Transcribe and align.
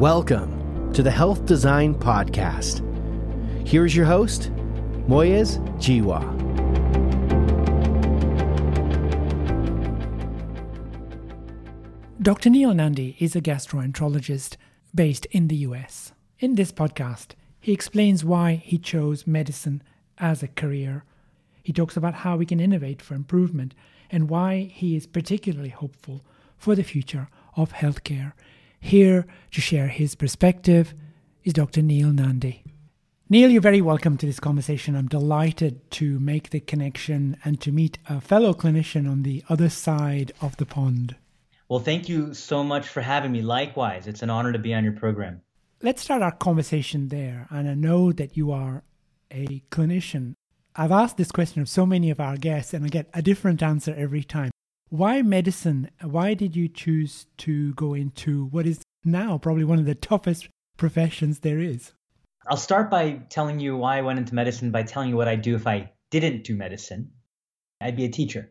Welcome 0.00 0.94
to 0.94 1.02
the 1.02 1.10
Health 1.10 1.44
Design 1.44 1.94
Podcast. 1.94 2.80
Here's 3.68 3.94
your 3.94 4.06
host, 4.06 4.50
Moyez 5.06 5.58
Jiwa. 5.76 6.22
Dr. 12.22 12.48
Neil 12.48 12.72
Nandi 12.72 13.14
is 13.18 13.36
a 13.36 13.42
gastroenterologist 13.42 14.56
based 14.94 15.26
in 15.26 15.48
the 15.48 15.56
US. 15.56 16.12
In 16.38 16.54
this 16.54 16.72
podcast, 16.72 17.32
he 17.60 17.74
explains 17.74 18.24
why 18.24 18.54
he 18.54 18.78
chose 18.78 19.26
medicine 19.26 19.82
as 20.16 20.42
a 20.42 20.48
career. 20.48 21.04
He 21.62 21.74
talks 21.74 21.98
about 21.98 22.14
how 22.14 22.38
we 22.38 22.46
can 22.46 22.58
innovate 22.58 23.02
for 23.02 23.12
improvement 23.12 23.74
and 24.10 24.30
why 24.30 24.70
he 24.72 24.96
is 24.96 25.06
particularly 25.06 25.68
hopeful 25.68 26.24
for 26.56 26.74
the 26.74 26.84
future 26.84 27.28
of 27.54 27.74
healthcare. 27.74 28.32
Here 28.80 29.26
to 29.52 29.60
share 29.60 29.88
his 29.88 30.14
perspective 30.14 30.94
is 31.44 31.52
Dr. 31.52 31.82
Neil 31.82 32.12
Nandi. 32.12 32.64
Neil, 33.28 33.50
you're 33.50 33.60
very 33.60 33.80
welcome 33.80 34.16
to 34.16 34.26
this 34.26 34.40
conversation. 34.40 34.96
I'm 34.96 35.06
delighted 35.06 35.88
to 35.92 36.18
make 36.18 36.50
the 36.50 36.58
connection 36.58 37.36
and 37.44 37.60
to 37.60 37.70
meet 37.70 37.98
a 38.08 38.20
fellow 38.20 38.52
clinician 38.52 39.08
on 39.08 39.22
the 39.22 39.44
other 39.48 39.68
side 39.68 40.32
of 40.40 40.56
the 40.56 40.66
pond. 40.66 41.14
Well, 41.68 41.78
thank 41.78 42.08
you 42.08 42.34
so 42.34 42.64
much 42.64 42.88
for 42.88 43.02
having 43.02 43.30
me. 43.30 43.42
Likewise, 43.42 44.08
it's 44.08 44.22
an 44.22 44.30
honor 44.30 44.52
to 44.52 44.58
be 44.58 44.74
on 44.74 44.82
your 44.82 44.94
program. 44.94 45.42
Let's 45.82 46.02
start 46.02 46.22
our 46.22 46.32
conversation 46.32 47.08
there. 47.08 47.46
And 47.50 47.68
I 47.68 47.74
know 47.74 48.10
that 48.12 48.36
you 48.36 48.50
are 48.50 48.82
a 49.30 49.62
clinician. 49.70 50.34
I've 50.74 50.90
asked 50.90 51.16
this 51.16 51.30
question 51.30 51.62
of 51.62 51.68
so 51.68 51.86
many 51.86 52.10
of 52.10 52.18
our 52.18 52.36
guests, 52.36 52.74
and 52.74 52.84
I 52.84 52.88
get 52.88 53.08
a 53.14 53.22
different 53.22 53.62
answer 53.62 53.94
every 53.96 54.24
time. 54.24 54.50
Why 54.90 55.22
medicine? 55.22 55.88
Why 56.02 56.34
did 56.34 56.56
you 56.56 56.66
choose 56.66 57.26
to 57.38 57.72
go 57.74 57.94
into 57.94 58.46
what 58.46 58.66
is 58.66 58.82
now 59.04 59.38
probably 59.38 59.62
one 59.62 59.78
of 59.78 59.86
the 59.86 59.94
toughest 59.94 60.48
professions 60.76 61.38
there 61.38 61.60
is? 61.60 61.92
I'll 62.48 62.56
start 62.56 62.90
by 62.90 63.20
telling 63.28 63.60
you 63.60 63.76
why 63.76 63.98
I 63.98 64.02
went 64.02 64.18
into 64.18 64.34
medicine 64.34 64.72
by 64.72 64.82
telling 64.82 65.08
you 65.08 65.16
what 65.16 65.28
I'd 65.28 65.42
do 65.42 65.54
if 65.54 65.68
I 65.68 65.92
didn't 66.10 66.42
do 66.42 66.56
medicine. 66.56 67.12
I'd 67.80 67.94
be 67.94 68.04
a 68.04 68.10
teacher. 68.10 68.50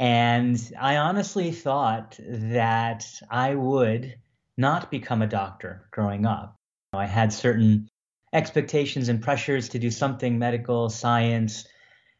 And 0.00 0.60
I 0.78 0.96
honestly 0.96 1.52
thought 1.52 2.18
that 2.20 3.06
I 3.30 3.54
would 3.54 4.16
not 4.56 4.90
become 4.90 5.22
a 5.22 5.28
doctor 5.28 5.86
growing 5.92 6.26
up. 6.26 6.56
I 6.92 7.06
had 7.06 7.32
certain 7.32 7.88
expectations 8.32 9.08
and 9.08 9.22
pressures 9.22 9.68
to 9.68 9.78
do 9.78 9.92
something 9.92 10.36
medical, 10.36 10.90
science, 10.90 11.64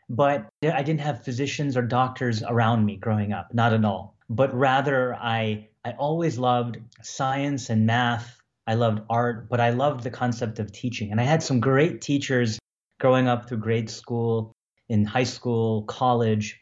but 0.08 0.48
I 0.62 0.82
didn't 0.82 1.00
have 1.00 1.24
physicians 1.24 1.76
or 1.76 1.82
doctors 1.82 2.42
around 2.42 2.84
me 2.84 2.96
growing 2.96 3.32
up, 3.32 3.52
not 3.52 3.72
at 3.72 3.84
all. 3.84 4.16
But 4.30 4.54
rather, 4.54 5.14
I, 5.14 5.68
I 5.84 5.92
always 5.92 6.38
loved 6.38 6.78
science 7.02 7.70
and 7.70 7.86
math. 7.86 8.40
I 8.66 8.74
loved 8.74 9.02
art, 9.08 9.48
but 9.48 9.60
I 9.60 9.70
loved 9.70 10.02
the 10.02 10.10
concept 10.10 10.58
of 10.58 10.72
teaching. 10.72 11.10
And 11.10 11.20
I 11.20 11.24
had 11.24 11.42
some 11.42 11.60
great 11.60 12.00
teachers 12.00 12.58
growing 13.00 13.28
up 13.28 13.48
through 13.48 13.58
grade 13.58 13.90
school, 13.90 14.52
in 14.88 15.04
high 15.04 15.24
school, 15.24 15.82
college. 15.82 16.60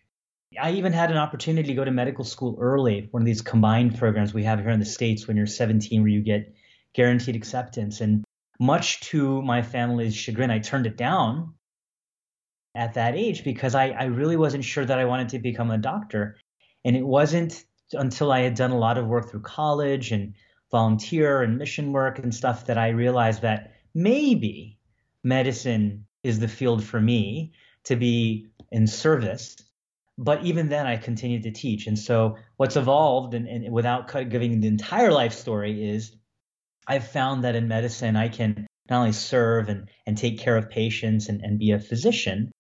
I 0.61 0.73
even 0.73 0.93
had 0.93 1.11
an 1.11 1.17
opportunity 1.17 1.69
to 1.69 1.75
go 1.75 1.85
to 1.85 1.91
medical 1.91 2.25
school 2.25 2.57
early, 2.61 3.09
one 3.11 3.23
of 3.23 3.27
these 3.27 3.43
combined 3.43 3.99
programs 3.99 4.35
we 4.35 4.45
have 4.45 4.61
here 4.61 4.71
in 4.71 4.81
the 4.81 4.87
States 4.87 5.27
when 5.27 5.37
you're 5.37 5.47
17, 5.47 6.03
where 6.03 6.11
you 6.11 6.23
get 6.23 6.55
guaranteed 6.95 7.37
acceptance. 7.37 8.01
And 8.01 8.25
much 8.59 9.01
to 9.01 9.43
my 9.43 9.63
family's 9.63 10.15
chagrin, 10.15 10.51
I 10.51 10.59
turned 10.59 10.87
it 10.87 10.97
down 10.97 11.55
at 12.77 12.95
that 12.95 13.17
age 13.17 13.43
because 13.43 13.75
I, 13.75 13.89
I 13.89 14.05
really 14.05 14.37
wasn't 14.37 14.65
sure 14.65 14.85
that 14.85 14.99
I 14.99 15.07
wanted 15.07 15.31
to 15.31 15.39
become 15.39 15.71
a 15.71 15.79
doctor. 15.79 16.37
And 16.85 16.95
it 16.95 17.05
wasn't 17.05 17.65
until 17.93 18.31
I 18.31 18.41
had 18.41 18.55
done 18.55 18.71
a 18.71 18.79
lot 18.79 18.99
of 18.99 19.07
work 19.07 19.31
through 19.31 19.43
college 19.43 20.13
and 20.13 20.35
volunteer 20.71 21.43
and 21.43 21.59
mission 21.59 21.93
work 21.93 22.19
and 22.19 22.35
stuff 22.35 22.67
that 22.67 22.79
I 22.79 22.89
realized 22.89 23.43
that 23.43 23.73
maybe 23.95 24.79
medicine 25.25 26.07
is 26.23 26.39
the 26.39 26.49
field 26.49 26.85
for 26.85 27.01
me 27.01 27.53
to 27.85 27.97
be 27.97 28.49
in 28.71 28.87
service. 28.87 29.57
But 30.19 30.45
even 30.45 30.69
then, 30.69 30.87
I 30.87 30.97
continued 30.97 31.43
to 31.45 31.51
teach. 31.51 31.87
And 31.87 31.99
so, 31.99 32.37
what's 32.57 32.77
evolved, 32.77 33.35
and, 33.35 33.47
and 33.47 33.71
without 33.71 34.09
giving 34.31 34.61
the 34.61 34.67
entire 34.67 35.13
life 35.13 35.35
story, 35.35 35.91
is 35.91 36.17
I've 36.87 37.07
found 37.07 37.45
that 37.45 37.55
in 37.55 37.69
medicine, 37.69 38.17
I 38.17 38.29
can 38.29 38.67
not 38.89 39.01
only 39.01 39.13
serve 39.13 39.69
and, 39.69 39.91
and 40.07 40.17
take 40.17 40.39
care 40.39 40.57
of 40.57 40.71
patients 40.71 41.29
and, 41.29 41.43
and 41.43 41.59
be 41.59 41.73
a 41.73 41.79
physician, 41.79 42.51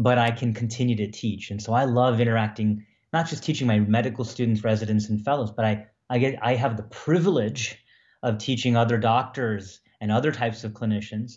but 0.00 0.16
I 0.16 0.30
can 0.30 0.54
continue 0.54 0.96
to 0.96 1.10
teach. 1.10 1.50
And 1.50 1.62
so 1.62 1.74
I 1.74 1.84
love 1.84 2.20
interacting, 2.20 2.86
not 3.12 3.28
just 3.28 3.44
teaching 3.44 3.66
my 3.66 3.80
medical 3.80 4.24
students, 4.24 4.64
residents, 4.64 5.10
and 5.10 5.22
fellows, 5.22 5.50
but 5.50 5.66
I, 5.66 5.86
I 6.08 6.18
get 6.18 6.38
I 6.42 6.54
have 6.54 6.78
the 6.78 6.84
privilege 6.84 7.76
of 8.22 8.38
teaching 8.38 8.76
other 8.76 8.96
doctors 8.96 9.80
and 10.00 10.10
other 10.10 10.32
types 10.32 10.64
of 10.64 10.72
clinicians. 10.72 11.32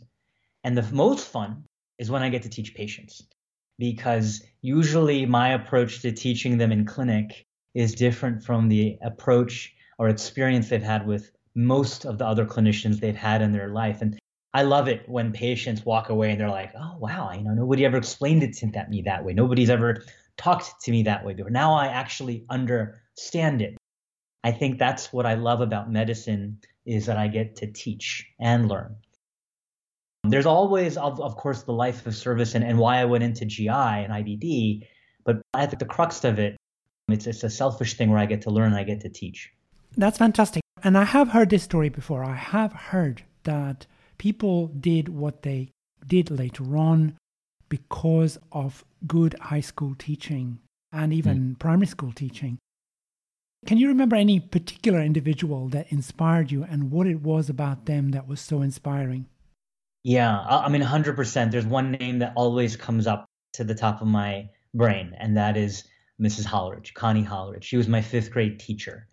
And 0.63 0.78
the 0.78 0.96
most 0.96 1.28
fun 1.28 1.66
is 2.00 2.09
when 2.09 2.23
I 2.23 2.29
get 2.29 2.44
to 2.44 2.50
teach 2.50 2.73
patients. 2.73 3.22
Because 3.79 4.41
usually 4.62 5.25
my 5.25 5.50
approach 5.56 6.02
to 6.02 6.13
teaching 6.13 6.57
them 6.57 6.72
in 6.72 6.85
clinic 6.85 7.46
is 7.73 7.94
different 7.96 8.44
from 8.44 8.69
the 8.69 8.97
approach 9.02 9.73
or 10.00 10.07
experience 10.07 10.69
they've 10.69 10.81
had 10.81 11.06
with 11.06 11.31
most 11.53 12.06
of 12.06 12.18
the 12.18 12.25
other 12.25 12.46
clinicians 12.46 13.02
they've 13.02 13.13
had 13.16 13.41
in 13.41 13.52
their 13.52 13.69
life. 13.69 14.02
And 14.02 14.18
I 14.53 14.62
love 14.64 14.88
it 14.88 15.08
when 15.09 15.31
patients 15.31 15.84
walk 15.84 16.09
away 16.09 16.31
and 16.31 16.40
they're 16.40 16.50
like, 16.50 16.72
"Oh 16.78 16.97
wow, 17.00 17.31
you 17.31 17.44
know, 17.44 17.53
nobody 17.53 17.86
ever 17.86 17.97
explained 17.97 18.44
it 18.44 18.53
to 18.58 18.88
me 18.90 19.02
that 19.03 19.25
way. 19.25 19.34
Nobody's 19.34 19.69
ever 19.69 20.03
talked 20.38 20.81
to 20.84 20.91
me 20.91 21.03
that 21.03 21.25
way 21.25 21.34
before. 21.34 21.50
Now 21.50 21.74
I 21.74 21.88
actually 21.88 22.46
understand 22.50 23.62
it." 23.62 23.78
I 24.44 24.52
think 24.52 24.78
that's 24.78 25.14
what 25.14 25.25
I 25.25 25.36
love 25.36 25.62
about 25.62 25.91
medicine 25.91 26.59
is 26.86 27.06
that 27.06 27.18
I 27.18 27.28
get 27.30 27.56
to 27.58 27.72
teach 27.72 28.28
and 28.40 28.68
learn. 28.68 28.96
There's 30.25 30.46
always, 30.46 30.97
of, 30.97 31.20
of 31.20 31.35
course, 31.35 31.64
the 31.64 31.74
life 31.74 32.06
of 32.06 32.16
service 32.16 32.56
and, 32.56 32.64
and 32.64 32.78
why 32.78 32.97
I 32.97 33.06
went 33.06 33.24
into 33.24 33.46
GI 33.46 33.70
and 33.70 34.12
IBD, 34.12 34.88
but 35.24 35.41
I 35.53 35.66
think 35.66 35.80
the 35.80 35.85
crux 35.85 36.24
of 36.24 36.40
it, 36.40 36.58
it's, 37.08 37.28
it's 37.28 37.44
a 37.44 37.50
selfish 37.50 37.96
thing 37.96 38.09
where 38.09 38.20
I 38.20 38.25
get 38.25 38.41
to 38.44 38.50
learn 38.50 38.68
and 38.68 38.75
I 38.75 38.84
get 38.84 39.02
to 39.02 39.09
teach. 39.09 39.50
That's 39.97 40.18
fantastic. 40.18 40.62
And 40.84 40.97
I 40.97 41.03
have 41.03 41.30
heard 41.30 41.50
this 41.50 41.64
story 41.64 41.90
before. 41.90 42.24
I 42.24 42.35
have 42.35 42.74
heard 42.74 43.24
that 43.44 43.85
people 44.18 44.68
did 44.68 45.09
what 45.09 45.41
they 45.44 45.69
did 46.07 46.29
later 46.31 46.78
on 46.78 47.16
because 47.69 48.38
of 48.51 48.84
good 49.07 49.35
high 49.40 49.62
school 49.62 49.96
teaching 49.97 50.59
and 50.91 51.12
even 51.12 51.56
mm. 51.56 51.59
primary 51.59 51.88
school 51.88 52.12
teaching. 52.12 52.57
Can 53.66 53.78
you 53.78 53.88
remember 53.88 54.16
any 54.16 54.40
particular 54.40 55.00
individual 55.00 55.69
that 55.69 55.91
inspired 55.91 56.52
you 56.52 56.63
and 56.63 56.91
what 56.91 57.07
it 57.07 57.22
was 57.22 57.50
about 57.50 57.85
them 57.85 58.12
that 58.12 58.28
was 58.28 58.41
so 58.41 58.62
inspiring? 58.62 59.25
Yeah, 60.03 60.38
I 60.41 60.68
mean, 60.68 60.81
100%. 60.81 61.52
There's 61.52 61.66
one 61.66 61.94
name 61.94 62.19
that 62.19 62.34
always 62.35 62.75
comes 62.75 63.07
up 63.07 63.25
to 63.53 63.63
the 63.63 63.73
top 63.73 64.02
of 64.02 64.07
my 64.07 64.50
brain, 64.73 65.16
and 65.18 65.38
that 65.38 65.56
is 65.56 65.85
Mrs. 66.22 66.46
Holleridge, 66.46 66.94
Connie 66.94 67.23
Holleridge. 67.23 67.63
She 67.63 67.78
was 67.78 67.88
my 67.88 68.02
fifth 68.02 68.31
grade 68.31 68.59
teacher. 68.59 69.07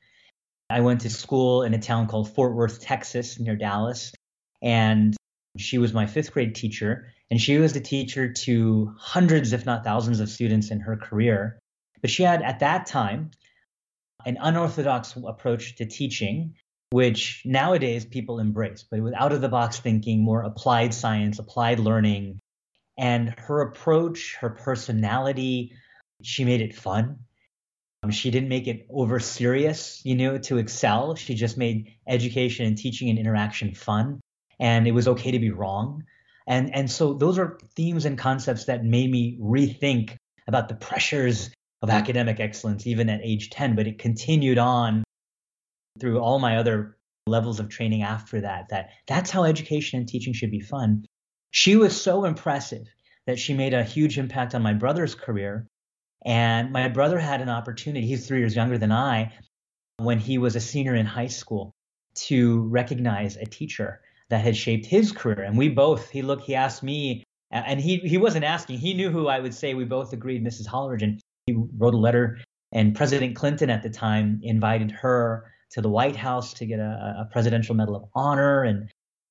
I 0.69 0.81
went 0.81 1.03
to 1.03 1.11
school 1.11 1.63
in 1.63 1.75
a 1.75 1.79
town 1.79 2.09
called 2.09 2.35
Fort 2.35 2.55
Worth, 2.55 2.81
Texas, 2.81 3.39
near 3.39 3.57
Dallas. 3.57 4.13
And 4.63 5.17
she 5.57 5.79
was 5.79 5.93
my 5.93 6.07
fifth 6.07 6.33
grade 6.33 6.55
teacher, 6.55 7.13
and 7.31 7.41
she 7.41 7.59
was 7.59 7.73
the 7.73 7.81
teacher 7.81 8.33
to 8.33 8.95
hundreds, 8.99 9.53
if 9.53 9.67
not 9.67 9.85
thousands, 9.85 10.21
of 10.21 10.29
students 10.29 10.71
in 10.71 10.81
her 10.81 10.97
career. 10.97 11.59
But 12.01 12.11
she 12.11 12.23
had, 12.23 12.43
at 12.43 12.61
that 12.61 12.87
time, 12.87 13.31
an 14.25 14.39
unorthodox 14.41 15.17
approach 15.17 15.77
to 15.77 15.87
teaching, 15.87 16.55
which 16.91 17.43
nowadays 17.45 18.05
people 18.05 18.39
embrace, 18.39 18.85
but 18.89 19.01
with 19.01 19.15
out 19.15 19.33
of 19.33 19.41
the 19.41 19.49
box 19.49 19.81
thinking, 19.81 20.23
more 20.23 20.43
applied 20.43 20.93
science, 20.95 21.39
applied 21.39 21.79
learning. 21.79 22.41
And 22.99 23.35
her 23.39 23.63
approach, 23.63 24.37
her 24.41 24.51
personality, 24.51 25.73
she 26.23 26.45
made 26.45 26.61
it 26.61 26.75
fun. 26.75 27.21
Um, 28.03 28.11
she 28.11 28.31
didn't 28.31 28.49
make 28.49 28.67
it 28.67 28.87
over 28.91 29.21
serious, 29.21 30.01
you 30.05 30.17
know, 30.17 30.39
to 30.39 30.59
excel. 30.59 31.15
She 31.15 31.35
just 31.35 31.57
made 31.57 31.95
education 32.07 32.67
and 32.67 32.77
teaching 32.77 33.09
and 33.09 33.19
interaction 33.19 33.75
fun 33.75 34.21
and 34.61 34.87
it 34.87 34.93
was 34.93 35.09
okay 35.09 35.31
to 35.31 35.39
be 35.39 35.51
wrong. 35.51 36.05
And 36.47 36.75
and 36.75 36.91
so 36.91 37.15
those 37.15 37.39
are 37.39 37.59
themes 37.75 38.05
and 38.05 38.19
concepts 38.19 38.67
that 38.67 38.85
made 38.85 39.11
me 39.11 39.39
rethink 39.41 40.17
about 40.47 40.69
the 40.69 40.75
pressures 40.75 41.51
of 41.83 41.91
academic 41.91 42.41
excellence 42.41 42.87
even 42.87 43.09
at 43.09 43.21
age 43.23 43.51
10, 43.51 43.75
but 43.75 43.87
it 43.87 43.99
continued 43.99 44.59
on 44.59 45.03
through 45.99 46.21
all 46.21 46.39
my 46.39 46.57
other 46.57 46.97
levels 47.27 47.61
of 47.61 47.69
training 47.69 48.03
after 48.03 48.41
that 48.41 48.69
that 48.71 48.91
that's 49.07 49.31
how 49.31 49.45
education 49.45 49.99
and 49.99 50.09
teaching 50.09 50.33
should 50.33 50.51
be 50.51 50.61
fun. 50.61 51.05
She 51.53 51.77
was 51.77 52.01
so 52.01 52.25
impressive 52.25 52.87
that 53.27 53.39
she 53.39 53.55
made 53.55 53.75
a 53.75 53.85
huge 53.85 54.19
impact 54.19 54.55
on 54.55 54.63
my 54.63 54.75
brother's 54.75 55.15
career 55.15 55.67
and 56.25 56.73
my 56.73 56.89
brother 56.89 57.19
had 57.19 57.41
an 57.41 57.49
opportunity, 57.49 58.07
he's 58.07 58.27
3 58.27 58.41
years 58.41 58.55
younger 58.55 58.77
than 58.77 58.93
I, 58.93 59.33
when 59.97 60.19
he 60.19 60.39
was 60.39 60.57
a 60.57 60.61
senior 60.61 60.95
in 60.95 61.07
high 61.07 61.29
school 61.29 61.73
to 62.15 62.63
recognize 62.63 63.37
a 63.37 63.47
teacher 63.47 64.01
that 64.31 64.43
had 64.43 64.57
shaped 64.57 64.87
his 64.87 65.13
career. 65.13 65.43
And 65.43 65.59
we 65.59 65.69
both, 65.69 66.09
he 66.09 66.23
looked, 66.23 66.45
he 66.45 66.55
asked 66.55 66.83
me, 66.83 67.25
and 67.51 67.81
he 67.81 67.97
he 67.99 68.17
wasn't 68.17 68.45
asking, 68.45 68.79
he 68.79 68.95
knew 68.95 69.11
who 69.11 69.27
I 69.27 69.41
would 69.41 69.55
say. 69.55 69.75
We 69.75 69.85
both 69.85 70.13
agreed, 70.13 70.45
Mrs. 70.45 70.67
Holleridge, 70.67 71.03
and 71.03 71.21
he 71.47 71.57
wrote 71.77 71.95
a 71.95 71.99
letter. 71.99 72.39
And 72.73 72.95
President 72.95 73.35
Clinton 73.35 73.71
at 73.71 73.83
the 73.83 73.91
time 73.91 74.41
invited 74.45 74.93
her 74.93 75.53
to 75.71 75.81
the 75.81 75.89
White 75.89 76.15
House 76.15 76.55
to 76.55 76.67
get 76.67 76.79
a, 76.79 77.27
a 77.29 77.29
Presidential 77.33 77.75
Medal 77.75 77.97
of 77.97 78.05
Honor. 78.15 78.63
And, 78.63 78.89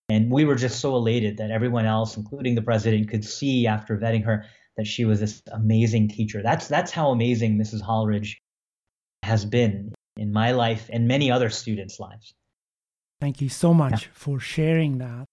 and 0.09 0.29
we 0.29 0.43
were 0.43 0.55
just 0.55 0.81
so 0.81 0.95
elated 0.97 1.37
that 1.37 1.49
everyone 1.49 1.85
else, 1.85 2.17
including 2.17 2.55
the 2.55 2.61
president, 2.61 3.09
could 3.09 3.23
see 3.23 3.67
after 3.67 3.97
vetting 3.97 4.25
her 4.25 4.45
that 4.75 4.85
she 4.85 5.05
was 5.05 5.21
this 5.21 5.41
amazing 5.53 6.09
teacher. 6.09 6.41
That's, 6.43 6.67
that's 6.67 6.91
how 6.91 7.11
amazing 7.11 7.57
Mrs. 7.57 7.81
Holleridge 7.81 8.35
has 9.23 9.45
been 9.45 9.93
in 10.17 10.33
my 10.33 10.51
life 10.51 10.89
and 10.91 11.07
many 11.07 11.31
other 11.31 11.49
students' 11.49 11.99
lives. 11.99 12.33
Thank 13.21 13.41
you 13.41 13.49
so 13.49 13.73
much 13.73 14.03
yeah. 14.03 14.09
for 14.13 14.39
sharing 14.39 14.97
that. 14.99 15.25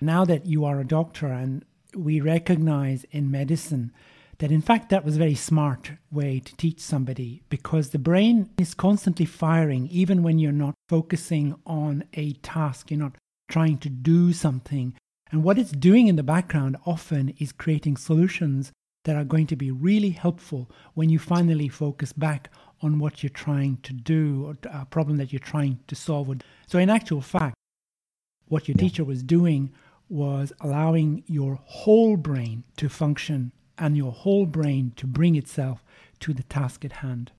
Now 0.00 0.24
that 0.24 0.46
you 0.46 0.64
are 0.64 0.80
a 0.80 0.86
doctor 0.86 1.28
and 1.28 1.64
we 1.94 2.20
recognize 2.20 3.04
in 3.10 3.30
medicine 3.30 3.92
that 4.38 4.50
in 4.50 4.62
fact 4.62 4.88
that 4.88 5.04
was 5.04 5.16
a 5.16 5.18
very 5.18 5.34
smart 5.34 5.92
way 6.10 6.40
to 6.40 6.56
teach 6.56 6.80
somebody 6.80 7.42
because 7.50 7.90
the 7.90 7.98
brain 7.98 8.48
is 8.58 8.72
constantly 8.72 9.26
firing 9.26 9.86
even 9.90 10.22
when 10.22 10.38
you're 10.38 10.52
not 10.52 10.74
focusing 10.88 11.54
on 11.66 12.04
a 12.14 12.32
task, 12.34 12.90
you're 12.90 13.00
not 13.00 13.16
trying 13.50 13.76
to 13.78 13.90
do 13.90 14.32
something. 14.32 14.94
And 15.30 15.44
what 15.44 15.58
it's 15.58 15.72
doing 15.72 16.08
in 16.08 16.16
the 16.16 16.22
background 16.22 16.76
often 16.86 17.34
is 17.38 17.52
creating 17.52 17.96
solutions 17.96 18.72
that 19.04 19.16
are 19.16 19.24
going 19.24 19.46
to 19.46 19.56
be 19.56 19.70
really 19.70 20.10
helpful 20.10 20.70
when 20.94 21.10
you 21.10 21.18
finally 21.18 21.68
focus 21.68 22.12
back 22.12 22.50
on 22.82 22.98
what 22.98 23.22
you're 23.22 23.30
trying 23.30 23.78
to 23.82 23.92
do 23.92 24.44
or 24.46 24.56
a 24.70 24.86
problem 24.86 25.16
that 25.18 25.32
you're 25.32 25.40
trying 25.40 25.78
to 25.86 25.94
solve. 25.94 26.34
So, 26.66 26.78
in 26.78 26.90
actual 26.90 27.20
fact, 27.20 27.54
what 28.48 28.68
your 28.68 28.76
teacher 28.76 29.04
was 29.04 29.22
doing 29.22 29.72
was 30.08 30.52
allowing 30.60 31.22
your 31.26 31.60
whole 31.64 32.16
brain 32.16 32.64
to 32.76 32.88
function 32.88 33.52
and 33.78 33.96
your 33.96 34.12
whole 34.12 34.44
brain 34.44 34.92
to 34.96 35.06
bring 35.06 35.36
itself 35.36 35.84
to 36.20 36.34
the 36.34 36.42
task 36.42 36.84
at 36.84 36.92
hand. 36.92 37.32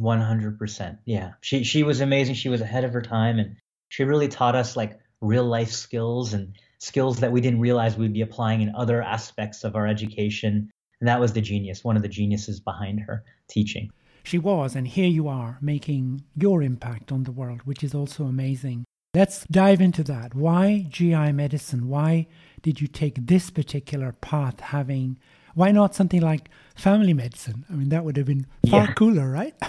100%. 0.00 0.98
Yeah. 1.04 1.32
She 1.40 1.62
she 1.64 1.82
was 1.82 2.00
amazing. 2.00 2.34
She 2.34 2.48
was 2.48 2.60
ahead 2.60 2.84
of 2.84 2.92
her 2.92 3.02
time 3.02 3.38
and 3.38 3.56
she 3.88 4.04
really 4.04 4.28
taught 4.28 4.56
us 4.56 4.76
like 4.76 4.98
real 5.20 5.44
life 5.44 5.70
skills 5.70 6.32
and 6.32 6.56
skills 6.78 7.20
that 7.20 7.30
we 7.30 7.40
didn't 7.40 7.60
realize 7.60 7.96
we'd 7.96 8.12
be 8.12 8.22
applying 8.22 8.62
in 8.62 8.74
other 8.74 9.00
aspects 9.02 9.62
of 9.62 9.76
our 9.76 9.86
education. 9.86 10.70
And 11.00 11.08
that 11.08 11.20
was 11.20 11.32
the 11.32 11.40
genius, 11.40 11.84
one 11.84 11.96
of 11.96 12.02
the 12.02 12.08
geniuses 12.08 12.58
behind 12.58 13.00
her 13.00 13.22
teaching. 13.48 13.90
She 14.22 14.38
was, 14.38 14.76
and 14.76 14.86
here 14.86 15.08
you 15.08 15.28
are 15.28 15.58
making 15.60 16.24
your 16.36 16.62
impact 16.62 17.10
on 17.10 17.24
the 17.24 17.32
world, 17.32 17.62
which 17.64 17.82
is 17.82 17.94
also 17.94 18.24
amazing. 18.24 18.84
Let's 19.14 19.44
dive 19.50 19.80
into 19.80 20.02
that. 20.04 20.34
Why 20.34 20.86
GI 20.88 21.32
medicine? 21.32 21.88
Why 21.88 22.28
did 22.62 22.80
you 22.80 22.86
take 22.86 23.26
this 23.26 23.50
particular 23.50 24.12
path 24.12 24.60
having 24.60 25.18
why 25.54 25.70
not 25.70 25.94
something 25.94 26.22
like 26.22 26.48
family 26.74 27.12
medicine? 27.12 27.66
I 27.68 27.74
mean 27.74 27.90
that 27.90 28.04
would 28.04 28.16
have 28.16 28.26
been 28.26 28.46
far 28.70 28.86
yeah. 28.86 28.92
cooler, 28.92 29.30
right? 29.30 29.54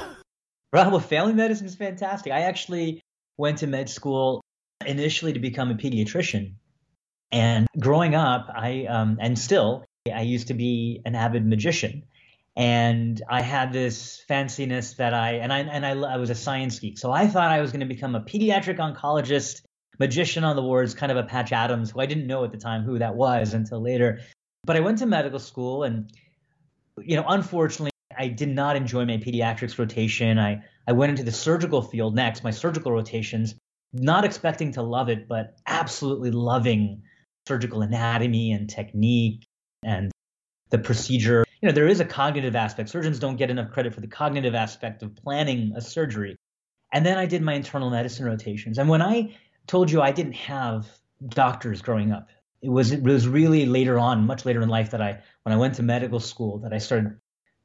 Right. 0.71 0.89
Well, 0.89 0.99
family 0.99 1.33
medicine 1.33 1.67
is 1.67 1.75
fantastic. 1.75 2.33
I 2.33 2.41
actually 2.41 2.99
went 3.37 3.59
to 3.59 3.67
med 3.67 3.91
school 3.91 4.41
initially 4.83 5.33
to 5.33 5.39
become 5.39 5.69
a 5.69 5.75
pediatrician. 5.75 6.55
And 7.31 7.67
growing 7.79 8.15
up, 8.15 8.49
I 8.49 8.87
um, 8.89 9.19
and 9.21 9.37
still 9.37 9.85
I 10.11 10.21
used 10.21 10.47
to 10.47 10.55
be 10.55 10.99
an 11.05 11.13
avid 11.13 11.45
magician 11.45 12.05
and 12.55 13.21
I 13.27 13.41
had 13.41 13.73
this 13.73 14.23
fanciness 14.29 14.97
that 14.97 15.13
I 15.13 15.33
and 15.33 15.51
I 15.51 15.59
and 15.59 15.85
I, 15.85 15.91
I 15.91 16.17
was 16.17 16.29
a 16.29 16.35
science 16.35 16.79
geek, 16.79 16.99
so 16.99 17.11
I 17.11 17.27
thought 17.27 17.51
I 17.51 17.61
was 17.61 17.71
going 17.71 17.79
to 17.79 17.87
become 17.87 18.15
a 18.15 18.21
pediatric 18.21 18.77
oncologist, 18.77 19.63
magician 19.99 20.43
on 20.43 20.55
the 20.55 20.61
wards, 20.61 20.93
kind 20.93 21.11
of 21.11 21.17
a 21.17 21.23
Patch 21.23 21.51
Adams, 21.51 21.91
who 21.91 21.99
I 21.99 22.05
didn't 22.05 22.27
know 22.27 22.43
at 22.43 22.51
the 22.51 22.57
time 22.57 22.83
who 22.83 22.99
that 22.99 23.15
was 23.15 23.53
until 23.53 23.81
later. 23.81 24.19
But 24.65 24.75
I 24.75 24.81
went 24.81 24.99
to 24.99 25.07
medical 25.07 25.39
school, 25.39 25.83
and 25.83 26.11
you 27.01 27.15
know, 27.15 27.25
unfortunately, 27.27 27.91
I 28.15 28.27
did 28.27 28.49
not 28.49 28.75
enjoy 28.75 29.05
my 29.05 29.17
pediatrics 29.17 29.79
rotation. 29.79 30.37
I 30.37 30.63
I 30.87 30.91
went 30.91 31.09
into 31.09 31.23
the 31.23 31.31
surgical 31.31 31.81
field 31.81 32.13
next, 32.15 32.43
my 32.43 32.51
surgical 32.51 32.91
rotations, 32.91 33.55
not 33.93 34.25
expecting 34.25 34.73
to 34.73 34.83
love 34.83 35.09
it, 35.09 35.27
but 35.27 35.55
absolutely 35.65 36.29
loving 36.29 37.01
surgical 37.47 37.81
anatomy 37.81 38.51
and 38.51 38.69
technique 38.69 39.45
and 39.83 40.11
the 40.69 40.77
procedure 40.77 41.42
you 41.63 41.69
know, 41.69 41.73
there 41.73 41.87
is 41.87 42.01
a 42.01 42.05
cognitive 42.05 42.57
aspect. 42.57 42.89
Surgeons 42.89 43.19
don't 43.19 43.37
get 43.37 43.49
enough 43.49 43.71
credit 43.71 43.93
for 43.93 44.01
the 44.01 44.07
cognitive 44.07 44.53
aspect 44.53 45.01
of 45.01 45.15
planning 45.15 45.71
a 45.77 45.81
surgery. 45.81 46.35
And 46.91 47.05
then 47.05 47.17
I 47.17 47.25
did 47.25 47.41
my 47.41 47.53
internal 47.53 47.89
medicine 47.89 48.25
rotations. 48.25 48.77
And 48.77 48.89
when 48.89 49.01
I 49.01 49.33
told 49.65 49.89
you 49.89 50.01
I 50.01 50.11
didn't 50.11 50.33
have 50.33 50.89
doctors 51.29 51.81
growing 51.81 52.11
up, 52.11 52.27
it 52.61 52.67
was 52.67 52.91
it 52.91 53.01
was 53.01 53.29
really 53.29 53.65
later 53.65 53.97
on, 53.97 54.27
much 54.27 54.43
later 54.43 54.61
in 54.61 54.67
life, 54.67 54.91
that 54.91 55.01
I 55.01 55.21
when 55.43 55.53
I 55.53 55.55
went 55.55 55.75
to 55.75 55.83
medical 55.83 56.19
school 56.19 56.59
that 56.59 56.73
I 56.73 56.79
started 56.79 57.17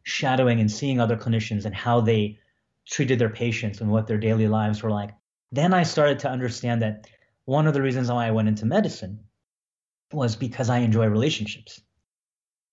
shadowing 0.04 0.60
and 0.60 0.70
seeing 0.70 1.00
other 1.00 1.16
clinicians 1.16 1.64
and 1.64 1.74
how 1.74 2.00
they 2.00 2.38
treated 2.86 3.18
their 3.18 3.28
patients 3.28 3.80
and 3.80 3.90
what 3.90 4.06
their 4.06 4.16
daily 4.16 4.46
lives 4.46 4.80
were 4.80 4.92
like. 4.92 5.10
Then 5.50 5.74
I 5.74 5.82
started 5.82 6.20
to 6.20 6.30
understand 6.30 6.82
that 6.82 7.08
one 7.46 7.66
of 7.66 7.74
the 7.74 7.82
reasons 7.82 8.12
why 8.12 8.28
I 8.28 8.30
went 8.30 8.46
into 8.46 8.64
medicine 8.64 9.24
was 10.12 10.36
because 10.36 10.70
I 10.70 10.78
enjoy 10.78 11.06
relationships. 11.06 11.80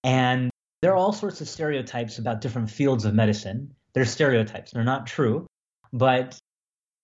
And 0.03 0.51
there 0.81 0.91
are 0.91 0.97
all 0.97 1.13
sorts 1.13 1.41
of 1.41 1.49
stereotypes 1.49 2.19
about 2.19 2.41
different 2.41 2.69
fields 2.69 3.05
of 3.05 3.13
medicine. 3.13 3.73
They're 3.93 4.05
stereotypes, 4.05 4.71
they're 4.71 4.83
not 4.83 5.07
true. 5.07 5.47
But 5.93 6.37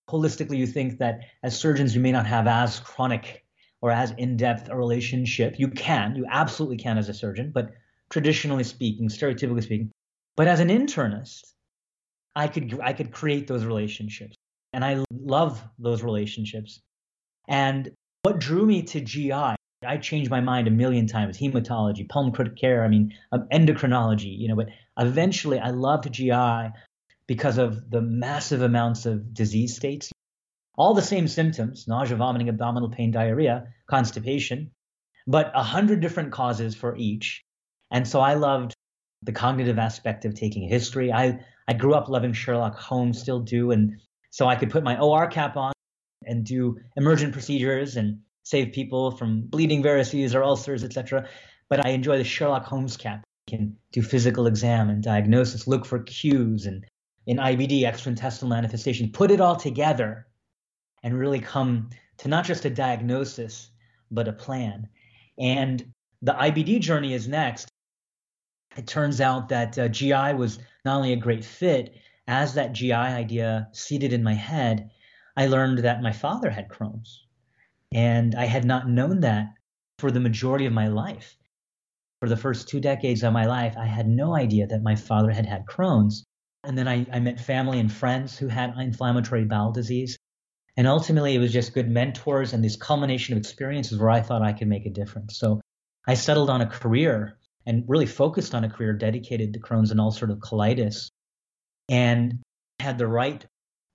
holistically, 0.09 0.57
you 0.57 0.67
think 0.67 0.99
that 0.99 1.21
as 1.43 1.57
surgeons, 1.57 1.95
you 1.95 2.01
may 2.01 2.11
not 2.11 2.27
have 2.27 2.47
as 2.47 2.79
chronic 2.79 3.45
or 3.81 3.91
as 3.91 4.11
in 4.11 4.37
depth 4.37 4.69
a 4.69 4.75
relationship. 4.75 5.57
You 5.57 5.69
can, 5.69 6.15
you 6.15 6.25
absolutely 6.29 6.77
can 6.77 6.97
as 6.97 7.09
a 7.09 7.13
surgeon, 7.13 7.51
but 7.53 7.71
traditionally 8.09 8.63
speaking, 8.63 9.09
stereotypically 9.09 9.63
speaking. 9.63 9.91
But 10.35 10.47
as 10.47 10.59
an 10.59 10.69
internist, 10.69 11.41
I 12.35 12.47
could 12.47 12.79
I 12.81 12.93
could 12.93 13.11
create 13.11 13.47
those 13.47 13.65
relationships. 13.65 14.35
And 14.73 14.85
I 14.85 15.03
love 15.11 15.61
those 15.79 16.03
relationships. 16.03 16.79
And 17.47 17.91
what 18.23 18.39
drew 18.39 18.65
me 18.65 18.83
to 18.83 19.01
GI 19.01 19.55
I 19.83 19.97
changed 19.97 20.29
my 20.29 20.41
mind 20.41 20.67
a 20.67 20.71
million 20.71 21.07
times. 21.07 21.37
Hematology, 21.37 22.07
palm 22.07 22.31
pulmonary 22.31 22.55
care, 22.55 22.83
I 22.83 22.87
mean, 22.87 23.15
um, 23.31 23.47
endocrinology, 23.51 24.37
you 24.37 24.47
know, 24.47 24.55
but 24.55 24.69
eventually 24.97 25.57
I 25.59 25.71
loved 25.71 26.11
GI 26.11 26.71
because 27.25 27.57
of 27.57 27.89
the 27.89 28.01
massive 28.01 28.61
amounts 28.61 29.05
of 29.07 29.33
disease 29.33 29.75
states. 29.75 30.11
All 30.75 30.93
the 30.93 31.01
same 31.01 31.27
symptoms 31.27 31.87
nausea, 31.87 32.15
vomiting, 32.15 32.49
abdominal 32.49 32.89
pain, 32.89 33.11
diarrhea, 33.11 33.73
constipation, 33.89 34.71
but 35.25 35.51
a 35.55 35.63
hundred 35.63 35.99
different 35.99 36.31
causes 36.31 36.75
for 36.75 36.95
each. 36.95 37.41
And 37.89 38.07
so 38.07 38.19
I 38.19 38.35
loved 38.35 38.73
the 39.23 39.31
cognitive 39.31 39.79
aspect 39.79 40.25
of 40.25 40.35
taking 40.35 40.67
history. 40.67 41.11
I, 41.11 41.39
I 41.67 41.73
grew 41.73 41.93
up 41.95 42.07
loving 42.07 42.33
Sherlock 42.33 42.75
Holmes, 42.75 43.19
still 43.19 43.39
do. 43.39 43.71
And 43.71 43.99
so 44.29 44.47
I 44.47 44.55
could 44.55 44.69
put 44.69 44.83
my 44.83 44.99
OR 44.99 45.27
cap 45.27 45.57
on 45.57 45.73
and 46.23 46.45
do 46.45 46.79
emergent 46.95 47.33
procedures 47.33 47.97
and 47.97 48.19
save 48.43 48.73
people 48.73 49.11
from 49.11 49.41
bleeding 49.41 49.83
varices 49.83 50.33
or 50.35 50.43
ulcers, 50.43 50.83
etc. 50.83 51.27
But 51.69 51.85
I 51.85 51.89
enjoy 51.89 52.17
the 52.17 52.23
Sherlock 52.23 52.65
Holmes 52.65 52.97
cap. 52.97 53.23
You 53.47 53.57
can 53.57 53.77
do 53.91 54.01
physical 54.01 54.47
exam 54.47 54.89
and 54.89 55.03
diagnosis, 55.03 55.67
look 55.67 55.85
for 55.85 55.99
cues 55.99 56.65
and 56.65 56.85
in 57.27 57.37
IBD, 57.37 57.81
extraintestinal 57.83 58.49
manifestation, 58.49 59.11
put 59.11 59.31
it 59.31 59.41
all 59.41 59.55
together 59.55 60.27
and 61.03 61.17
really 61.17 61.39
come 61.39 61.89
to 62.17 62.27
not 62.27 62.45
just 62.45 62.65
a 62.65 62.69
diagnosis, 62.69 63.69
but 64.09 64.27
a 64.27 64.33
plan. 64.33 64.87
And 65.39 65.93
the 66.21 66.33
IBD 66.33 66.79
journey 66.79 67.13
is 67.13 67.27
next. 67.27 67.69
It 68.75 68.87
turns 68.87 69.21
out 69.21 69.49
that 69.49 69.77
uh, 69.77 69.87
GI 69.87 70.33
was 70.33 70.59
not 70.85 70.97
only 70.97 71.13
a 71.13 71.17
great 71.17 71.43
fit, 71.43 71.95
as 72.27 72.53
that 72.53 72.73
GI 72.73 72.93
idea 72.93 73.67
seeded 73.71 74.13
in 74.13 74.23
my 74.23 74.33
head, 74.33 74.91
I 75.35 75.47
learned 75.47 75.79
that 75.79 76.01
my 76.01 76.11
father 76.11 76.49
had 76.49 76.69
Crohn's. 76.69 77.25
And 77.91 78.35
I 78.35 78.45
had 78.45 78.65
not 78.65 78.89
known 78.89 79.21
that 79.21 79.53
for 79.99 80.11
the 80.11 80.19
majority 80.19 80.65
of 80.65 80.73
my 80.73 80.87
life. 80.87 81.37
For 82.21 82.29
the 82.29 82.37
first 82.37 82.67
two 82.67 82.79
decades 82.79 83.23
of 83.23 83.33
my 83.33 83.45
life, 83.45 83.75
I 83.77 83.85
had 83.85 84.07
no 84.07 84.35
idea 84.35 84.67
that 84.67 84.83
my 84.83 84.95
father 84.95 85.31
had 85.31 85.45
had 85.45 85.65
Crohn's. 85.65 86.23
And 86.63 86.77
then 86.77 86.87
I, 86.87 87.05
I 87.11 87.19
met 87.19 87.39
family 87.39 87.79
and 87.79 87.91
friends 87.91 88.37
who 88.37 88.47
had 88.47 88.77
inflammatory 88.77 89.45
bowel 89.45 89.71
disease. 89.71 90.17
And 90.77 90.87
ultimately, 90.87 91.35
it 91.35 91.39
was 91.39 91.51
just 91.51 91.73
good 91.73 91.89
mentors 91.89 92.53
and 92.53 92.63
this 92.63 92.75
culmination 92.75 93.33
of 93.33 93.39
experiences 93.39 93.99
where 93.99 94.09
I 94.09 94.21
thought 94.21 94.41
I 94.41 94.53
could 94.53 94.67
make 94.67 94.85
a 94.85 94.91
difference. 94.91 95.37
So 95.37 95.59
I 96.07 96.13
settled 96.13 96.49
on 96.49 96.61
a 96.61 96.67
career 96.67 97.37
and 97.65 97.83
really 97.87 98.05
focused 98.05 98.55
on 98.55 98.63
a 98.63 98.69
career 98.69 98.93
dedicated 98.93 99.53
to 99.53 99.59
Crohn's 99.59 99.91
and 99.91 99.99
ulcerative 99.99 100.39
colitis 100.39 101.09
and 101.89 102.39
had 102.79 102.97
the 102.97 103.07
right 103.07 103.45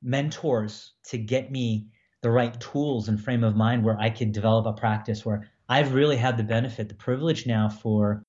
mentors 0.03 0.93
to 1.07 1.19
get 1.19 1.51
me 1.51 1.89
the 2.27 2.33
right 2.33 2.59
tools 2.59 3.07
and 3.07 3.23
frame 3.23 3.45
of 3.45 3.55
mind 3.55 3.85
where 3.85 3.97
I 4.01 4.11
could 4.11 4.33
develop 4.33 4.67
a 4.67 4.73
practice 4.73 5.25
where 5.25 5.49
I've 5.69 5.95
really 5.95 6.17
had 6.17 6.37
the 6.37 6.43
benefit, 6.43 6.89
the 6.89 6.97
privilege 6.97 7.47
now 7.47 7.69
for, 7.69 8.21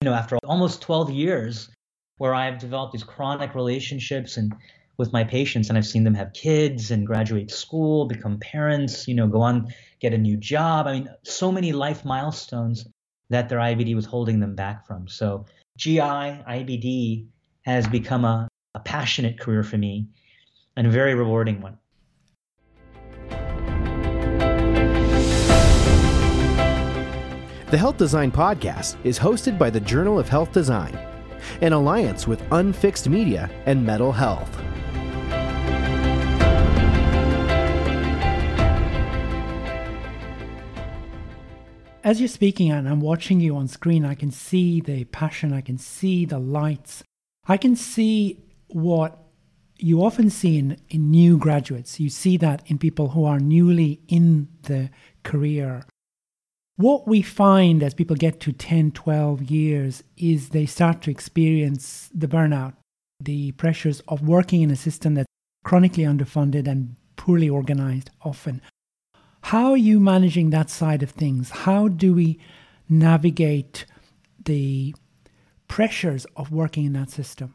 you 0.00 0.10
know, 0.10 0.12
after 0.12 0.38
almost 0.42 0.82
12 0.82 1.10
years, 1.10 1.70
where 2.18 2.34
I've 2.34 2.58
developed 2.58 2.94
these 2.94 3.04
chronic 3.04 3.54
relationships 3.54 4.38
and 4.38 4.52
with 4.98 5.12
my 5.12 5.22
patients 5.22 5.68
and 5.68 5.78
I've 5.78 5.86
seen 5.86 6.02
them 6.02 6.14
have 6.14 6.32
kids 6.32 6.90
and 6.90 7.06
graduate 7.06 7.52
school, 7.52 8.08
become 8.08 8.40
parents, 8.40 9.06
you 9.06 9.14
know, 9.14 9.28
go 9.28 9.40
on, 9.40 9.72
get 10.00 10.12
a 10.12 10.18
new 10.18 10.36
job. 10.36 10.88
I 10.88 10.94
mean, 10.94 11.08
so 11.22 11.52
many 11.52 11.70
life 11.70 12.04
milestones 12.04 12.88
that 13.30 13.48
their 13.48 13.60
IBD 13.60 13.94
was 13.94 14.06
holding 14.06 14.40
them 14.40 14.56
back 14.56 14.84
from. 14.84 15.06
So 15.06 15.46
GI, 15.78 16.00
IBD 16.00 17.28
has 17.62 17.86
become 17.86 18.24
a, 18.24 18.48
a 18.74 18.80
passionate 18.80 19.38
career 19.38 19.62
for 19.62 19.78
me 19.78 20.08
and 20.76 20.88
a 20.88 20.90
very 20.90 21.14
rewarding 21.14 21.60
one. 21.60 21.78
The 27.76 27.80
Health 27.80 27.98
Design 27.98 28.32
Podcast 28.32 28.96
is 29.04 29.18
hosted 29.18 29.58
by 29.58 29.68
the 29.68 29.80
Journal 29.80 30.18
of 30.18 30.30
Health 30.30 30.50
Design, 30.50 30.98
an 31.60 31.74
alliance 31.74 32.26
with 32.26 32.42
Unfixed 32.50 33.06
Media 33.06 33.50
and 33.66 33.84
Metal 33.84 34.12
Health. 34.12 34.50
As 42.02 42.18
you're 42.18 42.28
speaking 42.28 42.70
and 42.70 42.88
I'm 42.88 43.02
watching 43.02 43.40
you 43.40 43.54
on 43.56 43.68
screen, 43.68 44.06
I 44.06 44.14
can 44.14 44.30
see 44.30 44.80
the 44.80 45.04
passion, 45.04 45.52
I 45.52 45.60
can 45.60 45.76
see 45.76 46.24
the 46.24 46.38
lights, 46.38 47.04
I 47.46 47.58
can 47.58 47.76
see 47.76 48.42
what 48.68 49.18
you 49.76 50.02
often 50.02 50.30
see 50.30 50.56
in, 50.56 50.78
in 50.88 51.10
new 51.10 51.36
graduates. 51.36 52.00
You 52.00 52.08
see 52.08 52.38
that 52.38 52.62
in 52.70 52.78
people 52.78 53.10
who 53.10 53.26
are 53.26 53.38
newly 53.38 54.00
in 54.08 54.48
the 54.62 54.88
career. 55.24 55.84
What 56.78 57.08
we 57.08 57.22
find 57.22 57.82
as 57.82 57.94
people 57.94 58.16
get 58.16 58.38
to 58.40 58.52
10, 58.52 58.92
12 58.92 59.44
years 59.44 60.04
is 60.18 60.50
they 60.50 60.66
start 60.66 61.00
to 61.02 61.10
experience 61.10 62.10
the 62.14 62.28
burnout, 62.28 62.74
the 63.18 63.52
pressures 63.52 64.00
of 64.08 64.28
working 64.28 64.60
in 64.60 64.70
a 64.70 64.76
system 64.76 65.14
that's 65.14 65.26
chronically 65.64 66.04
underfunded 66.04 66.68
and 66.68 66.96
poorly 67.16 67.48
organized 67.48 68.10
often. 68.20 68.60
How 69.40 69.70
are 69.70 69.78
you 69.78 69.98
managing 69.98 70.50
that 70.50 70.68
side 70.68 71.02
of 71.02 71.10
things? 71.12 71.48
How 71.48 71.88
do 71.88 72.12
we 72.12 72.38
navigate 72.90 73.86
the 74.44 74.94
pressures 75.68 76.26
of 76.36 76.52
working 76.52 76.84
in 76.84 76.92
that 76.92 77.08
system? 77.08 77.54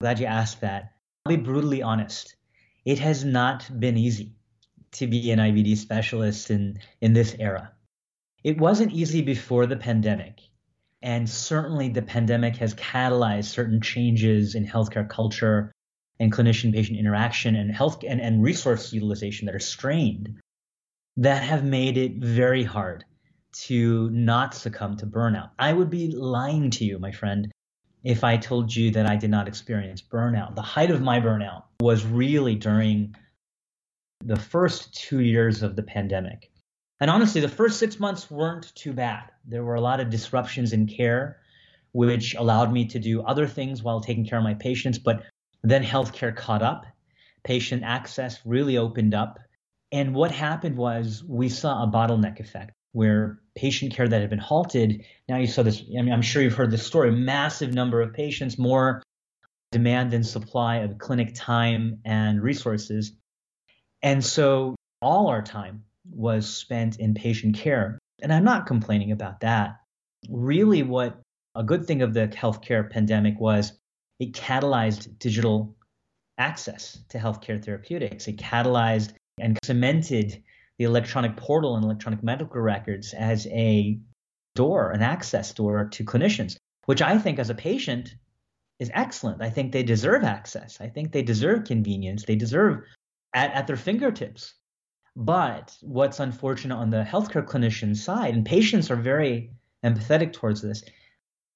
Glad 0.00 0.20
you 0.20 0.26
asked 0.26 0.60
that. 0.60 0.92
I'll 1.26 1.36
be 1.36 1.42
brutally 1.42 1.82
honest. 1.82 2.36
It 2.84 3.00
has 3.00 3.24
not 3.24 3.68
been 3.80 3.96
easy 3.96 4.36
to 4.92 5.08
be 5.08 5.32
an 5.32 5.40
IBD 5.40 5.76
specialist 5.76 6.52
in, 6.52 6.78
in 7.00 7.14
this 7.14 7.34
era. 7.40 7.72
It 8.42 8.58
wasn't 8.58 8.92
easy 8.92 9.22
before 9.22 9.66
the 9.66 9.76
pandemic. 9.76 10.40
And 11.02 11.28
certainly 11.28 11.88
the 11.88 12.02
pandemic 12.02 12.56
has 12.56 12.74
catalyzed 12.74 13.44
certain 13.44 13.80
changes 13.80 14.54
in 14.54 14.66
healthcare 14.66 15.08
culture 15.08 15.72
and 16.18 16.32
clinician 16.32 16.72
patient 16.72 16.98
interaction 16.98 17.56
and 17.56 17.74
health 17.74 18.04
and, 18.06 18.20
and 18.20 18.42
resource 18.42 18.92
utilization 18.92 19.46
that 19.46 19.54
are 19.54 19.60
strained 19.60 20.38
that 21.16 21.42
have 21.42 21.64
made 21.64 21.96
it 21.96 22.16
very 22.16 22.62
hard 22.62 23.04
to 23.52 24.08
not 24.10 24.54
succumb 24.54 24.96
to 24.98 25.06
burnout. 25.06 25.50
I 25.58 25.72
would 25.72 25.90
be 25.90 26.10
lying 26.12 26.70
to 26.70 26.84
you, 26.84 26.98
my 26.98 27.10
friend, 27.10 27.50
if 28.04 28.24
I 28.24 28.36
told 28.36 28.74
you 28.74 28.90
that 28.92 29.06
I 29.06 29.16
did 29.16 29.30
not 29.30 29.48
experience 29.48 30.00
burnout. 30.00 30.54
The 30.54 30.62
height 30.62 30.90
of 30.90 31.02
my 31.02 31.20
burnout 31.20 31.64
was 31.80 32.06
really 32.06 32.54
during 32.54 33.14
the 34.24 34.36
first 34.36 34.94
two 34.94 35.20
years 35.20 35.62
of 35.62 35.76
the 35.76 35.82
pandemic. 35.82 36.50
And 37.00 37.10
honestly, 37.10 37.40
the 37.40 37.48
first 37.48 37.78
six 37.78 37.98
months 37.98 38.30
weren't 38.30 38.74
too 38.74 38.92
bad. 38.92 39.30
There 39.46 39.64
were 39.64 39.74
a 39.74 39.80
lot 39.80 40.00
of 40.00 40.10
disruptions 40.10 40.72
in 40.72 40.86
care, 40.86 41.40
which 41.92 42.34
allowed 42.34 42.72
me 42.72 42.86
to 42.88 42.98
do 42.98 43.22
other 43.22 43.46
things 43.46 43.82
while 43.82 44.00
taking 44.00 44.26
care 44.26 44.38
of 44.38 44.44
my 44.44 44.54
patients. 44.54 44.98
But 44.98 45.24
then 45.62 45.82
healthcare 45.82 46.34
caught 46.34 46.62
up, 46.62 46.86
patient 47.42 47.84
access 47.84 48.40
really 48.44 48.76
opened 48.76 49.14
up. 49.14 49.38
And 49.92 50.14
what 50.14 50.30
happened 50.30 50.76
was 50.76 51.24
we 51.26 51.48
saw 51.48 51.82
a 51.82 51.86
bottleneck 51.86 52.38
effect 52.38 52.72
where 52.92 53.40
patient 53.54 53.94
care 53.94 54.08
that 54.08 54.20
had 54.20 54.30
been 54.30 54.38
halted, 54.38 55.04
now 55.28 55.38
you 55.38 55.46
saw 55.46 55.62
this, 55.62 55.80
I 55.80 56.02
mean, 56.02 56.12
I'm 56.12 56.22
sure 56.22 56.42
you've 56.42 56.54
heard 56.54 56.70
this 56.70 56.86
story, 56.86 57.10
massive 57.10 57.72
number 57.72 58.00
of 58.00 58.12
patients, 58.12 58.58
more 58.58 59.02
demand 59.72 60.12
and 60.12 60.26
supply 60.26 60.78
of 60.78 60.98
clinic 60.98 61.32
time 61.34 62.00
and 62.04 62.42
resources. 62.42 63.12
And 64.02 64.24
so 64.24 64.74
all 65.00 65.28
our 65.28 65.42
time 65.42 65.84
was 66.08 66.48
spent 66.48 66.98
in 66.98 67.14
patient 67.14 67.56
care. 67.56 67.98
And 68.22 68.32
I'm 68.32 68.44
not 68.44 68.66
complaining 68.66 69.12
about 69.12 69.40
that. 69.40 69.80
Really, 70.28 70.82
what 70.82 71.20
a 71.54 71.64
good 71.64 71.86
thing 71.86 72.02
of 72.02 72.14
the 72.14 72.28
healthcare 72.28 72.88
pandemic 72.88 73.38
was 73.40 73.72
it 74.18 74.32
catalyzed 74.32 75.18
digital 75.18 75.74
access 76.38 76.98
to 77.08 77.18
healthcare 77.18 77.62
therapeutics. 77.62 78.28
It 78.28 78.36
catalyzed 78.36 79.12
and 79.40 79.58
cemented 79.64 80.42
the 80.78 80.84
electronic 80.84 81.36
portal 81.36 81.76
and 81.76 81.84
electronic 81.84 82.22
medical 82.22 82.60
records 82.60 83.14
as 83.14 83.46
a 83.48 83.98
door, 84.54 84.90
an 84.92 85.02
access 85.02 85.52
door 85.52 85.88
to 85.88 86.04
clinicians, 86.04 86.56
which 86.86 87.02
I 87.02 87.18
think 87.18 87.38
as 87.38 87.50
a 87.50 87.54
patient 87.54 88.14
is 88.78 88.90
excellent. 88.94 89.42
I 89.42 89.50
think 89.50 89.72
they 89.72 89.82
deserve 89.82 90.24
access. 90.24 90.80
I 90.80 90.88
think 90.88 91.12
they 91.12 91.22
deserve 91.22 91.64
convenience. 91.64 92.24
They 92.24 92.36
deserve 92.36 92.84
at, 93.34 93.52
at 93.52 93.66
their 93.66 93.76
fingertips. 93.76 94.54
But 95.20 95.76
what's 95.82 96.18
unfortunate 96.18 96.74
on 96.74 96.90
the 96.90 97.04
healthcare 97.04 97.46
clinician 97.46 97.96
side, 97.96 98.34
and 98.34 98.44
patients 98.44 98.90
are 98.90 98.96
very 98.96 99.52
empathetic 99.84 100.32
towards 100.32 100.62
this 100.62 100.82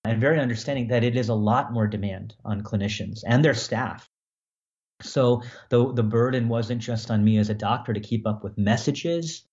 and 0.04 0.20
very 0.20 0.38
understanding 0.38 0.88
that 0.88 1.02
it 1.02 1.16
is 1.16 1.28
a 1.28 1.34
lot 1.34 1.72
more 1.72 1.86
demand 1.86 2.34
on 2.44 2.62
clinicians 2.62 3.20
and 3.26 3.44
their 3.44 3.54
staff 3.54 4.08
so 5.02 5.42
the 5.70 5.92
the 5.92 6.02
burden 6.02 6.48
wasn't 6.48 6.80
just 6.80 7.10
on 7.10 7.24
me 7.24 7.38
as 7.38 7.50
a 7.50 7.54
doctor 7.54 7.92
to 7.92 8.00
keep 8.00 8.26
up 8.26 8.44
with 8.44 8.56
messages 8.56 9.44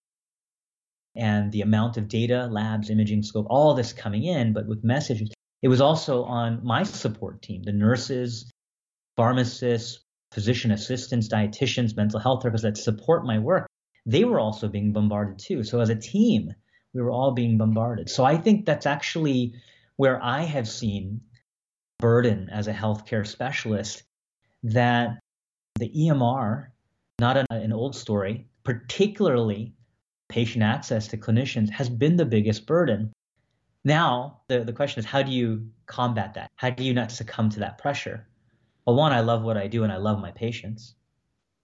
and 1.15 1.51
the 1.51 1.61
amount 1.61 1.97
of 1.97 2.07
data, 2.07 2.47
labs, 2.49 2.89
imaging 2.89 3.23
scope, 3.23 3.45
all 3.49 3.73
this 3.73 3.91
coming 3.91 4.23
in, 4.23 4.53
but 4.53 4.65
with 4.65 4.81
messages, 4.81 5.29
it 5.61 5.67
was 5.67 5.81
also 5.81 6.23
on 6.23 6.63
my 6.63 6.83
support 6.83 7.41
team, 7.41 7.63
the 7.63 7.73
nurses, 7.73 8.49
pharmacists, 9.17 10.05
physician 10.31 10.71
assistants, 10.71 11.27
dietitians, 11.27 11.97
mental 11.97 12.19
health 12.19 12.43
therapists 12.43 12.61
that 12.61 12.77
support 12.77 13.25
my 13.25 13.39
work. 13.39 13.67
They 14.05 14.23
were 14.23 14.39
also 14.39 14.67
being 14.67 14.93
bombarded 14.93 15.39
too. 15.39 15.63
So 15.63 15.79
as 15.79 15.89
a 15.89 15.95
team, 15.95 16.53
we 16.93 17.01
were 17.01 17.11
all 17.11 17.31
being 17.31 17.57
bombarded. 17.57 18.09
So 18.09 18.23
I 18.23 18.37
think 18.37 18.65
that's 18.65 18.85
actually 18.85 19.53
where 19.95 20.21
I 20.23 20.41
have 20.41 20.67
seen 20.67 21.21
burden 21.99 22.49
as 22.49 22.67
a 22.67 22.73
healthcare 22.73 23.25
specialist 23.25 24.03
that 24.63 25.19
the 25.79 25.89
EMR, 25.89 26.67
not 27.19 27.37
an, 27.37 27.45
an 27.49 27.71
old 27.71 27.95
story, 27.95 28.47
particularly 28.63 29.73
patient 30.29 30.63
access 30.63 31.07
to 31.09 31.17
clinicians, 31.17 31.69
has 31.69 31.89
been 31.89 32.15
the 32.15 32.25
biggest 32.25 32.65
burden. 32.65 33.11
Now, 33.83 34.41
the, 34.47 34.63
the 34.63 34.73
question 34.73 34.99
is 34.99 35.05
how 35.05 35.21
do 35.21 35.31
you 35.31 35.69
combat 35.85 36.33
that? 36.33 36.51
How 36.55 36.69
do 36.69 36.83
you 36.83 36.93
not 36.93 37.11
succumb 37.11 37.49
to 37.51 37.59
that 37.59 37.77
pressure? 37.77 38.27
Well, 38.85 38.95
one, 38.95 39.13
I 39.13 39.21
love 39.21 39.43
what 39.43 39.57
I 39.57 39.67
do 39.67 39.83
and 39.83 39.91
I 39.91 39.97
love 39.97 40.19
my 40.19 40.31
patients 40.31 40.95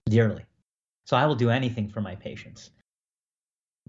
dearly. 0.06 0.46
So 1.08 1.16
I 1.16 1.26
will 1.26 1.36
do 1.36 1.50
anything 1.50 1.90
for 1.90 2.02
my 2.02 2.16
patients. 2.16 2.70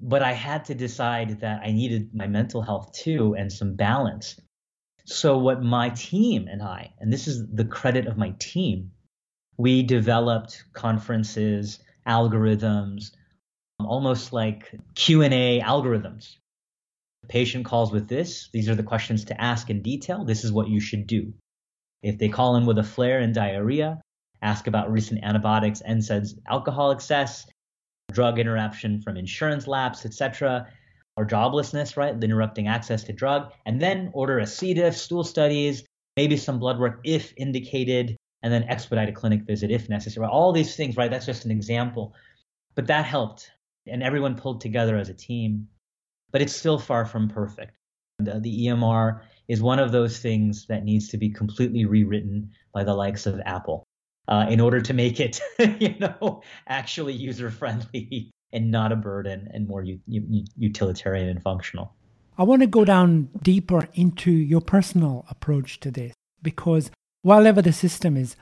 But 0.01 0.23
I 0.23 0.33
had 0.33 0.67
to 0.67 0.75
decide 0.75 1.41
that 1.41 1.63
I 1.65 1.73
needed 1.73 2.15
my 2.15 2.29
mental 2.29 2.63
health 2.63 2.93
too 2.93 3.35
and 3.37 3.53
some 3.53 3.75
balance. 3.75 4.41
So, 5.05 5.39
what 5.39 5.63
my 5.63 5.89
team 5.91 6.47
and 6.47 6.63
I, 6.63 6.93
and 7.01 7.13
this 7.13 7.27
is 7.27 7.45
the 7.53 7.65
credit 7.65 8.07
of 8.07 8.19
my 8.19 8.35
team, 8.39 8.93
we 9.57 9.83
developed 9.83 10.63
conferences, 10.75 11.81
algorithms, 12.07 13.11
almost 13.81 14.33
like 14.33 14.73
Q&A 14.95 15.61
algorithms. 15.61 16.37
The 17.23 17.29
patient 17.29 17.65
calls 17.65 17.91
with 17.91 18.07
this, 18.07 18.49
these 18.53 18.69
are 18.69 18.77
the 18.77 18.83
questions 18.85 19.25
to 19.25 19.41
ask 19.41 19.71
in 19.71 19.83
detail. 19.83 20.25
This 20.25 20.45
is 20.45 20.53
what 20.53 20.69
you 20.69 20.79
should 20.79 21.09
do. 21.09 21.33
If 22.03 22.19
they 22.19 22.29
call 22.29 22.55
in 22.57 22.67
with 22.67 22.79
a 22.79 22.85
flare 22.85 23.19
and 23.19 23.35
diarrhea, 23.35 24.01
ask 24.43 24.67
about 24.67 24.91
recent 24.91 25.23
antibiotics, 25.25 25.83
NSAIDs, 25.89 26.39
alcohol 26.49 26.91
excess, 26.91 27.47
drug 28.13 28.39
interruption 28.39 29.01
from 29.01 29.17
insurance 29.17 29.67
lapse, 29.67 30.07
etc., 30.07 30.67
or 31.17 31.27
joblessness, 31.27 31.97
right? 31.97 32.19
The 32.19 32.25
Interrupting 32.25 32.69
access 32.69 33.03
to 33.05 33.13
drug, 33.13 33.53
and 33.67 33.81
then 33.81 34.11
order 34.15 34.39
a 34.39 34.47
C. 34.47 34.73
diff, 34.75 34.97
stool 34.97 35.25
studies, 35.25 35.85
maybe 36.17 36.37
some 36.37 36.61
blood 36.61 36.79
work 36.79 37.01
if 37.05 37.33
indicated, 37.37 38.17
and 38.43 38.53
then 38.53 38.63
expedite 38.65 39.09
a 39.09 39.13
clinic 39.13 39.43
visit 39.43 39.71
if 39.71 39.89
necessary. 39.89 40.27
All 40.27 40.53
these 40.53 40.77
things, 40.77 40.97
right? 40.97 41.11
That's 41.11 41.27
just 41.27 41.45
an 41.45 41.51
example. 41.51 42.15
But 42.77 42.87
that 42.87 43.05
helped, 43.05 43.51
and 43.89 44.03
everyone 44.03 44.37
pulled 44.37 44.61
together 44.61 44.97
as 44.97 45.09
a 45.09 45.15
team. 45.15 45.67
But 46.31 46.43
it's 46.43 46.55
still 46.55 46.79
far 46.79 47.05
from 47.05 47.29
perfect. 47.29 47.73
The, 48.21 48.39
the 48.39 48.67
EMR 48.67 49.23
is 49.49 49.61
one 49.61 49.81
of 49.81 49.91
those 49.91 50.21
things 50.21 50.67
that 50.67 50.85
needs 50.85 51.09
to 51.09 51.17
be 51.17 51.31
completely 51.31 51.85
rewritten 51.85 52.53
by 52.73 52.85
the 52.85 52.95
likes 52.95 53.27
of 53.27 53.41
Apple 53.45 53.88
uh, 54.29 54.47
in 54.49 54.61
order 54.61 54.81
to 54.81 54.93
make 54.93 55.21
it, 55.21 55.41
you 55.81 55.95
know, 55.99 56.43
actually 56.69 57.15
user 57.15 57.51
friendly 57.51 58.31
and 58.53 58.71
not 58.71 58.93
a 58.93 58.97
burden 58.97 59.49
and 59.53 59.67
more 59.67 59.83
u- 59.83 60.01
u- 60.07 60.45
utilitarian 60.57 61.29
and 61.29 61.43
functional. 61.43 61.95
I 62.37 62.45
want 62.45 62.63
to 62.63 62.69
go 62.69 62.85
down 62.85 63.31
deeper 63.43 63.89
into 63.95 64.31
your 64.31 64.61
personal 64.61 65.27
approach 65.29 65.81
to 65.81 65.91
this 65.91 66.15
because 66.41 66.91
while 67.23 67.47
ever 67.47 67.61
the 67.61 67.73
system 67.73 68.17
is 68.17 68.37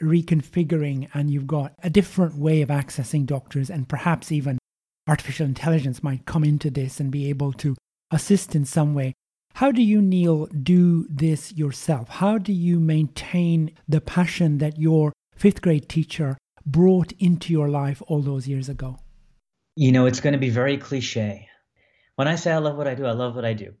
reconfiguring 0.00 1.08
and 1.12 1.30
you've 1.30 1.46
got 1.46 1.74
a 1.82 1.90
different 1.90 2.36
way 2.36 2.62
of 2.62 2.70
accessing 2.70 3.26
doctors 3.26 3.68
and 3.68 3.88
perhaps 3.88 4.32
even 4.32 4.58
artificial 5.06 5.44
intelligence 5.44 6.02
might 6.02 6.24
come 6.24 6.44
into 6.44 6.70
this 6.70 6.98
and 6.98 7.10
be 7.10 7.28
able 7.28 7.52
to 7.52 7.76
assist 8.10 8.54
in 8.54 8.64
some 8.64 8.94
way. 8.94 9.12
How 9.54 9.70
do 9.70 9.82
you, 9.82 10.00
Neil, 10.00 10.46
do 10.46 11.06
this 11.10 11.52
yourself? 11.52 12.08
How 12.08 12.38
do 12.38 12.52
you 12.54 12.80
maintain 12.80 13.72
the 13.86 14.00
passion 14.00 14.58
that 14.58 14.78
your 14.78 15.12
fifth 15.34 15.60
grade 15.62 15.88
teacher 15.88 16.38
brought 16.64 17.12
into 17.18 17.52
your 17.52 17.68
life 17.68 18.02
all 18.06 18.20
those 18.20 18.46
years 18.46 18.68
ago? 18.68 18.98
You 19.74 19.92
know, 19.92 20.06
it's 20.06 20.20
going 20.20 20.34
to 20.34 20.38
be 20.38 20.50
very 20.50 20.76
cliche. 20.76 21.48
When 22.16 22.28
I 22.28 22.36
say 22.36 22.52
I 22.52 22.58
love 22.58 22.76
what 22.76 22.86
I 22.86 22.94
do, 22.94 23.06
I 23.06 23.12
love 23.12 23.34
what 23.34 23.44
I 23.44 23.54
do. 23.54 23.74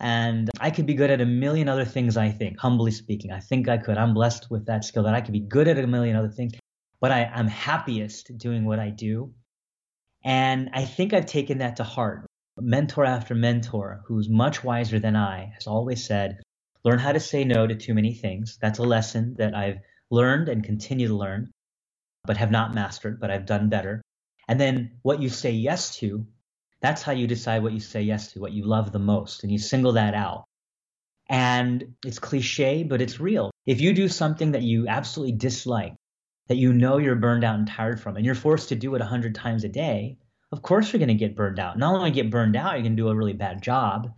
And 0.00 0.50
I 0.60 0.70
could 0.70 0.86
be 0.86 0.94
good 0.94 1.10
at 1.10 1.20
a 1.20 1.26
million 1.26 1.68
other 1.68 1.84
things, 1.84 2.16
I 2.16 2.30
think, 2.30 2.58
humbly 2.58 2.90
speaking. 2.90 3.30
I 3.30 3.38
think 3.38 3.68
I 3.68 3.78
could. 3.78 3.96
I'm 3.96 4.14
blessed 4.14 4.50
with 4.50 4.66
that 4.66 4.84
skill 4.84 5.04
that 5.04 5.14
I 5.14 5.20
could 5.20 5.32
be 5.32 5.40
good 5.40 5.68
at 5.68 5.78
a 5.78 5.86
million 5.86 6.16
other 6.16 6.28
things, 6.28 6.54
but 7.00 7.12
I, 7.12 7.30
I'm 7.32 7.46
happiest 7.46 8.36
doing 8.36 8.64
what 8.64 8.80
I 8.80 8.90
do. 8.90 9.32
And 10.24 10.70
I 10.72 10.84
think 10.84 11.12
I've 11.12 11.26
taken 11.26 11.58
that 11.58 11.76
to 11.76 11.84
heart. 11.84 12.26
Mentor 12.58 13.04
after 13.04 13.34
mentor, 13.34 14.02
who's 14.06 14.28
much 14.28 14.62
wiser 14.62 14.98
than 14.98 15.16
I, 15.16 15.52
has 15.54 15.66
always 15.66 16.04
said, 16.04 16.40
learn 16.84 16.98
how 16.98 17.12
to 17.12 17.20
say 17.20 17.44
no 17.44 17.66
to 17.66 17.74
too 17.76 17.94
many 17.94 18.12
things. 18.12 18.58
That's 18.60 18.80
a 18.80 18.84
lesson 18.84 19.36
that 19.38 19.54
I've 19.54 19.78
learned 20.12 20.48
and 20.48 20.62
continue 20.62 21.08
to 21.08 21.14
learn, 21.14 21.50
but 22.24 22.36
have 22.36 22.52
not 22.52 22.74
mastered, 22.74 23.18
but 23.18 23.30
I've 23.30 23.46
done 23.46 23.68
better. 23.68 24.02
And 24.46 24.60
then 24.60 24.92
what 25.02 25.22
you 25.22 25.28
say 25.28 25.50
yes 25.50 25.96
to, 25.96 26.26
that's 26.80 27.02
how 27.02 27.12
you 27.12 27.26
decide 27.26 27.62
what 27.62 27.72
you 27.72 27.80
say 27.80 28.02
yes 28.02 28.32
to, 28.32 28.40
what 28.40 28.52
you 28.52 28.64
love 28.64 28.92
the 28.92 28.98
most, 28.98 29.42
and 29.42 29.50
you 29.50 29.58
single 29.58 29.92
that 29.92 30.14
out. 30.14 30.44
And 31.28 31.94
it's 32.04 32.18
cliche, 32.18 32.82
but 32.82 33.00
it's 33.00 33.18
real. 33.18 33.50
If 33.66 33.80
you 33.80 33.94
do 33.94 34.08
something 34.08 34.52
that 34.52 34.62
you 34.62 34.86
absolutely 34.86 35.36
dislike, 35.36 35.94
that 36.48 36.56
you 36.56 36.72
know 36.74 36.98
you're 36.98 37.14
burned 37.14 37.44
out 37.44 37.58
and 37.58 37.66
tired 37.66 37.98
from, 37.98 38.16
and 38.16 38.26
you're 38.26 38.34
forced 38.34 38.68
to 38.68 38.74
do 38.74 38.94
it 38.94 38.98
100 38.98 39.34
times 39.34 39.64
a 39.64 39.68
day, 39.68 40.18
of 40.50 40.60
course 40.60 40.92
you're 40.92 40.98
going 40.98 41.08
to 41.08 41.14
get 41.14 41.36
burned 41.36 41.58
out. 41.58 41.78
Not 41.78 41.94
only 41.94 42.10
get 42.10 42.30
burned 42.30 42.56
out, 42.56 42.74
you're 42.74 42.82
going 42.82 42.96
to 42.96 43.02
do 43.02 43.08
a 43.08 43.16
really 43.16 43.32
bad 43.32 43.62
job. 43.62 44.12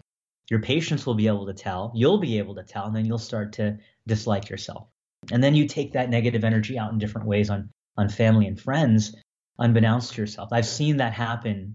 Your 0.51 0.61
patients 0.61 1.07
will 1.07 1.15
be 1.15 1.29
able 1.29 1.47
to 1.47 1.55
tell, 1.55 1.93
you'll 1.95 2.19
be 2.19 2.39
able 2.39 2.57
to 2.57 2.65
tell, 2.65 2.87
and 2.87 2.97
then 2.97 3.05
you'll 3.05 3.19
start 3.19 3.53
to 3.55 3.79
dislike 4.07 4.51
yourself. 4.51 4.89
And 5.33 5.43
then 5.43 5.55
you 5.55 5.67
take 5.67 5.93
that 5.93 6.11
negative 6.11 6.45
energy 6.45 6.79
out 6.79 6.93
in 6.93 6.99
different 6.99 7.27
ways 7.27 7.51
on, 7.51 7.71
on 7.97 8.09
family 8.09 8.47
and 8.47 8.61
friends, 8.61 9.15
unbeknownst 9.59 10.15
to 10.15 10.21
yourself. 10.21 10.51
I've 10.53 10.67
seen 10.67 10.99
that 10.99 11.13
happen 11.13 11.75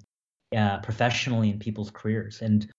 uh, 0.56 0.80
professionally 0.80 1.50
in 1.50 1.60
people's 1.60 1.92
careers. 1.92 2.42
And 2.42 2.70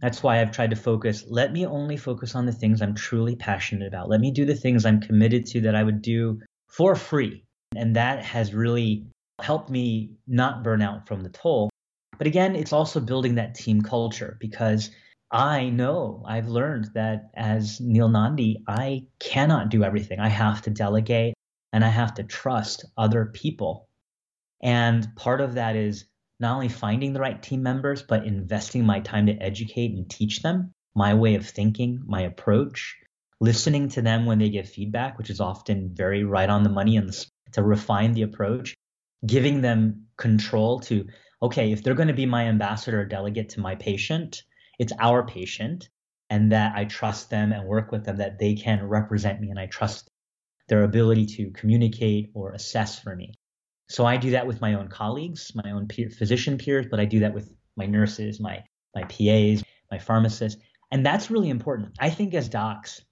that's 0.00 0.22
why 0.22 0.40
I've 0.40 0.52
tried 0.52 0.70
to 0.70 0.76
focus. 0.76 1.24
Let 1.28 1.52
me 1.52 1.66
only 1.66 1.96
focus 1.96 2.34
on 2.34 2.46
the 2.46 2.52
things 2.52 2.80
I'm 2.80 2.94
truly 2.94 3.36
passionate 3.36 3.88
about. 3.88 4.08
Let 4.08 4.20
me 4.20 4.30
do 4.30 4.44
the 4.44 4.54
things 4.54 4.86
I'm 4.86 5.00
committed 5.00 5.46
to 5.46 5.60
that 5.62 5.74
I 5.74 5.82
would 5.82 6.02
do 6.02 6.40
for 6.68 6.94
free. 6.94 7.44
And 7.76 7.96
that 7.96 8.24
has 8.24 8.54
really 8.54 9.06
helped 9.40 9.70
me 9.70 10.10
not 10.26 10.62
burn 10.62 10.82
out 10.82 11.06
from 11.06 11.22
the 11.22 11.28
toll. 11.28 11.70
But 12.16 12.26
again, 12.26 12.56
it's 12.56 12.72
also 12.72 13.00
building 13.00 13.36
that 13.36 13.54
team 13.54 13.82
culture 13.82 14.36
because 14.40 14.90
I 15.30 15.68
know 15.68 16.22
I've 16.26 16.48
learned 16.48 16.90
that 16.94 17.30
as 17.34 17.80
Neil 17.80 18.08
Nandi, 18.08 18.62
I 18.66 19.06
cannot 19.18 19.68
do 19.68 19.84
everything. 19.84 20.20
I 20.20 20.28
have 20.28 20.62
to 20.62 20.70
delegate 20.70 21.34
and 21.72 21.84
I 21.84 21.88
have 21.88 22.14
to 22.14 22.22
trust 22.22 22.86
other 22.96 23.26
people. 23.26 23.88
And 24.62 25.06
part 25.16 25.40
of 25.40 25.54
that 25.54 25.76
is 25.76 26.06
not 26.40 26.54
only 26.54 26.68
finding 26.68 27.12
the 27.12 27.20
right 27.20 27.42
team 27.42 27.62
members, 27.62 28.02
but 28.02 28.24
investing 28.24 28.86
my 28.86 29.00
time 29.00 29.26
to 29.26 29.32
educate 29.32 29.92
and 29.92 30.08
teach 30.08 30.40
them 30.40 30.72
my 30.94 31.14
way 31.14 31.34
of 31.34 31.46
thinking, 31.46 32.02
my 32.06 32.22
approach, 32.22 32.96
listening 33.40 33.88
to 33.90 34.02
them 34.02 34.24
when 34.24 34.38
they 34.38 34.48
give 34.48 34.68
feedback, 34.68 35.18
which 35.18 35.30
is 35.30 35.40
often 35.40 35.90
very 35.94 36.24
right 36.24 36.48
on 36.48 36.62
the 36.62 36.70
money 36.70 36.96
and 36.96 37.12
to 37.52 37.62
refine 37.62 38.12
the 38.12 38.22
approach, 38.22 38.74
giving 39.26 39.60
them 39.60 40.06
control 40.16 40.80
to, 40.80 41.06
okay, 41.42 41.70
if 41.72 41.82
they're 41.82 41.94
going 41.94 42.08
to 42.08 42.14
be 42.14 42.26
my 42.26 42.44
ambassador 42.44 43.00
or 43.00 43.04
delegate 43.04 43.50
to 43.50 43.60
my 43.60 43.74
patient, 43.74 44.42
it's 44.78 44.92
our 44.98 45.26
patient, 45.26 45.88
and 46.30 46.52
that 46.52 46.76
I 46.76 46.84
trust 46.84 47.30
them 47.30 47.52
and 47.52 47.66
work 47.66 47.90
with 47.90 48.04
them, 48.04 48.18
that 48.18 48.38
they 48.38 48.54
can 48.54 48.86
represent 48.86 49.40
me 49.40 49.50
and 49.50 49.58
I 49.58 49.66
trust 49.66 50.10
their 50.68 50.84
ability 50.84 51.26
to 51.26 51.50
communicate 51.50 52.30
or 52.34 52.52
assess 52.52 52.98
for 52.98 53.14
me. 53.16 53.34
So 53.88 54.04
I 54.04 54.18
do 54.18 54.32
that 54.32 54.46
with 54.46 54.60
my 54.60 54.74
own 54.74 54.88
colleagues, 54.88 55.52
my 55.54 55.70
own 55.70 55.88
peer, 55.88 56.10
physician 56.10 56.58
peers, 56.58 56.86
but 56.90 57.00
I 57.00 57.06
do 57.06 57.20
that 57.20 57.34
with 57.34 57.50
my 57.76 57.86
nurses, 57.86 58.38
my 58.38 58.64
my 58.94 59.02
PAs, 59.04 59.62
my 59.90 59.98
pharmacists, 59.98 60.60
and 60.90 61.04
that's 61.04 61.30
really 61.30 61.50
important. 61.50 61.92
I 61.98 62.10
think 62.10 62.34
as 62.34 62.48
docs, 62.48 63.02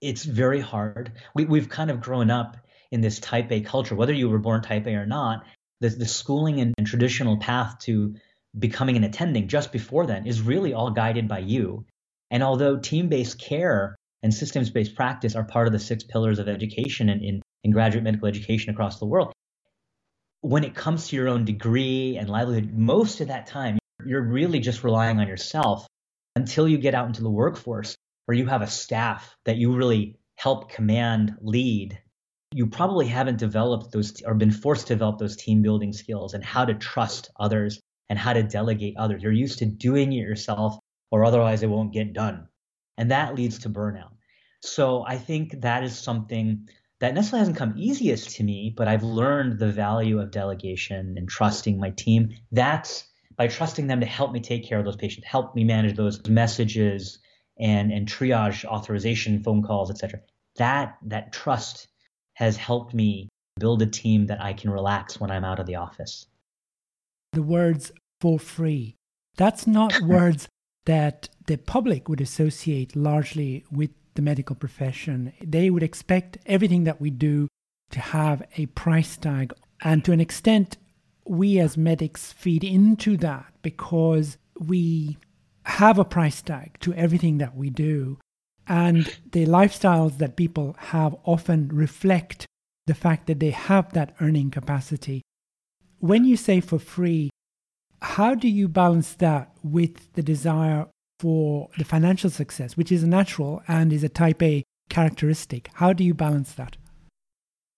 it's 0.00 0.24
very 0.24 0.60
hard. 0.60 1.12
We, 1.34 1.44
we've 1.44 1.68
kind 1.68 1.90
of 1.90 2.00
grown 2.00 2.30
up 2.30 2.56
in 2.90 3.00
this 3.00 3.18
type 3.18 3.50
A 3.50 3.60
culture, 3.60 3.94
whether 3.94 4.12
you 4.12 4.28
were 4.28 4.38
born 4.38 4.62
type 4.62 4.86
A 4.86 4.94
or 4.94 5.06
not. 5.06 5.44
The, 5.80 5.90
the 5.90 6.06
schooling 6.06 6.60
and, 6.60 6.74
and 6.78 6.86
traditional 6.86 7.36
path 7.36 7.80
to 7.80 8.14
becoming 8.58 8.96
an 8.96 9.04
attending 9.04 9.48
just 9.48 9.72
before 9.72 10.06
then 10.06 10.26
is 10.26 10.40
really 10.40 10.72
all 10.72 10.90
guided 10.90 11.28
by 11.28 11.40
you. 11.40 11.84
And 12.30 12.42
although 12.42 12.78
team 12.78 13.08
based 13.08 13.38
care 13.38 13.96
and 14.22 14.32
systems 14.32 14.70
based 14.70 14.94
practice 14.94 15.34
are 15.34 15.44
part 15.44 15.66
of 15.66 15.72
the 15.72 15.78
six 15.78 16.04
pillars 16.04 16.38
of 16.38 16.48
education 16.48 17.08
in, 17.08 17.22
in, 17.22 17.42
in 17.64 17.70
graduate 17.70 18.04
medical 18.04 18.28
education 18.28 18.70
across 18.70 18.98
the 18.98 19.06
world, 19.06 19.32
when 20.40 20.64
it 20.64 20.74
comes 20.74 21.08
to 21.08 21.16
your 21.16 21.28
own 21.28 21.44
degree 21.44 22.16
and 22.16 22.28
livelihood, 22.28 22.72
most 22.72 23.20
of 23.20 23.28
that 23.28 23.46
time, 23.46 23.78
you're 24.04 24.22
really 24.22 24.60
just 24.60 24.84
relying 24.84 25.18
on 25.18 25.28
yourself 25.28 25.86
until 26.36 26.68
you 26.68 26.78
get 26.78 26.94
out 26.94 27.06
into 27.06 27.22
the 27.22 27.30
workforce 27.30 27.96
where 28.26 28.36
you 28.36 28.46
have 28.46 28.62
a 28.62 28.66
staff 28.66 29.34
that 29.44 29.56
you 29.56 29.74
really 29.74 30.18
help 30.36 30.70
command, 30.70 31.36
lead. 31.40 31.98
You 32.54 32.66
probably 32.66 33.06
haven't 33.06 33.38
developed 33.38 33.90
those 33.92 34.22
or 34.22 34.34
been 34.34 34.52
forced 34.52 34.86
to 34.86 34.94
develop 34.94 35.18
those 35.18 35.36
team 35.36 35.62
building 35.62 35.92
skills 35.92 36.34
and 36.34 36.44
how 36.44 36.64
to 36.64 36.74
trust 36.74 37.30
others 37.38 37.80
and 38.08 38.18
how 38.18 38.32
to 38.32 38.42
delegate 38.42 38.96
others. 38.96 39.22
You're 39.22 39.32
used 39.32 39.58
to 39.58 39.66
doing 39.66 40.12
it 40.12 40.16
yourself 40.16 40.78
or 41.10 41.24
otherwise 41.24 41.62
it 41.62 41.70
won't 41.70 41.92
get 41.92 42.12
done. 42.12 42.48
And 42.98 43.10
that 43.10 43.34
leads 43.34 43.58
to 43.60 43.70
burnout. 43.70 44.12
So 44.60 45.04
I 45.06 45.18
think 45.18 45.60
that 45.60 45.84
is 45.84 45.98
something 45.98 46.68
that 47.00 47.14
necessarily 47.14 47.40
hasn't 47.40 47.58
come 47.58 47.74
easiest 47.76 48.30
to 48.36 48.44
me, 48.44 48.72
but 48.74 48.88
I've 48.88 49.02
learned 49.02 49.58
the 49.58 49.70
value 49.70 50.18
of 50.18 50.30
delegation 50.30 51.14
and 51.16 51.28
trusting 51.28 51.78
my 51.78 51.90
team. 51.90 52.34
That's 52.52 53.04
by 53.36 53.48
trusting 53.48 53.86
them 53.86 54.00
to 54.00 54.06
help 54.06 54.32
me 54.32 54.40
take 54.40 54.66
care 54.66 54.78
of 54.78 54.86
those 54.86 54.96
patients, 54.96 55.26
help 55.26 55.54
me 55.54 55.64
manage 55.64 55.94
those 55.94 56.26
messages 56.26 57.18
and 57.58 57.92
and 57.92 58.08
triage 58.08 58.64
authorization 58.64 59.42
phone 59.42 59.62
calls, 59.62 59.90
etc. 59.90 60.20
That 60.56 60.96
that 61.02 61.32
trust 61.32 61.88
has 62.34 62.56
helped 62.56 62.94
me 62.94 63.28
build 63.58 63.82
a 63.82 63.86
team 63.86 64.26
that 64.26 64.42
I 64.42 64.52
can 64.52 64.70
relax 64.70 65.20
when 65.20 65.30
I'm 65.30 65.44
out 65.44 65.58
of 65.58 65.66
the 65.66 65.76
office. 65.76 66.26
The 67.32 67.42
words 67.42 67.92
for 68.20 68.38
free. 68.38 68.96
That's 69.36 69.66
not 69.66 70.00
words 70.02 70.48
that 70.86 71.28
the 71.46 71.58
public 71.58 72.08
would 72.08 72.20
associate 72.20 72.96
largely 72.96 73.64
with 73.70 73.90
the 74.14 74.22
medical 74.22 74.56
profession. 74.56 75.32
They 75.42 75.70
would 75.70 75.82
expect 75.82 76.38
everything 76.46 76.84
that 76.84 77.00
we 77.00 77.10
do 77.10 77.48
to 77.90 78.00
have 78.00 78.42
a 78.56 78.66
price 78.66 79.16
tag. 79.16 79.52
And 79.82 80.04
to 80.04 80.12
an 80.12 80.20
extent, 80.20 80.78
we 81.26 81.58
as 81.58 81.76
medics 81.76 82.32
feed 82.32 82.64
into 82.64 83.16
that 83.18 83.52
because 83.62 84.38
we 84.58 85.18
have 85.64 85.98
a 85.98 86.04
price 86.04 86.40
tag 86.42 86.78
to 86.80 86.94
everything 86.94 87.38
that 87.38 87.56
we 87.56 87.70
do. 87.70 88.18
And 88.66 89.06
the 89.32 89.46
lifestyles 89.46 90.18
that 90.18 90.36
people 90.36 90.76
have 90.78 91.14
often 91.24 91.68
reflect 91.68 92.46
the 92.86 92.94
fact 92.94 93.26
that 93.26 93.40
they 93.40 93.50
have 93.50 93.92
that 93.92 94.14
earning 94.20 94.50
capacity. 94.50 95.22
When 96.06 96.24
you 96.24 96.36
say 96.36 96.60
for 96.60 96.78
free, 96.78 97.30
how 98.00 98.36
do 98.36 98.48
you 98.48 98.68
balance 98.68 99.14
that 99.14 99.50
with 99.64 100.12
the 100.12 100.22
desire 100.22 100.86
for 101.18 101.68
the 101.78 101.84
financial 101.84 102.30
success, 102.30 102.76
which 102.76 102.92
is 102.92 103.02
natural 103.02 103.60
and 103.66 103.92
is 103.92 104.04
a 104.04 104.08
type 104.08 104.40
A 104.40 104.62
characteristic. 104.88 105.68
How 105.74 105.92
do 105.92 106.04
you 106.04 106.14
balance 106.14 106.52
that? 106.52 106.76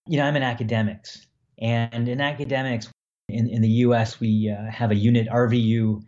You 0.05 0.17
know, 0.17 0.25
I'm 0.25 0.35
in 0.35 0.43
academics, 0.43 1.25
and 1.59 2.07
in 2.07 2.21
academics, 2.21 2.91
in, 3.29 3.49
in 3.49 3.61
the 3.61 3.69
US, 3.85 4.19
we 4.19 4.55
uh, 4.55 4.69
have 4.69 4.91
a 4.91 4.95
unit, 4.95 5.27
RVU, 5.27 6.01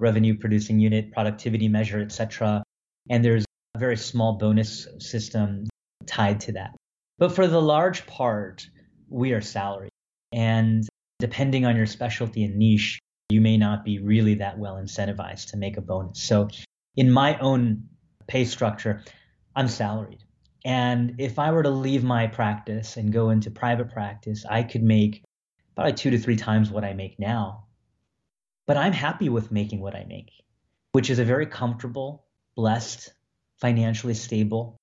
revenue 0.00 0.38
producing 0.38 0.80
unit, 0.80 1.12
productivity 1.12 1.68
measure, 1.68 2.00
etc. 2.00 2.62
And 3.10 3.22
there's 3.22 3.44
a 3.74 3.78
very 3.78 3.96
small 3.96 4.38
bonus 4.38 4.86
system 5.00 5.64
tied 6.06 6.40
to 6.40 6.52
that. 6.52 6.70
But 7.18 7.32
for 7.32 7.46
the 7.46 7.60
large 7.60 8.06
part, 8.06 8.66
we 9.08 9.32
are 9.32 9.40
salaried. 9.42 9.90
And 10.32 10.88
depending 11.18 11.66
on 11.66 11.76
your 11.76 11.86
specialty 11.86 12.44
and 12.44 12.56
niche, 12.56 13.00
you 13.28 13.40
may 13.40 13.56
not 13.56 13.84
be 13.84 13.98
really 13.98 14.34
that 14.34 14.58
well 14.58 14.76
incentivized 14.76 15.50
to 15.50 15.56
make 15.56 15.76
a 15.76 15.80
bonus. 15.80 16.22
So 16.22 16.48
in 16.96 17.10
my 17.10 17.38
own 17.38 17.88
pay 18.26 18.44
structure, 18.44 19.04
I'm 19.54 19.68
salaried. 19.68 20.22
And 20.64 21.16
if 21.18 21.38
I 21.38 21.52
were 21.52 21.62
to 21.62 21.70
leave 21.70 22.04
my 22.04 22.26
practice 22.26 22.96
and 22.96 23.12
go 23.12 23.30
into 23.30 23.50
private 23.50 23.90
practice, 23.90 24.44
I 24.48 24.62
could 24.62 24.82
make 24.82 25.22
probably 25.74 25.92
two 25.92 26.10
to 26.10 26.18
three 26.18 26.36
times 26.36 26.70
what 26.70 26.84
I 26.84 26.94
make 26.94 27.18
now. 27.18 27.64
But 28.66 28.76
I'm 28.76 28.92
happy 28.92 29.28
with 29.28 29.52
making 29.52 29.80
what 29.80 29.94
I 29.94 30.04
make, 30.04 30.30
which 30.92 31.10
is 31.10 31.18
a 31.18 31.24
very 31.24 31.46
comfortable, 31.46 32.26
blessed, 32.56 33.12
financially 33.60 34.14
stable. 34.14 34.76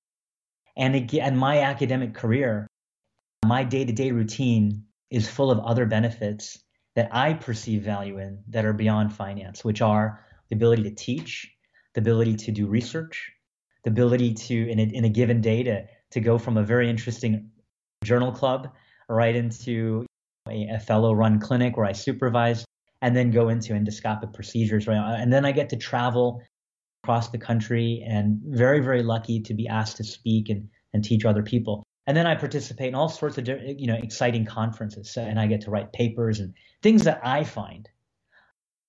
And 0.76 0.94
again, 0.94 1.36
my 1.36 1.60
academic 1.60 2.14
career, 2.14 2.66
my 3.44 3.64
day 3.64 3.84
to 3.84 3.92
day 3.92 4.10
routine 4.10 4.84
is 5.10 5.28
full 5.28 5.50
of 5.50 5.58
other 5.60 5.86
benefits 5.86 6.58
that 6.94 7.08
I 7.12 7.34
perceive 7.34 7.82
value 7.82 8.18
in 8.18 8.42
that 8.48 8.64
are 8.64 8.72
beyond 8.72 9.12
finance, 9.12 9.64
which 9.64 9.82
are 9.82 10.24
the 10.48 10.56
ability 10.56 10.82
to 10.84 10.90
teach, 10.90 11.50
the 11.94 12.00
ability 12.00 12.36
to 12.36 12.52
do 12.52 12.66
research, 12.66 13.30
the 13.84 13.90
ability 13.90 14.34
to, 14.34 14.68
in 14.68 14.78
a, 14.78 14.82
in 14.82 15.04
a 15.04 15.08
given 15.08 15.40
day, 15.40 15.62
to, 15.62 15.84
to 16.12 16.20
go 16.20 16.38
from 16.38 16.56
a 16.56 16.62
very 16.62 16.88
interesting 16.88 17.50
journal 18.02 18.32
club 18.32 18.72
right 19.08 19.36
into 19.36 20.06
a, 20.48 20.68
a 20.74 20.78
fellow 20.78 21.12
run 21.12 21.38
clinic 21.38 21.76
where 21.76 21.86
I 21.86 21.92
supervise, 21.92 22.64
and 23.02 23.14
then 23.14 23.30
go 23.30 23.50
into 23.50 23.74
endoscopic 23.74 24.32
procedures. 24.32 24.86
Right? 24.86 24.96
Uh, 24.96 25.16
and 25.16 25.32
then 25.32 25.44
I 25.44 25.52
get 25.52 25.68
to 25.70 25.76
travel 25.76 26.42
across 27.04 27.28
the 27.28 27.38
country 27.38 28.02
and 28.06 28.40
very, 28.42 28.80
very 28.80 29.02
lucky 29.02 29.40
to 29.40 29.54
be 29.54 29.68
asked 29.68 29.98
to 29.98 30.04
speak 30.04 30.48
and, 30.48 30.68
and 30.92 31.04
teach 31.04 31.24
other 31.24 31.42
people. 31.42 31.85
And 32.06 32.16
then 32.16 32.26
I 32.26 32.36
participate 32.36 32.88
in 32.88 32.94
all 32.94 33.08
sorts 33.08 33.36
of 33.38 33.48
you 33.48 33.86
know 33.86 33.96
exciting 33.96 34.44
conferences, 34.44 35.16
and 35.16 35.40
I 35.40 35.46
get 35.46 35.62
to 35.62 35.70
write 35.70 35.92
papers 35.92 36.40
and 36.40 36.54
things 36.82 37.04
that 37.04 37.20
I 37.24 37.44
find 37.44 37.88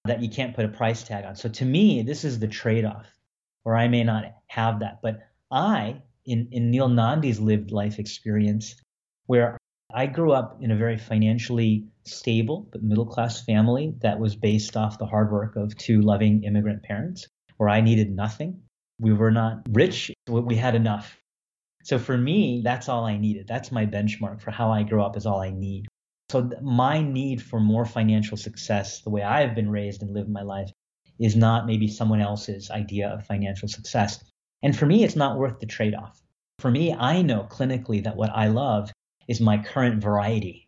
that 0.05 0.21
you 0.21 0.29
can't 0.29 0.55
put 0.55 0.65
a 0.65 0.69
price 0.69 1.03
tag 1.03 1.25
on. 1.25 1.35
So 1.35 1.49
to 1.49 1.65
me, 1.65 2.01
this 2.03 2.23
is 2.23 2.39
the 2.39 2.47
trade-off, 2.47 3.07
where 3.63 3.75
I 3.75 3.87
may 3.87 4.03
not 4.03 4.25
have 4.47 4.79
that, 4.79 4.99
but 5.01 5.19
I, 5.51 6.01
in 6.25 6.49
in 6.51 6.69
Neil 6.69 6.89
Nandi's 6.89 7.39
lived 7.39 7.71
life 7.71 7.97
experience, 7.99 8.75
where 9.25 9.57
I 9.93 10.05
grew 10.05 10.31
up 10.33 10.57
in 10.61 10.71
a 10.71 10.75
very 10.75 10.97
financially 10.97 11.87
stable 12.05 12.67
but 12.71 12.83
middle 12.83 13.05
class 13.05 13.43
family 13.43 13.95
that 14.01 14.19
was 14.19 14.35
based 14.35 14.77
off 14.77 14.99
the 14.99 15.05
hard 15.05 15.31
work 15.31 15.55
of 15.55 15.75
two 15.77 16.01
loving 16.01 16.43
immigrant 16.43 16.83
parents, 16.83 17.27
where 17.57 17.69
I 17.69 17.81
needed 17.81 18.11
nothing. 18.11 18.61
We 18.99 19.13
were 19.13 19.31
not 19.31 19.61
rich, 19.69 20.11
we 20.27 20.55
had 20.55 20.75
enough. 20.75 21.17
So 21.87 21.97
for 21.97 22.17
me, 22.17 22.59
that's 22.65 22.89
all 22.89 23.05
I 23.05 23.15
needed. 23.15 23.47
That's 23.47 23.71
my 23.71 23.85
benchmark 23.85 24.41
for 24.41 24.51
how 24.51 24.69
I 24.69 24.83
grow 24.83 25.05
up 25.05 25.15
is 25.15 25.25
all 25.25 25.39
I 25.39 25.51
need. 25.51 25.87
So 26.29 26.51
my 26.61 27.01
need 27.01 27.41
for 27.41 27.61
more 27.61 27.85
financial 27.85 28.35
success, 28.35 29.03
the 29.03 29.09
way 29.09 29.23
I've 29.23 29.55
been 29.55 29.69
raised 29.69 30.01
and 30.01 30.13
lived 30.13 30.27
my 30.27 30.41
life, 30.41 30.69
is 31.17 31.37
not 31.37 31.65
maybe 31.65 31.87
someone 31.87 32.19
else's 32.19 32.69
idea 32.69 33.07
of 33.07 33.25
financial 33.25 33.69
success. 33.69 34.21
And 34.61 34.75
for 34.75 34.85
me, 34.85 35.05
it's 35.05 35.15
not 35.15 35.37
worth 35.37 35.61
the 35.61 35.65
trade 35.65 35.95
off. 35.95 36.19
For 36.59 36.69
me, 36.69 36.91
I 36.93 37.21
know 37.21 37.47
clinically 37.49 38.03
that 38.03 38.17
what 38.17 38.31
I 38.31 38.47
love 38.47 38.91
is 39.29 39.39
my 39.39 39.57
current 39.57 40.03
variety 40.03 40.67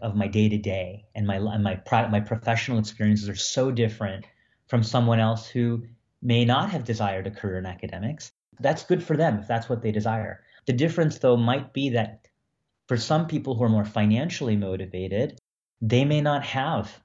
of 0.00 0.14
my 0.14 0.28
day 0.28 0.48
to 0.48 0.58
day, 0.58 1.06
and 1.16 1.26
my 1.26 1.38
and 1.38 1.64
my 1.64 1.80
my 1.90 2.20
professional 2.20 2.78
experiences 2.78 3.28
are 3.28 3.34
so 3.34 3.72
different 3.72 4.24
from 4.68 4.84
someone 4.84 5.18
else 5.18 5.48
who 5.48 5.82
may 6.22 6.44
not 6.44 6.70
have 6.70 6.84
desired 6.84 7.26
a 7.26 7.32
career 7.32 7.58
in 7.58 7.66
academics 7.66 8.30
that's 8.60 8.84
good 8.84 9.02
for 9.02 9.16
them 9.16 9.38
if 9.38 9.46
that's 9.46 9.68
what 9.68 9.82
they 9.82 9.92
desire. 9.92 10.42
The 10.66 10.72
difference, 10.72 11.18
though, 11.18 11.36
might 11.36 11.72
be 11.72 11.90
that 11.90 12.26
for 12.88 12.96
some 12.96 13.26
people 13.26 13.54
who 13.54 13.64
are 13.64 13.68
more 13.68 13.84
financially 13.84 14.56
motivated, 14.56 15.38
they 15.80 16.04
may 16.04 16.20
not 16.20 16.44
have, 16.44 17.00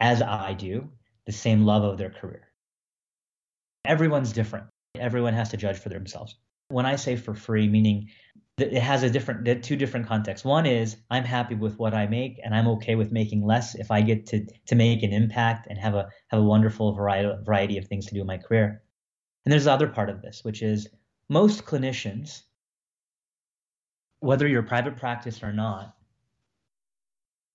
as 0.00 0.22
I 0.22 0.54
do, 0.54 0.90
the 1.26 1.32
same 1.32 1.64
love 1.64 1.84
of 1.84 1.98
their 1.98 2.10
career. 2.10 2.48
Everyone's 3.84 4.32
different. 4.32 4.66
Everyone 4.98 5.34
has 5.34 5.50
to 5.50 5.56
judge 5.56 5.78
for 5.78 5.88
themselves. 5.88 6.36
When 6.68 6.86
I 6.86 6.96
say 6.96 7.16
for 7.16 7.34
free, 7.34 7.68
meaning 7.68 8.08
it 8.56 8.72
has 8.74 9.02
a 9.02 9.10
different, 9.10 9.64
two 9.64 9.76
different 9.76 10.06
contexts. 10.06 10.44
One 10.44 10.64
is 10.64 10.96
I'm 11.10 11.24
happy 11.24 11.56
with 11.56 11.78
what 11.78 11.92
I 11.92 12.06
make, 12.06 12.40
and 12.42 12.54
I'm 12.54 12.68
okay 12.68 12.94
with 12.94 13.10
making 13.10 13.44
less 13.44 13.74
if 13.74 13.90
I 13.90 14.00
get 14.00 14.26
to 14.26 14.46
to 14.66 14.74
make 14.74 15.02
an 15.02 15.12
impact 15.12 15.66
and 15.68 15.78
have 15.78 15.94
a 15.94 16.08
have 16.28 16.40
a 16.40 16.44
wonderful 16.44 16.94
variety 16.94 17.32
variety 17.44 17.78
of 17.78 17.86
things 17.86 18.06
to 18.06 18.14
do 18.14 18.20
in 18.20 18.26
my 18.26 18.38
career. 18.38 18.83
And 19.44 19.52
there's 19.52 19.64
the 19.64 19.72
other 19.72 19.88
part 19.88 20.10
of 20.10 20.22
this, 20.22 20.42
which 20.44 20.62
is 20.62 20.88
most 21.28 21.64
clinicians, 21.64 22.42
whether 24.20 24.48
you're 24.48 24.62
private 24.62 24.96
practice 24.96 25.42
or 25.42 25.52
not, 25.52 25.94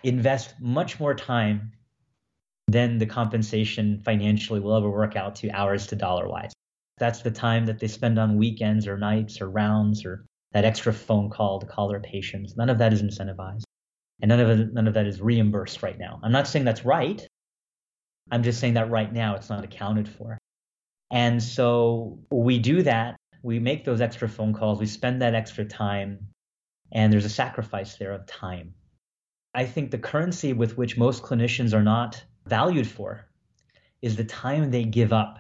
invest 0.04 0.56
much 0.60 1.00
more 1.00 1.14
time 1.14 1.72
than 2.68 3.00
the 3.00 3.06
compensation 3.06 4.00
financially 4.06 4.60
will 4.60 4.76
ever 4.76 4.90
work 4.90 5.16
out 5.16 5.36
to 5.36 5.50
hours 5.50 5.88
to 5.88 5.96
dollar 5.96 6.28
wise. 6.28 6.54
That's 7.00 7.22
the 7.22 7.32
time 7.32 7.66
that 7.66 7.80
they 7.80 7.88
spend 7.88 8.20
on 8.20 8.38
weekends 8.38 8.88
or 8.88 8.98
nights 8.98 9.42
or 9.42 9.50
rounds 9.50 10.06
or 10.06 10.26
that 10.52 10.66
extra 10.66 10.94
phone 10.94 11.30
call 11.30 11.60
to 11.60 11.66
call 11.66 11.88
their 11.88 12.00
patients. 12.00 12.56
None 12.56 12.70
of 12.70 12.78
that 12.80 12.94
is 12.94 13.02
incentivized. 13.02 13.64
And 14.22 14.30
none 14.30 14.40
of 14.40 14.50
it, 14.50 14.74
none 14.74 14.88
of 14.88 14.94
that 14.96 15.08
is 15.08 15.22
reimbursed 15.22 15.82
right 15.82 15.98
now. 15.98 16.20
I'm 16.22 16.32
not 16.32 16.48
saying 16.48 16.66
that's 16.66 16.86
right. 16.86 17.26
I'm 18.32 18.44
just 18.44 18.60
saying 18.60 18.74
that 18.76 18.90
right 18.90 19.12
now 19.12 19.36
it's 19.36 19.50
not 19.50 19.64
accounted 19.64 20.10
for. 20.10 20.39
And 21.12 21.42
so 21.42 22.20
we 22.30 22.60
do 22.60 22.84
that. 22.84 23.16
We 23.42 23.60
make 23.60 23.86
those 23.86 24.02
extra 24.02 24.30
phone 24.30 24.54
calls. 24.54 24.80
We 24.80 24.86
spend 24.86 25.22
that 25.22 25.34
extra 25.34 25.66
time. 25.66 26.28
And 26.92 27.12
there's 27.12 27.26
a 27.26 27.30
sacrifice 27.30 27.96
there 27.96 28.12
of 28.12 28.26
time. 28.26 28.74
I 29.54 29.66
think 29.66 29.92
the 29.92 29.98
currency 29.98 30.54
with 30.54 30.78
which 30.78 30.98
most 30.98 31.24
clinicians 31.24 31.74
are 31.74 31.84
not 31.84 32.24
valued 32.46 32.88
for 32.88 33.26
is 34.02 34.16
the 34.16 34.24
time 34.24 34.70
they 34.70 34.84
give 34.84 35.12
up 35.12 35.40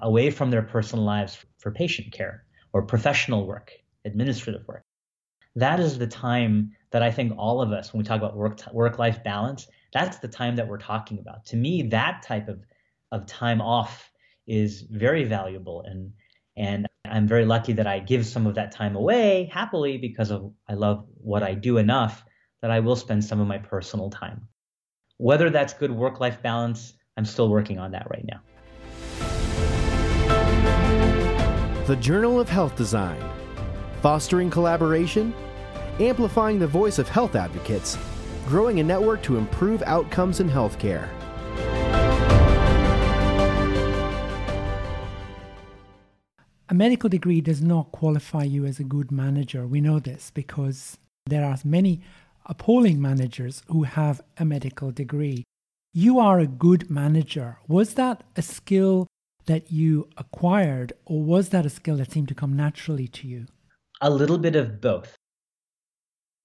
away 0.00 0.30
from 0.30 0.50
their 0.50 0.62
personal 0.62 1.04
lives 1.04 1.38
for 1.58 1.70
patient 1.70 2.12
care 2.12 2.44
or 2.72 2.82
professional 2.82 3.46
work, 3.46 3.72
administrative 4.04 4.66
work. 4.68 4.84
That 5.54 5.80
is 5.80 5.98
the 5.98 6.06
time 6.06 6.72
that 6.90 7.02
I 7.02 7.10
think 7.10 7.32
all 7.38 7.62
of 7.62 7.72
us, 7.72 7.92
when 7.92 7.98
we 8.02 8.04
talk 8.04 8.18
about 8.18 8.36
work 8.36 8.60
work 8.72 8.98
life 8.98 9.24
balance, 9.24 9.66
that's 9.92 10.18
the 10.18 10.28
time 10.28 10.56
that 10.56 10.68
we're 10.68 10.76
talking 10.78 11.18
about. 11.18 11.46
To 11.46 11.56
me, 11.56 11.82
that 11.82 12.22
type 12.22 12.48
of 12.48 12.64
of 13.12 13.24
time 13.26 13.62
off 13.62 14.10
is 14.46 14.82
very 14.82 15.24
valuable 15.24 15.82
and 15.82 16.12
and 16.56 16.86
I'm 17.04 17.28
very 17.28 17.44
lucky 17.44 17.74
that 17.74 17.86
I 17.86 17.98
give 17.98 18.26
some 18.26 18.46
of 18.46 18.54
that 18.54 18.72
time 18.72 18.96
away 18.96 19.50
happily 19.52 19.98
because 19.98 20.30
of 20.30 20.52
I 20.68 20.74
love 20.74 21.06
what 21.18 21.42
I 21.42 21.54
do 21.54 21.78
enough 21.78 22.24
that 22.62 22.70
I 22.70 22.80
will 22.80 22.96
spend 22.96 23.24
some 23.24 23.40
of 23.40 23.46
my 23.46 23.58
personal 23.58 24.10
time. 24.10 24.48
Whether 25.18 25.50
that's 25.50 25.74
good 25.74 25.90
work 25.90 26.20
life 26.20 26.42
balance, 26.42 26.94
I'm 27.16 27.24
still 27.24 27.48
working 27.48 27.78
on 27.78 27.92
that 27.92 28.08
right 28.10 28.24
now. 28.24 28.40
The 31.86 31.96
Journal 31.96 32.40
of 32.40 32.48
Health 32.48 32.74
Design, 32.76 33.22
fostering 34.02 34.50
collaboration, 34.50 35.32
amplifying 36.00 36.58
the 36.58 36.66
voice 36.66 36.98
of 36.98 37.08
health 37.08 37.36
advocates, 37.36 37.96
growing 38.46 38.80
a 38.80 38.82
network 38.82 39.22
to 39.22 39.36
improve 39.36 39.82
outcomes 39.82 40.40
in 40.40 40.48
healthcare. 40.50 41.08
A 46.68 46.74
medical 46.74 47.08
degree 47.08 47.40
does 47.40 47.62
not 47.62 47.92
qualify 47.92 48.42
you 48.42 48.66
as 48.66 48.80
a 48.80 48.84
good 48.84 49.12
manager. 49.12 49.68
We 49.68 49.80
know 49.80 50.00
this 50.00 50.32
because 50.34 50.98
there 51.26 51.44
are 51.44 51.56
many 51.64 52.00
appalling 52.46 53.00
managers 53.00 53.62
who 53.68 53.84
have 53.84 54.20
a 54.36 54.44
medical 54.44 54.90
degree. 54.90 55.44
You 55.94 56.18
are 56.18 56.40
a 56.40 56.48
good 56.48 56.90
manager. 56.90 57.58
Was 57.68 57.94
that 57.94 58.24
a 58.34 58.42
skill 58.42 59.06
that 59.46 59.70
you 59.70 60.08
acquired, 60.16 60.92
or 61.04 61.22
was 61.22 61.50
that 61.50 61.64
a 61.64 61.70
skill 61.70 61.98
that 61.98 62.10
seemed 62.10 62.28
to 62.28 62.34
come 62.34 62.56
naturally 62.56 63.06
to 63.08 63.28
you? 63.28 63.46
A 64.00 64.10
little 64.10 64.38
bit 64.38 64.56
of 64.56 64.80
both. 64.80 65.14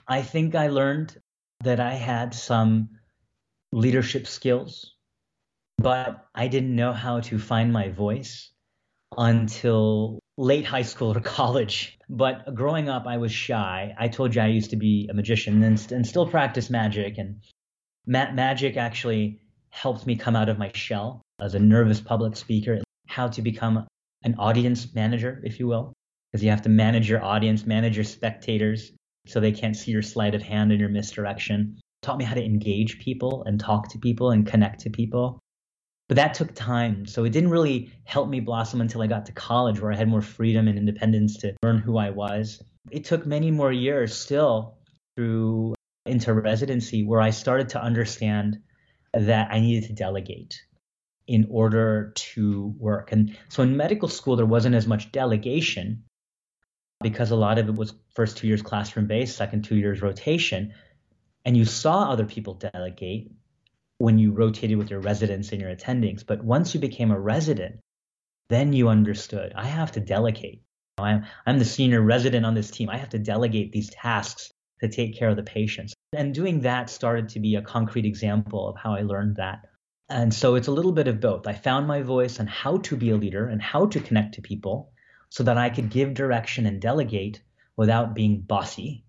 I 0.08 0.22
think 0.22 0.54
I 0.54 0.68
learned 0.68 1.20
that 1.64 1.80
I 1.80 1.96
had 1.96 2.36
some 2.36 2.90
leadership 3.72 4.28
skills, 4.28 4.98
but 5.80 6.28
I 6.36 6.48
didn't 6.48 6.76
know 6.76 6.94
how 6.94 7.22
to 7.22 7.40
find 7.40 7.74
my 7.74 7.90
voice 7.90 8.52
until 9.18 10.20
late 10.38 10.66
high 10.66 10.82
school 10.82 11.16
or 11.16 11.20
college. 11.40 11.98
But 12.10 12.56
growing 12.56 12.90
up, 12.90 13.06
I 13.08 13.18
was 13.18 13.32
shy. 13.32 13.96
I 13.98 14.08
told 14.08 14.36
you 14.36 14.42
I 14.42 14.48
used 14.48 14.72
to 14.72 14.78
be 14.78 15.08
a 15.10 15.14
magician 15.14 15.64
and, 15.64 15.92
and 15.92 16.06
still 16.06 16.28
practice 16.28 16.70
magic. 16.70 17.18
And 17.18 17.42
ma- 18.06 18.32
magic 18.32 18.78
actually 18.78 19.42
helped 19.70 20.06
me 20.06 20.16
come 20.16 20.36
out 20.36 20.50
of 20.50 20.58
my 20.58 20.72
shell 20.74 21.22
as 21.40 21.56
a 21.56 21.60
nervous 21.60 22.02
public 22.02 22.36
speaker, 22.36 22.82
how 23.08 23.28
to 23.30 23.42
become 23.42 23.88
an 24.24 24.36
audience 24.38 24.94
manager, 24.94 25.42
if 25.44 25.60
you 25.60 25.68
will, 25.68 25.94
because 26.32 26.44
you 26.44 26.50
have 26.50 26.62
to 26.62 26.70
manage 26.70 27.10
your 27.10 27.24
audience, 27.24 27.66
manage 27.66 27.98
your 27.98 28.04
spectators 28.04 28.92
so 29.28 29.40
they 29.40 29.52
can't 29.52 29.76
see 29.76 29.92
your 29.92 30.02
sleight 30.02 30.36
of 30.36 30.42
hand 30.42 30.72
and 30.72 30.80
your 30.80 30.90
misdirection. 30.90 31.80
Taught 32.02 32.18
me 32.18 32.26
how 32.26 32.34
to 32.36 32.44
engage 32.44 33.00
people 33.00 33.44
and 33.46 33.60
talk 33.60 33.90
to 33.90 34.00
people 34.00 34.32
and 34.32 34.46
connect 34.46 34.82
to 34.82 34.90
people. 34.90 35.40
But 36.12 36.18
that 36.18 36.34
took 36.34 36.54
time. 36.54 37.06
So 37.06 37.24
it 37.24 37.30
didn't 37.30 37.52
really 37.52 37.90
help 38.04 38.28
me 38.28 38.42
blossom 38.42 38.82
until 38.82 39.02
I 39.02 39.08
got 39.08 39.28
to 39.28 39.32
college 39.32 39.80
where 39.80 39.94
I 39.94 39.96
had 39.96 40.10
more 40.10 40.22
freedom 40.22 40.68
and 40.68 40.78
independence 40.78 41.38
to 41.38 41.56
learn 41.64 41.78
who 41.78 41.98
I 41.98 42.10
was. 42.10 42.62
It 42.90 43.06
took 43.06 43.26
many 43.26 43.50
more 43.50 43.72
years 43.72 44.14
still 44.14 44.76
through 45.16 45.74
into 46.06 46.34
residency 46.34 47.06
where 47.06 47.22
I 47.22 47.30
started 47.30 47.70
to 47.70 47.82
understand 47.82 48.60
that 49.14 49.54
I 49.54 49.62
needed 49.62 49.88
to 49.88 49.94
delegate 49.94 50.62
in 51.28 51.48
order 51.50 52.12
to 52.14 52.76
work. 52.78 53.14
And 53.14 53.38
so 53.48 53.64
in 53.64 53.78
medical 53.78 54.10
school, 54.10 54.36
there 54.36 54.46
wasn't 54.46 54.76
as 54.76 54.86
much 54.86 55.14
delegation 55.14 56.04
because 57.02 57.32
a 57.32 57.38
lot 57.38 57.58
of 57.58 57.70
it 57.70 57.76
was 57.76 57.94
first 58.16 58.36
two 58.36 58.48
years 58.48 58.62
classroom 58.62 59.08
based, 59.08 59.38
second 59.38 59.64
two 59.64 59.78
years 59.78 60.02
rotation. 60.02 60.74
And 61.46 61.56
you 61.56 61.64
saw 61.64 62.12
other 62.12 62.26
people 62.26 62.56
delegate, 62.56 63.32
when 64.02 64.18
you 64.18 64.32
rotated 64.32 64.78
with 64.78 64.90
your 64.90 65.00
residents 65.00 65.52
and 65.52 65.62
your 65.62 65.74
attendings. 65.74 66.26
But 66.26 66.44
once 66.44 66.74
you 66.74 66.80
became 66.80 67.12
a 67.12 67.20
resident, 67.20 67.80
then 68.50 68.74
you 68.74 68.90
understood 68.90 69.54
I 69.56 69.68
have 69.68 69.92
to 69.94 70.00
delegate. 70.00 70.64
I'm, 70.98 71.26
I'm 71.46 71.60
the 71.60 71.66
senior 71.66 72.02
resident 72.02 72.46
on 72.46 72.56
this 72.56 72.72
team. 72.72 72.90
I 72.90 72.98
have 72.98 73.10
to 73.10 73.20
delegate 73.20 73.72
these 73.72 73.92
tasks 73.92 74.52
to 74.82 74.90
take 74.90 75.18
care 75.18 75.30
of 75.30 75.36
the 75.36 75.44
patients. 75.44 75.94
And 76.14 76.34
doing 76.34 76.62
that 76.62 76.90
started 76.90 77.30
to 77.30 77.40
be 77.40 77.56
a 77.56 77.62
concrete 77.62 78.06
example 78.06 78.68
of 78.68 78.76
how 78.76 78.96
I 78.96 79.02
learned 79.02 79.36
that. 79.36 79.70
And 80.10 80.34
so 80.34 80.56
it's 80.56 80.68
a 80.68 80.72
little 80.72 80.92
bit 80.92 81.08
of 81.08 81.22
both. 81.22 81.48
I 81.48 81.54
found 81.54 81.88
my 81.88 82.02
voice 82.02 82.40
on 82.40 82.48
how 82.48 82.78
to 82.78 82.98
be 82.98 83.12
a 83.12 83.18
leader 83.18 83.48
and 83.48 83.62
how 83.62 83.86
to 83.86 84.00
connect 84.00 84.36
to 84.36 84.42
people 84.42 84.92
so 85.30 85.44
that 85.44 85.58
I 85.58 85.70
could 85.70 85.90
give 85.90 86.16
direction 86.16 86.66
and 86.66 86.82
delegate 86.82 87.42
without 87.78 88.16
being 88.16 88.42
bossy 88.42 89.06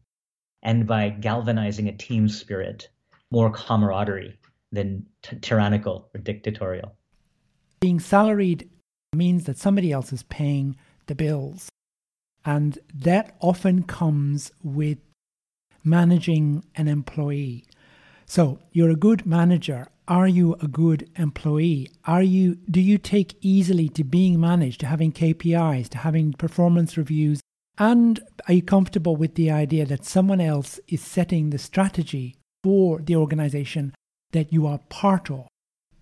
and 0.63 0.87
by 0.87 1.09
galvanizing 1.09 1.89
a 1.89 1.97
team 1.97 2.29
spirit, 2.29 2.89
more 3.31 3.51
camaraderie 3.51 4.39
than 4.73 5.07
t- 5.23 5.37
tyrannical 5.37 6.09
or 6.15 6.21
dictatorial. 6.21 6.95
Being 7.81 8.01
salaried 8.01 8.69
means 9.15 9.45
that 9.45 9.59
somebody 9.59 9.93
else 9.93 10.13
is 10.13 10.23
paying 10.25 10.77
the 11.07 11.15
bills. 11.15 11.69
And 12.45 12.79
that 12.95 13.37
often 13.41 13.85
comes 13.85 14.51
with 14.63 14.99
managing 15.85 16.65
an 16.75 16.89
employee. 16.89 17.65
So 18.27 18.61
you're 18.73 18.91
a 18.91 18.97
good 18.97 19.27
manager. 19.27 19.89
Are 20.09 20.27
you 20.27 20.55
a 20.55 20.67
good 20.67 21.09
employee? 21.17 21.91
Are 22.05 22.23
you 22.23 22.57
do 22.71 22.81
you 22.81 22.99
take 22.99 23.37
easily 23.41 23.89
to 23.91 24.03
being 24.03 24.41
managed, 24.41 24.81
to 24.81 24.87
having 24.87 25.13
KPIs, 25.13 25.89
to 25.91 25.99
having 25.99 26.33
performance 26.33 26.97
reviews? 26.97 27.41
And 27.79 28.21
are 28.49 28.55
you 28.55 28.63
comfortable 28.63 29.17
with 29.17 29.35
the 29.35 29.51
idea 29.51 29.87
that 29.87 30.05
someone 30.05 30.41
else 30.41 30.81
is 30.89 31.03
setting 31.03 31.51
the 31.51 31.59
strategy 31.59 32.37
for 32.63 33.01
the 33.01 33.17
organization 33.17 33.93
that 34.33 34.53
you 34.53 34.67
are 34.67 34.81
part 34.89 35.31
of? 35.31 35.47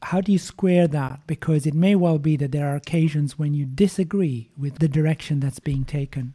How 0.03 0.21
do 0.21 0.33
you 0.33 0.39
square 0.39 0.89
that? 0.89 1.27
Because 1.27 1.67
it 1.67 1.75
may 1.75 1.95
well 1.95 2.19
be 2.19 2.37
that 2.37 2.53
there 2.53 2.69
are 2.69 2.77
occasions 2.77 3.39
when 3.39 3.53
you 3.53 3.67
disagree 3.67 4.51
with 4.57 4.79
the 4.79 4.89
direction 4.89 5.41
that's 5.41 5.59
being 5.59 5.85
taken. 5.85 6.35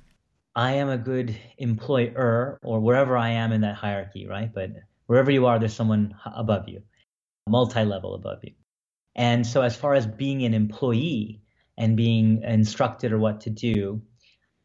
I 0.56 0.74
am 0.74 0.90
a 0.90 0.98
good 0.98 1.36
employer 1.58 2.60
or 2.64 2.80
wherever 2.80 3.18
I 3.18 3.32
am 3.32 3.52
in 3.52 3.62
that 3.62 3.76
hierarchy, 3.76 4.28
right? 4.28 4.54
But 4.54 4.72
wherever 5.08 5.32
you 5.32 5.46
are, 5.48 5.60
there's 5.60 5.74
someone 5.74 6.16
above 6.26 6.70
you, 6.70 6.82
multi 7.50 7.84
level 7.84 8.16
above 8.16 8.40
you. 8.44 8.54
And 9.16 9.46
so, 9.46 9.62
as 9.62 9.76
far 9.76 9.94
as 9.94 10.06
being 10.06 10.44
an 10.44 10.54
employee 10.54 11.42
and 11.78 11.98
being 11.98 12.44
instructed 12.44 13.12
or 13.12 13.18
what 13.18 13.42
to 13.42 13.50
do, 13.50 14.02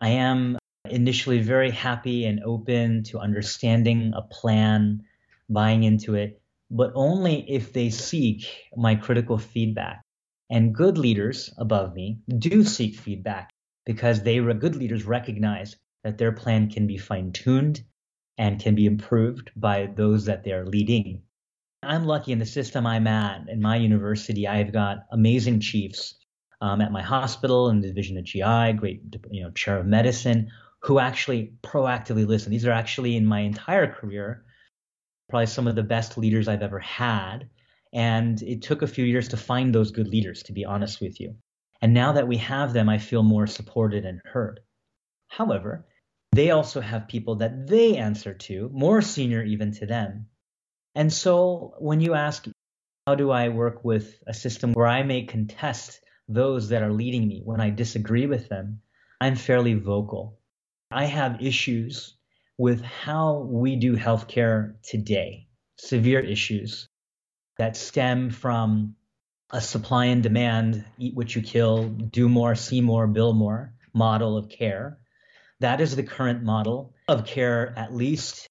I 0.00 0.10
am 0.10 0.58
initially 0.88 1.40
very 1.40 1.70
happy 1.70 2.24
and 2.24 2.42
open 2.44 3.02
to 3.04 3.18
understanding 3.18 4.12
a 4.14 4.22
plan, 4.22 5.02
buying 5.48 5.84
into 5.84 6.14
it, 6.14 6.39
but 6.70 6.92
only 6.94 7.50
if 7.50 7.72
they 7.72 7.90
seek 7.90 8.46
my 8.76 8.94
critical 8.94 9.38
feedback. 9.38 10.02
And 10.48 10.74
good 10.74 10.98
leaders 10.98 11.52
above 11.58 11.94
me 11.94 12.18
do 12.38 12.64
seek 12.64 12.96
feedback 12.96 13.50
because 13.86 14.22
they 14.22 14.38
good 14.38 14.76
leaders 14.76 15.04
recognize 15.04 15.76
that 16.04 16.18
their 16.18 16.32
plan 16.32 16.70
can 16.70 16.86
be 16.86 16.96
fine 16.96 17.32
tuned 17.32 17.82
and 18.38 18.60
can 18.60 18.74
be 18.74 18.86
improved 18.86 19.50
by 19.54 19.86
those 19.94 20.24
that 20.24 20.44
they're 20.44 20.66
leading. 20.66 21.22
I'm 21.82 22.04
lucky 22.04 22.32
in 22.32 22.38
the 22.38 22.46
system 22.46 22.86
I'm 22.86 23.06
at 23.06 23.48
in 23.48 23.60
my 23.60 23.76
university. 23.76 24.46
I've 24.46 24.72
got 24.72 25.06
amazing 25.12 25.60
chiefs 25.60 26.14
um, 26.60 26.80
at 26.80 26.92
my 26.92 27.02
hospital 27.02 27.68
in 27.70 27.80
the 27.80 27.88
division 27.88 28.18
of 28.18 28.24
GI, 28.24 28.74
great 28.74 29.02
you 29.30 29.42
know 29.42 29.50
chair 29.50 29.78
of 29.78 29.86
medicine, 29.86 30.50
who 30.82 30.98
actually 30.98 31.54
proactively 31.62 32.26
listen. 32.26 32.50
These 32.50 32.66
are 32.66 32.72
actually 32.72 33.16
in 33.16 33.24
my 33.24 33.40
entire 33.40 33.86
career 33.92 34.44
probably 35.30 35.46
some 35.46 35.66
of 35.66 35.76
the 35.76 35.82
best 35.82 36.18
leaders 36.18 36.48
I've 36.48 36.62
ever 36.62 36.80
had. 36.80 37.48
And 37.92 38.40
it 38.42 38.62
took 38.62 38.82
a 38.82 38.86
few 38.86 39.04
years 39.04 39.28
to 39.28 39.36
find 39.36 39.74
those 39.74 39.90
good 39.90 40.08
leaders, 40.08 40.42
to 40.44 40.52
be 40.52 40.64
honest 40.64 41.00
with 41.00 41.20
you. 41.20 41.36
And 41.80 41.94
now 41.94 42.12
that 42.12 42.28
we 42.28 42.36
have 42.36 42.72
them, 42.72 42.88
I 42.88 42.98
feel 42.98 43.22
more 43.22 43.46
supported 43.46 44.04
and 44.04 44.20
heard. 44.24 44.60
However, 45.28 45.86
they 46.32 46.50
also 46.50 46.80
have 46.80 47.08
people 47.08 47.36
that 47.36 47.66
they 47.66 47.96
answer 47.96 48.34
to, 48.34 48.68
more 48.72 49.00
senior 49.02 49.42
even 49.42 49.72
to 49.72 49.86
them. 49.86 50.26
And 50.94 51.12
so 51.12 51.74
when 51.78 52.00
you 52.00 52.14
ask, 52.14 52.46
how 53.06 53.14
do 53.14 53.30
I 53.30 53.48
work 53.48 53.84
with 53.84 54.22
a 54.26 54.34
system 54.34 54.72
where 54.72 54.86
I 54.86 55.02
may 55.02 55.24
contest 55.24 56.00
those 56.28 56.68
that 56.68 56.82
are 56.82 56.92
leading 56.92 57.26
me 57.26 57.42
when 57.44 57.60
I 57.60 57.70
disagree 57.70 58.26
with 58.26 58.48
them, 58.48 58.82
I'm 59.20 59.36
fairly 59.36 59.74
vocal. 59.74 60.38
I 60.90 61.06
have 61.06 61.42
issues 61.42 62.16
with 62.60 62.82
how 62.82 63.38
we 63.38 63.74
do 63.74 63.96
healthcare 63.96 64.74
today, 64.82 65.46
severe 65.78 66.20
issues 66.20 66.86
that 67.56 67.74
stem 67.74 68.28
from 68.28 68.94
a 69.50 69.62
supply 69.62 70.04
and 70.04 70.22
demand, 70.22 70.84
eat 70.98 71.14
what 71.14 71.34
you 71.34 71.40
kill, 71.40 71.88
do 71.88 72.28
more, 72.28 72.54
see 72.54 72.82
more, 72.82 73.06
bill 73.06 73.32
more 73.32 73.72
model 73.94 74.36
of 74.36 74.50
care. 74.50 74.98
That 75.60 75.80
is 75.80 75.96
the 75.96 76.02
current 76.02 76.42
model 76.42 76.92
of 77.08 77.24
care, 77.24 77.72
at 77.78 77.94
least 77.94 78.46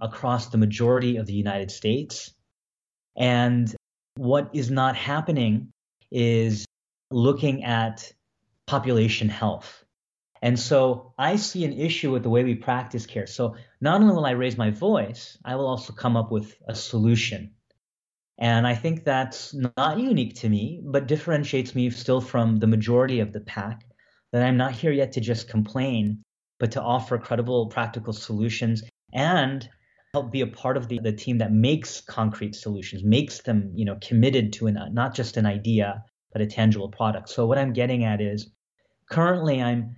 across 0.00 0.50
the 0.50 0.58
majority 0.58 1.16
of 1.16 1.26
the 1.26 1.34
United 1.34 1.72
States. 1.72 2.32
And 3.16 3.74
what 4.14 4.50
is 4.52 4.70
not 4.70 4.94
happening 4.94 5.72
is 6.12 6.64
looking 7.10 7.64
at 7.64 8.12
population 8.68 9.28
health. 9.28 9.84
And 10.42 10.58
so 10.58 11.12
I 11.18 11.36
see 11.36 11.64
an 11.64 11.72
issue 11.72 12.12
with 12.12 12.22
the 12.22 12.30
way 12.30 12.44
we 12.44 12.54
practice 12.54 13.06
care. 13.06 13.26
So 13.26 13.56
not 13.80 14.00
only 14.00 14.14
will 14.14 14.26
I 14.26 14.32
raise 14.32 14.56
my 14.56 14.70
voice, 14.70 15.38
I 15.44 15.56
will 15.56 15.66
also 15.66 15.92
come 15.92 16.16
up 16.16 16.30
with 16.30 16.54
a 16.66 16.74
solution. 16.74 17.52
And 18.38 18.66
I 18.66 18.74
think 18.74 19.04
that's 19.04 19.52
not 19.52 19.98
unique 19.98 20.36
to 20.36 20.48
me, 20.48 20.80
but 20.84 21.08
differentiates 21.08 21.74
me 21.74 21.90
still 21.90 22.20
from 22.20 22.56
the 22.56 22.68
majority 22.68 23.18
of 23.20 23.32
the 23.32 23.40
pack 23.40 23.84
that 24.32 24.44
I'm 24.44 24.56
not 24.56 24.72
here 24.72 24.92
yet 24.92 25.12
to 25.12 25.20
just 25.20 25.48
complain, 25.48 26.22
but 26.60 26.72
to 26.72 26.82
offer 26.82 27.18
credible, 27.18 27.66
practical 27.66 28.12
solutions 28.12 28.82
and 29.12 29.68
help 30.14 30.30
be 30.30 30.42
a 30.42 30.46
part 30.46 30.76
of 30.76 30.88
the, 30.88 31.00
the 31.00 31.12
team 31.12 31.38
that 31.38 31.52
makes 31.52 32.00
concrete 32.00 32.54
solutions, 32.54 33.02
makes 33.02 33.40
them, 33.42 33.72
you 33.74 33.84
know, 33.84 33.98
committed 34.00 34.52
to 34.52 34.66
an, 34.68 34.78
not 34.92 35.14
just 35.14 35.36
an 35.36 35.46
idea, 35.46 36.04
but 36.32 36.40
a 36.40 36.46
tangible 36.46 36.88
product. 36.88 37.28
So 37.28 37.46
what 37.46 37.58
I'm 37.58 37.72
getting 37.72 38.04
at 38.04 38.20
is 38.20 38.50
currently 39.10 39.60
I'm 39.60 39.96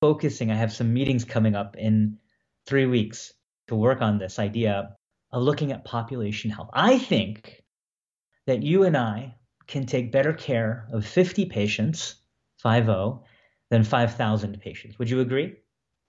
focusing. 0.00 0.50
I 0.50 0.56
have 0.56 0.72
some 0.72 0.92
meetings 0.92 1.24
coming 1.24 1.54
up 1.54 1.76
in 1.76 2.18
three 2.66 2.86
weeks 2.86 3.32
to 3.68 3.74
work 3.74 4.00
on 4.00 4.18
this 4.18 4.38
idea 4.38 4.96
of 5.32 5.42
looking 5.42 5.72
at 5.72 5.84
population 5.84 6.50
health. 6.50 6.70
I 6.72 6.98
think 6.98 7.62
that 8.46 8.62
you 8.62 8.84
and 8.84 8.96
I 8.96 9.36
can 9.66 9.86
take 9.86 10.12
better 10.12 10.32
care 10.32 10.88
of 10.92 11.06
50 11.06 11.46
patients, 11.46 12.16
5 12.62 12.86
than 13.70 13.84
5,000 13.84 14.60
patients. 14.60 14.98
Would 14.98 15.10
you 15.10 15.20
agree? 15.20 15.56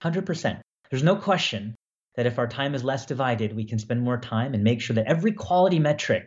100%. 0.02 0.60
There's 0.90 1.02
no 1.02 1.16
question 1.16 1.74
that 2.16 2.26
if 2.26 2.38
our 2.38 2.48
time 2.48 2.74
is 2.74 2.82
less 2.82 3.06
divided, 3.06 3.54
we 3.54 3.64
can 3.64 3.78
spend 3.78 4.00
more 4.02 4.18
time 4.18 4.54
and 4.54 4.64
make 4.64 4.80
sure 4.80 4.94
that 4.94 5.06
every 5.06 5.32
quality 5.32 5.78
metric, 5.78 6.24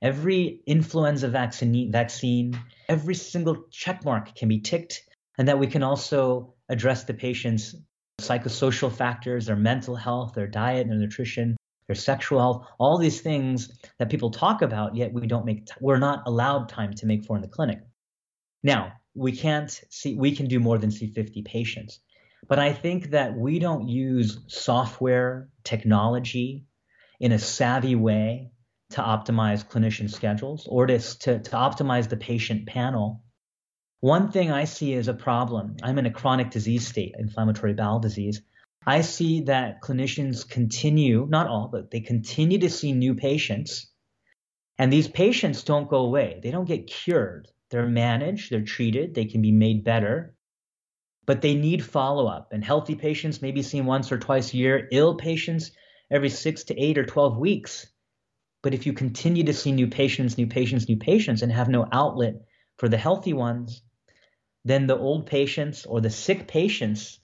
every 0.00 0.62
influenza 0.66 1.28
vaccine, 1.28 1.92
vaccine 1.92 2.58
every 2.88 3.14
single 3.14 3.64
check 3.70 4.04
mark 4.04 4.34
can 4.34 4.48
be 4.48 4.60
ticked, 4.60 5.02
and 5.38 5.48
that 5.48 5.58
we 5.58 5.66
can 5.66 5.82
also 5.82 6.54
address 6.72 7.04
the 7.04 7.14
patient's 7.14 7.76
psychosocial 8.20 8.90
factors, 8.90 9.46
their 9.46 9.56
mental 9.56 9.94
health, 9.94 10.32
their 10.34 10.46
diet, 10.46 10.88
their 10.88 10.96
nutrition, 10.96 11.56
their 11.86 11.94
sexual 11.96 12.38
health, 12.38 12.66
all 12.78 12.98
these 12.98 13.20
things 13.20 13.78
that 13.98 14.10
people 14.10 14.30
talk 14.30 14.62
about, 14.62 14.96
yet 14.96 15.12
we 15.12 15.26
don't 15.26 15.44
make, 15.44 15.68
we're 15.80 15.98
not 15.98 16.22
allowed 16.26 16.68
time 16.68 16.94
to 16.94 17.06
make 17.06 17.24
for 17.24 17.36
in 17.36 17.42
the 17.42 17.48
clinic. 17.48 17.80
Now, 18.62 18.92
we 19.14 19.32
can't 19.32 19.70
see, 19.90 20.14
we 20.14 20.34
can 20.34 20.46
do 20.46 20.58
more 20.58 20.78
than 20.78 20.90
see 20.90 21.08
50 21.08 21.42
patients. 21.42 22.00
But 22.48 22.58
I 22.58 22.72
think 22.72 23.10
that 23.10 23.36
we 23.36 23.58
don't 23.58 23.88
use 23.88 24.38
software 24.48 25.48
technology 25.64 26.64
in 27.20 27.32
a 27.32 27.38
savvy 27.38 27.94
way 27.94 28.50
to 28.90 29.00
optimize 29.02 29.66
clinician 29.66 30.10
schedules 30.10 30.66
or 30.68 30.86
to, 30.86 30.98
to, 30.98 31.38
to 31.38 31.50
optimize 31.50 32.08
the 32.08 32.16
patient 32.16 32.66
panel 32.66 33.22
one 34.02 34.32
thing 34.32 34.50
I 34.50 34.64
see 34.64 34.94
as 34.94 35.06
a 35.06 35.14
problem, 35.14 35.76
I'm 35.80 35.96
in 35.96 36.06
a 36.06 36.10
chronic 36.10 36.50
disease 36.50 36.88
state, 36.88 37.14
inflammatory 37.16 37.72
bowel 37.72 38.00
disease. 38.00 38.42
I 38.84 39.02
see 39.02 39.42
that 39.42 39.80
clinicians 39.80 40.46
continue, 40.48 41.24
not 41.30 41.46
all, 41.46 41.68
but 41.68 41.92
they 41.92 42.00
continue 42.00 42.58
to 42.58 42.68
see 42.68 42.90
new 42.92 43.14
patients. 43.14 43.92
And 44.76 44.92
these 44.92 45.06
patients 45.06 45.62
don't 45.62 45.88
go 45.88 45.98
away. 45.98 46.40
They 46.42 46.50
don't 46.50 46.66
get 46.66 46.88
cured. 46.88 47.46
They're 47.70 47.86
managed, 47.86 48.50
they're 48.50 48.62
treated, 48.62 49.14
they 49.14 49.26
can 49.26 49.40
be 49.40 49.52
made 49.52 49.84
better, 49.84 50.34
but 51.24 51.40
they 51.40 51.54
need 51.54 51.84
follow 51.84 52.26
up. 52.26 52.48
And 52.52 52.64
healthy 52.64 52.96
patients 52.96 53.40
may 53.40 53.52
be 53.52 53.62
seen 53.62 53.86
once 53.86 54.10
or 54.10 54.18
twice 54.18 54.52
a 54.52 54.56
year, 54.56 54.88
ill 54.90 55.14
patients 55.14 55.70
every 56.10 56.28
six 56.28 56.64
to 56.64 56.76
eight 56.76 56.98
or 56.98 57.06
12 57.06 57.38
weeks. 57.38 57.86
But 58.64 58.74
if 58.74 58.84
you 58.84 58.94
continue 58.94 59.44
to 59.44 59.54
see 59.54 59.70
new 59.70 59.86
patients, 59.86 60.36
new 60.36 60.48
patients, 60.48 60.88
new 60.88 60.96
patients, 60.96 61.42
and 61.42 61.52
have 61.52 61.68
no 61.68 61.86
outlet 61.92 62.34
for 62.78 62.88
the 62.88 62.96
healthy 62.96 63.32
ones, 63.32 63.80
then 64.64 64.86
the 64.86 64.96
old 64.96 65.26
patients 65.26 65.86
or 65.86 66.00
the 66.00 66.10
sick 66.10 66.46
patients 66.46 67.18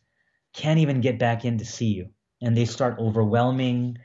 can't 0.53 0.81
even 0.81 1.01
get 1.01 1.18
back 1.18 1.44
in 1.44 1.59
to 1.59 1.64
see 1.64 1.87
you. 1.87 2.09
And 2.42 2.57
they 2.57 2.64
start 2.64 2.98
overwhelming 2.98 3.98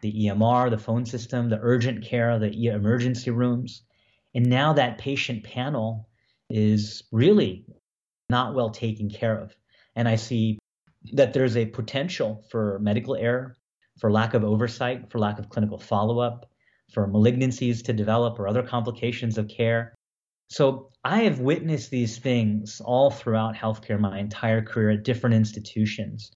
the 0.00 0.26
EMR, 0.26 0.70
the 0.70 0.78
phone 0.78 1.04
system, 1.04 1.48
the 1.48 1.58
urgent 1.60 2.04
care, 2.04 2.38
the 2.38 2.66
emergency 2.66 3.30
rooms. 3.30 3.82
And 4.34 4.46
now 4.46 4.72
that 4.74 4.98
patient 4.98 5.44
panel 5.44 6.08
is 6.48 7.02
really 7.12 7.64
not 8.28 8.54
well 8.54 8.70
taken 8.70 9.10
care 9.10 9.38
of. 9.38 9.54
And 9.96 10.08
I 10.08 10.16
see 10.16 10.58
that 11.12 11.32
there's 11.32 11.56
a 11.56 11.66
potential 11.66 12.44
for 12.50 12.78
medical 12.80 13.16
error, 13.16 13.56
for 13.98 14.10
lack 14.10 14.34
of 14.34 14.44
oversight, 14.44 15.10
for 15.10 15.18
lack 15.18 15.38
of 15.38 15.48
clinical 15.48 15.78
follow 15.78 16.20
up, 16.20 16.50
for 16.92 17.08
malignancies 17.08 17.84
to 17.84 17.92
develop 17.92 18.38
or 18.38 18.48
other 18.48 18.62
complications 18.62 19.38
of 19.38 19.48
care. 19.48 19.94
So 20.50 20.90
I 21.04 21.22
have 21.22 21.38
witnessed 21.38 21.90
these 21.90 22.18
things 22.18 22.80
all 22.84 23.10
throughout 23.10 23.54
healthcare 23.54 24.00
my 24.00 24.18
entire 24.18 24.62
career 24.62 24.90
at 24.90 25.04
different 25.04 25.36
institutions. 25.36 26.32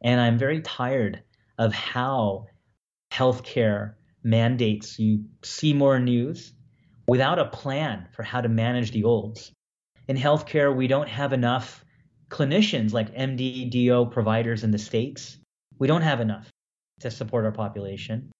And 0.00 0.20
I'm 0.20 0.38
very 0.38 0.60
tired 0.62 1.22
of 1.58 1.74
how 1.74 2.46
healthcare 3.10 3.94
mandates 4.22 4.98
you 4.98 5.24
see 5.42 5.72
more 5.74 5.98
news 5.98 6.52
without 7.08 7.40
a 7.40 7.46
plan 7.46 8.06
for 8.14 8.22
how 8.22 8.40
to 8.40 8.48
manage 8.48 8.92
the 8.92 9.04
olds. 9.04 9.52
in 10.06 10.16
healthcare, 10.16 10.74
we 10.74 10.86
don't 10.86 11.08
have 11.08 11.32
enough 11.32 11.84
clinicians 12.30 12.92
like 12.92 13.14
MD, 13.14 13.70
DO 13.70 14.06
providers 14.10 14.64
in 14.64 14.70
the 14.70 14.78
States. 14.78 15.36
We 15.78 15.86
don't 15.86 16.02
have 16.02 16.20
enough 16.20 16.48
to 17.00 17.10
support 17.10 17.44
our 17.44 17.52
population. 17.52 18.30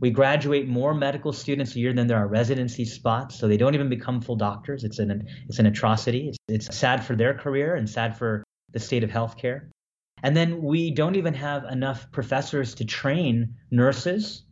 We 0.00 0.10
graduate 0.10 0.68
more 0.68 0.94
medical 0.94 1.32
students 1.32 1.74
a 1.74 1.80
year 1.80 1.92
than 1.92 2.06
there 2.06 2.18
are 2.18 2.28
residency 2.28 2.84
spots, 2.84 3.38
so 3.38 3.48
they 3.48 3.56
don't 3.56 3.74
even 3.74 3.88
become 3.88 4.20
full 4.20 4.36
doctors. 4.36 4.84
It's 4.84 4.98
an 4.98 5.26
it's 5.48 5.58
an 5.58 5.66
atrocity. 5.66 6.28
It's, 6.28 6.38
it's 6.48 6.76
sad 6.76 7.04
for 7.04 7.16
their 7.16 7.34
career 7.34 7.74
and 7.74 7.88
sad 7.88 8.16
for 8.16 8.44
the 8.72 8.78
state 8.78 9.02
of 9.02 9.10
healthcare. 9.10 9.70
And 10.22 10.36
then 10.36 10.62
we 10.62 10.90
don't 10.90 11.16
even 11.16 11.34
have 11.34 11.64
enough 11.64 12.10
professors 12.12 12.74
to 12.76 12.84
train 12.84 13.54
nurses 13.70 14.44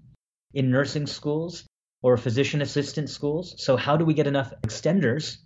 in 0.54 0.70
nursing 0.70 1.06
schools 1.06 1.64
or 2.02 2.16
physician 2.16 2.62
assistant 2.62 3.10
schools. 3.10 3.54
So 3.58 3.76
how 3.76 3.96
do 3.96 4.04
we 4.04 4.14
get 4.14 4.26
enough 4.26 4.52
extenders 4.62 5.38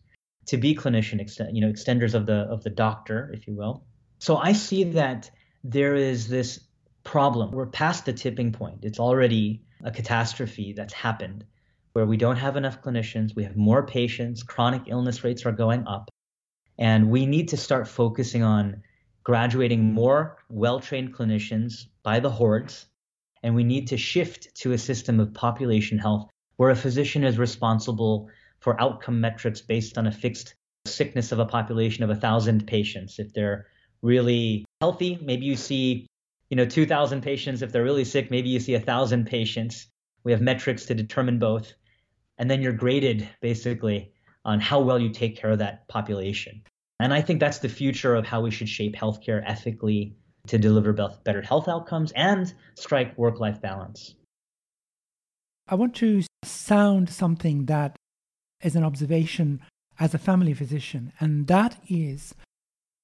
to 0.47 0.57
be 0.57 0.75
clinician, 0.75 1.21
extend, 1.21 1.57
you 1.57 1.63
know, 1.63 1.73
extenders 1.73 2.15
of 2.15 2.27
the 2.27 2.47
of 2.51 2.63
the 2.63 2.71
doctor, 2.71 3.31
if 3.35 3.47
you 3.47 3.55
will? 3.55 3.85
So 4.19 4.37
I 4.37 4.53
see 4.53 4.85
that 4.85 5.31
there 5.65 5.95
is 5.95 6.29
this 6.29 6.61
problem. 7.05 7.51
We're 7.51 7.67
past 7.67 8.07
the 8.07 8.13
tipping 8.13 8.53
point. 8.53 8.85
It's 8.85 9.01
already 9.01 9.63
a 9.85 9.91
catastrophe 9.91 10.73
that's 10.73 10.93
happened 10.93 11.45
where 11.93 12.07
we 12.07 12.17
don't 12.17 12.37
have 12.37 12.57
enough 12.57 12.83
clinicians, 12.83 13.35
we 13.35 13.45
have 13.45 13.57
more 13.57 13.85
patients, 13.85 14.43
chronic 14.43 14.83
illness 14.87 15.25
rates 15.25 15.45
are 15.45 15.53
going 15.53 15.87
up, 15.87 16.09
and 16.79 17.11
we 17.11 17.27
need 17.27 17.49
to 17.49 17.57
start 17.57 17.89
focusing 17.89 18.43
on 18.43 18.83
graduating 19.25 19.93
more 19.93 20.37
well 20.49 20.81
trained 20.81 21.15
clinicians 21.15 21.87
by 22.03 22.21
the 22.21 22.31
hordes, 22.31 22.87
and 23.43 23.55
we 23.55 23.65
need 23.65 23.89
to 23.89 23.97
shift 23.97 24.55
to 24.55 24.73
a 24.73 24.79
system 24.79 25.19
of 25.21 25.35
population 25.35 25.99
health 25.99 26.31
where 26.57 26.71
a 26.71 26.77
physician 26.77 27.25
is 27.25 27.39
responsible 27.39 28.29
for 28.61 28.81
outcome 28.81 29.21
metrics 29.21 29.61
based 29.61 29.99
on 29.99 30.07
a 30.07 30.13
fixed 30.13 30.55
sickness 30.87 31.33
of 31.33 31.39
a 31.39 31.47
population 31.47 32.05
of 32.05 32.11
a 32.11 32.15
thousand 32.15 32.67
patients. 32.67 33.19
If 33.19 33.33
they're 33.33 33.67
really 34.03 34.65
healthy, 34.81 35.19
maybe 35.23 35.47
you 35.47 35.57
see 35.57 36.07
you 36.51 36.57
know 36.57 36.67
2000 36.67 37.23
patients. 37.23 37.63
If 37.63 37.73
they're 37.73 37.85
really 37.85 38.05
sick 38.05 38.31
maybe 38.31 38.51
you 38.51 38.61
see 38.61 38.75
1000 38.75 39.27
patients. 39.27 39.87
We 40.23 40.33
have 40.33 40.43
metrics 40.43 40.87
to 40.87 40.95
determine 40.95 41.39
both. 41.39 41.73
And 42.37 42.51
then 42.51 42.61
you're 42.61 42.75
graded 42.75 43.29
basically 43.41 44.13
on 44.45 44.61
how 44.61 44.81
well 44.81 44.99
you 44.99 45.11
take 45.11 45.37
care 45.37 45.51
of 45.51 45.59
that 45.61 45.89
population. 45.89 46.63
And 46.99 47.15
i 47.15 47.23
think 47.23 47.41
that's 47.41 47.59
the 47.59 47.69
future 47.69 48.15
of 48.15 48.27
how 48.27 48.43
we 48.43 48.51
should 48.51 48.69
shape 48.69 48.95
healthcare 48.95 49.43
ethically 49.47 50.17
to 50.49 50.59
deliver 50.59 50.93
better 50.93 51.43
health 51.43 51.69
outcomes 51.69 52.13
and 52.13 52.53
strike 52.75 53.17
work 53.17 53.41
life 53.41 53.61
balance. 53.61 54.15
I 55.69 55.77
want 55.77 55.95
to 55.97 56.23
sound 56.45 57.09
something 57.09 57.67
that 57.67 57.97
is 58.63 58.75
an 58.75 58.85
observation 58.85 59.61
as 59.99 60.15
a 60.15 60.19
family 60.19 60.55
physician. 60.55 61.13
And 61.21 61.47
that 61.47 61.77
is 61.89 62.35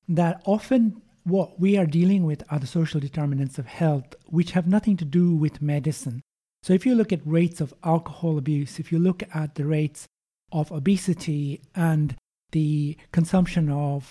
that 0.08 0.42
often 0.44 1.02
what 1.26 1.58
we 1.58 1.76
are 1.76 1.86
dealing 1.86 2.24
with 2.24 2.44
are 2.50 2.60
the 2.60 2.68
social 2.68 3.00
determinants 3.00 3.58
of 3.58 3.66
health, 3.66 4.14
which 4.26 4.52
have 4.52 4.68
nothing 4.68 4.96
to 4.96 5.04
do 5.04 5.34
with 5.34 5.60
medicine. 5.60 6.22
So, 6.62 6.72
if 6.72 6.86
you 6.86 6.94
look 6.94 7.12
at 7.12 7.26
rates 7.26 7.60
of 7.60 7.74
alcohol 7.82 8.38
abuse, 8.38 8.78
if 8.78 8.92
you 8.92 9.00
look 9.00 9.24
at 9.34 9.56
the 9.56 9.64
rates 9.64 10.06
of 10.52 10.70
obesity 10.70 11.62
and 11.74 12.14
the 12.52 12.96
consumption 13.10 13.68
of 13.70 14.08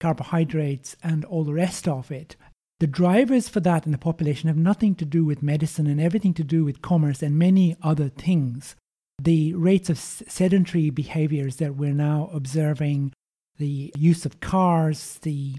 carbohydrates 0.00 0.96
and 1.02 1.24
all 1.24 1.44
the 1.44 1.54
rest 1.54 1.88
of 1.88 2.10
it, 2.10 2.36
the 2.78 2.86
drivers 2.86 3.48
for 3.48 3.60
that 3.60 3.86
in 3.86 3.92
the 3.92 3.98
population 3.98 4.48
have 4.48 4.56
nothing 4.58 4.94
to 4.96 5.06
do 5.06 5.24
with 5.24 5.42
medicine 5.42 5.86
and 5.86 5.98
everything 5.98 6.34
to 6.34 6.44
do 6.44 6.62
with 6.62 6.82
commerce 6.82 7.22
and 7.22 7.38
many 7.38 7.74
other 7.82 8.10
things. 8.10 8.76
The 9.18 9.54
rates 9.54 9.88
of 9.88 9.98
sedentary 9.98 10.90
behaviors 10.90 11.56
that 11.56 11.76
we're 11.76 11.94
now 11.94 12.28
observing, 12.34 13.12
the 13.56 13.94
use 13.96 14.26
of 14.26 14.40
cars, 14.40 15.18
the 15.22 15.54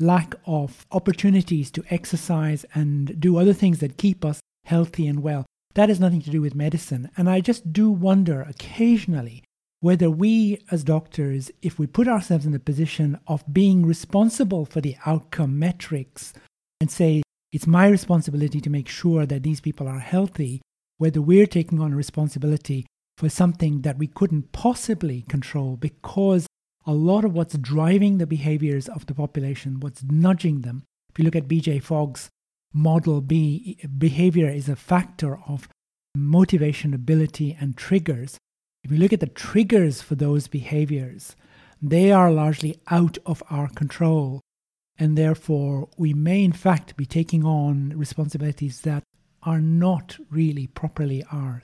lack 0.00 0.34
of 0.46 0.86
opportunities 0.90 1.70
to 1.70 1.84
exercise 1.90 2.64
and 2.74 3.20
do 3.20 3.36
other 3.36 3.52
things 3.52 3.78
that 3.78 3.98
keep 3.98 4.24
us 4.24 4.40
healthy 4.64 5.06
and 5.06 5.22
well. 5.22 5.46
That 5.74 5.88
has 5.88 6.00
nothing 6.00 6.22
to 6.22 6.30
do 6.30 6.40
with 6.40 6.54
medicine. 6.54 7.10
And 7.16 7.28
I 7.28 7.40
just 7.40 7.72
do 7.72 7.90
wonder 7.90 8.42
occasionally 8.42 9.44
whether 9.80 10.10
we 10.10 10.58
as 10.70 10.84
doctors, 10.84 11.50
if 11.62 11.78
we 11.78 11.86
put 11.86 12.08
ourselves 12.08 12.44
in 12.44 12.52
the 12.52 12.58
position 12.58 13.18
of 13.26 13.44
being 13.52 13.86
responsible 13.86 14.64
for 14.64 14.80
the 14.80 14.96
outcome 15.06 15.58
metrics 15.58 16.34
and 16.80 16.90
say, 16.90 17.22
it's 17.52 17.66
my 17.66 17.88
responsibility 17.88 18.60
to 18.60 18.70
make 18.70 18.88
sure 18.88 19.26
that 19.26 19.42
these 19.42 19.60
people 19.60 19.88
are 19.88 19.98
healthy, 19.98 20.60
whether 20.98 21.20
we're 21.20 21.46
taking 21.46 21.80
on 21.80 21.92
a 21.92 21.96
responsibility 21.96 22.86
for 23.16 23.28
something 23.28 23.82
that 23.82 23.98
we 23.98 24.06
couldn't 24.06 24.52
possibly 24.52 25.22
control 25.22 25.76
because 25.76 26.46
a 26.86 26.92
lot 26.92 27.24
of 27.24 27.34
what's 27.34 27.56
driving 27.56 28.18
the 28.18 28.26
behaviors 28.26 28.88
of 28.88 29.06
the 29.06 29.14
population, 29.14 29.80
what's 29.80 30.02
nudging 30.02 30.62
them. 30.62 30.84
If 31.10 31.18
you 31.18 31.24
look 31.24 31.36
at 31.36 31.48
BJ 31.48 31.82
Fogg's 31.82 32.30
model 32.72 33.20
B, 33.20 33.78
behavior 33.98 34.48
is 34.48 34.68
a 34.68 34.76
factor 34.76 35.38
of 35.46 35.68
motivation, 36.16 36.94
ability, 36.94 37.56
and 37.60 37.76
triggers. 37.76 38.38
If 38.82 38.90
you 38.90 38.98
look 38.98 39.12
at 39.12 39.20
the 39.20 39.26
triggers 39.26 40.00
for 40.00 40.14
those 40.14 40.48
behaviors, 40.48 41.36
they 41.82 42.12
are 42.12 42.30
largely 42.30 42.80
out 42.90 43.18
of 43.26 43.42
our 43.50 43.68
control. 43.68 44.40
And 44.98 45.16
therefore, 45.16 45.88
we 45.96 46.12
may 46.14 46.44
in 46.44 46.52
fact 46.52 46.96
be 46.96 47.06
taking 47.06 47.44
on 47.44 47.94
responsibilities 47.96 48.82
that 48.82 49.02
are 49.42 49.60
not 49.60 50.18
really 50.30 50.66
properly 50.66 51.24
ours. 51.32 51.62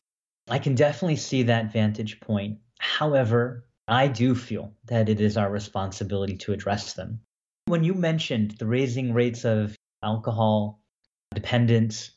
I 0.48 0.58
can 0.58 0.74
definitely 0.74 1.16
see 1.16 1.42
that 1.42 1.72
vantage 1.72 2.20
point. 2.20 2.58
However, 2.78 3.66
I 3.88 4.08
do 4.08 4.34
feel 4.34 4.72
that 4.86 5.08
it 5.08 5.20
is 5.20 5.36
our 5.36 5.50
responsibility 5.50 6.36
to 6.38 6.52
address 6.52 6.94
them. 6.94 7.20
When 7.66 7.84
you 7.84 7.94
mentioned 7.94 8.52
the 8.58 8.66
raising 8.66 9.12
rates 9.12 9.44
of 9.44 9.76
alcohol 10.02 10.80
dependence, 11.34 12.10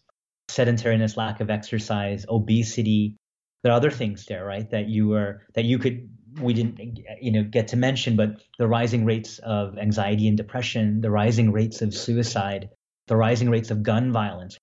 sedentariness, 0.49 1.17
lack 1.17 1.41
of 1.41 1.49
exercise, 1.49 2.25
obesity, 2.27 3.17
there 3.63 3.71
are 3.71 3.75
other 3.75 3.91
things 3.91 4.25
there, 4.25 4.45
right? 4.45 4.69
That 4.69 4.88
you 4.88 5.10
were 5.10 5.45
that 5.53 5.65
you 5.65 5.79
could 5.79 6.10
we 6.41 6.53
didn't 6.53 6.99
you 7.21 7.32
know 7.32 7.43
get 7.43 7.69
to 7.69 7.77
mention, 7.77 8.15
but 8.15 8.41
the 8.58 8.67
rising 8.67 9.05
rates 9.05 9.39
of 9.39 9.77
anxiety 9.77 10.27
and 10.27 10.38
depression, 10.38 11.01
the 11.01 11.12
rising 11.12 11.51
rates 11.51 11.82
of 11.82 11.93
suicide, 11.93 12.69
the 13.08 13.15
rising 13.15 13.49
rates 13.49 13.71
of 13.71 13.84
gun 13.84 14.12
violence. 14.12 14.58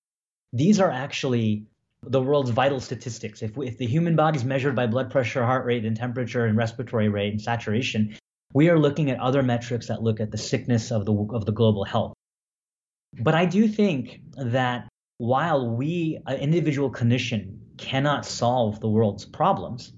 These 0.52 0.80
are 0.80 0.90
actually 0.90 1.66
the 2.02 2.20
world's 2.20 2.50
vital 2.50 2.80
statistics. 2.80 3.42
If, 3.42 3.56
we, 3.56 3.66
if 3.66 3.78
the 3.78 3.86
human 3.86 4.16
body 4.16 4.38
is 4.38 4.44
measured 4.44 4.76
by 4.76 4.86
blood 4.86 5.10
pressure, 5.10 5.44
heart 5.44 5.66
rate, 5.66 5.84
and 5.84 5.96
temperature, 5.96 6.46
and 6.46 6.56
respiratory 6.56 7.08
rate 7.08 7.32
and 7.32 7.40
saturation, 7.40 8.16
we 8.52 8.70
are 8.70 8.78
looking 8.78 9.10
at 9.10 9.18
other 9.18 9.42
metrics 9.42 9.88
that 9.88 10.02
look 10.02 10.20
at 10.20 10.30
the 10.30 10.38
sickness 10.38 10.90
of 10.90 11.04
the 11.04 11.14
of 11.32 11.44
the 11.44 11.52
global 11.52 11.84
health. 11.84 12.14
But 13.20 13.34
I 13.34 13.46
do 13.46 13.66
think 13.68 14.20
that 14.36 14.88
while 15.18 15.74
we, 15.74 16.18
an 16.26 16.38
individual 16.38 16.90
clinician, 16.90 17.58
cannot 17.78 18.24
solve 18.24 18.80
the 18.80 18.88
world's 18.88 19.24
problems, 19.24 19.92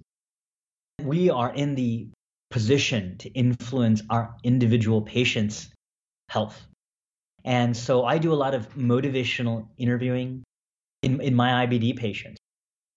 we 1.03 1.31
are 1.31 1.53
in 1.53 1.75
the 1.75 2.09
position 2.51 3.17
to 3.19 3.29
influence 3.31 4.03
our 4.11 4.35
individual 4.43 5.03
patients' 5.03 5.69
health. 6.29 6.67
And 7.45 7.77
so 7.77 8.05
I 8.05 8.19
do 8.19 8.33
a 8.33 8.35
lot 8.35 8.55
of 8.55 8.69
motivational 8.75 9.69
interviewing 9.77 10.45
in, 11.03 11.21
in 11.21 11.35
my 11.35 11.67
IBD 11.67 11.97
patients. 11.97 12.39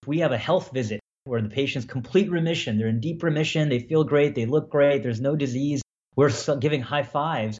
If 0.01 0.07
we 0.07 0.19
have 0.19 0.31
a 0.31 0.37
health 0.37 0.71
visit 0.73 0.99
where 1.25 1.41
the 1.41 1.49
patient's 1.49 1.87
complete 1.87 2.31
remission, 2.31 2.77
they're 2.77 2.87
in 2.87 2.99
deep 2.99 3.21
remission, 3.21 3.69
they 3.69 3.79
feel 3.79 4.03
great, 4.03 4.33
they 4.33 4.45
look 4.45 4.69
great, 4.69 5.03
there's 5.03 5.21
no 5.21 5.35
disease, 5.35 5.81
we're 6.15 6.31
giving 6.59 6.81
high 6.81 7.03
fives. 7.03 7.59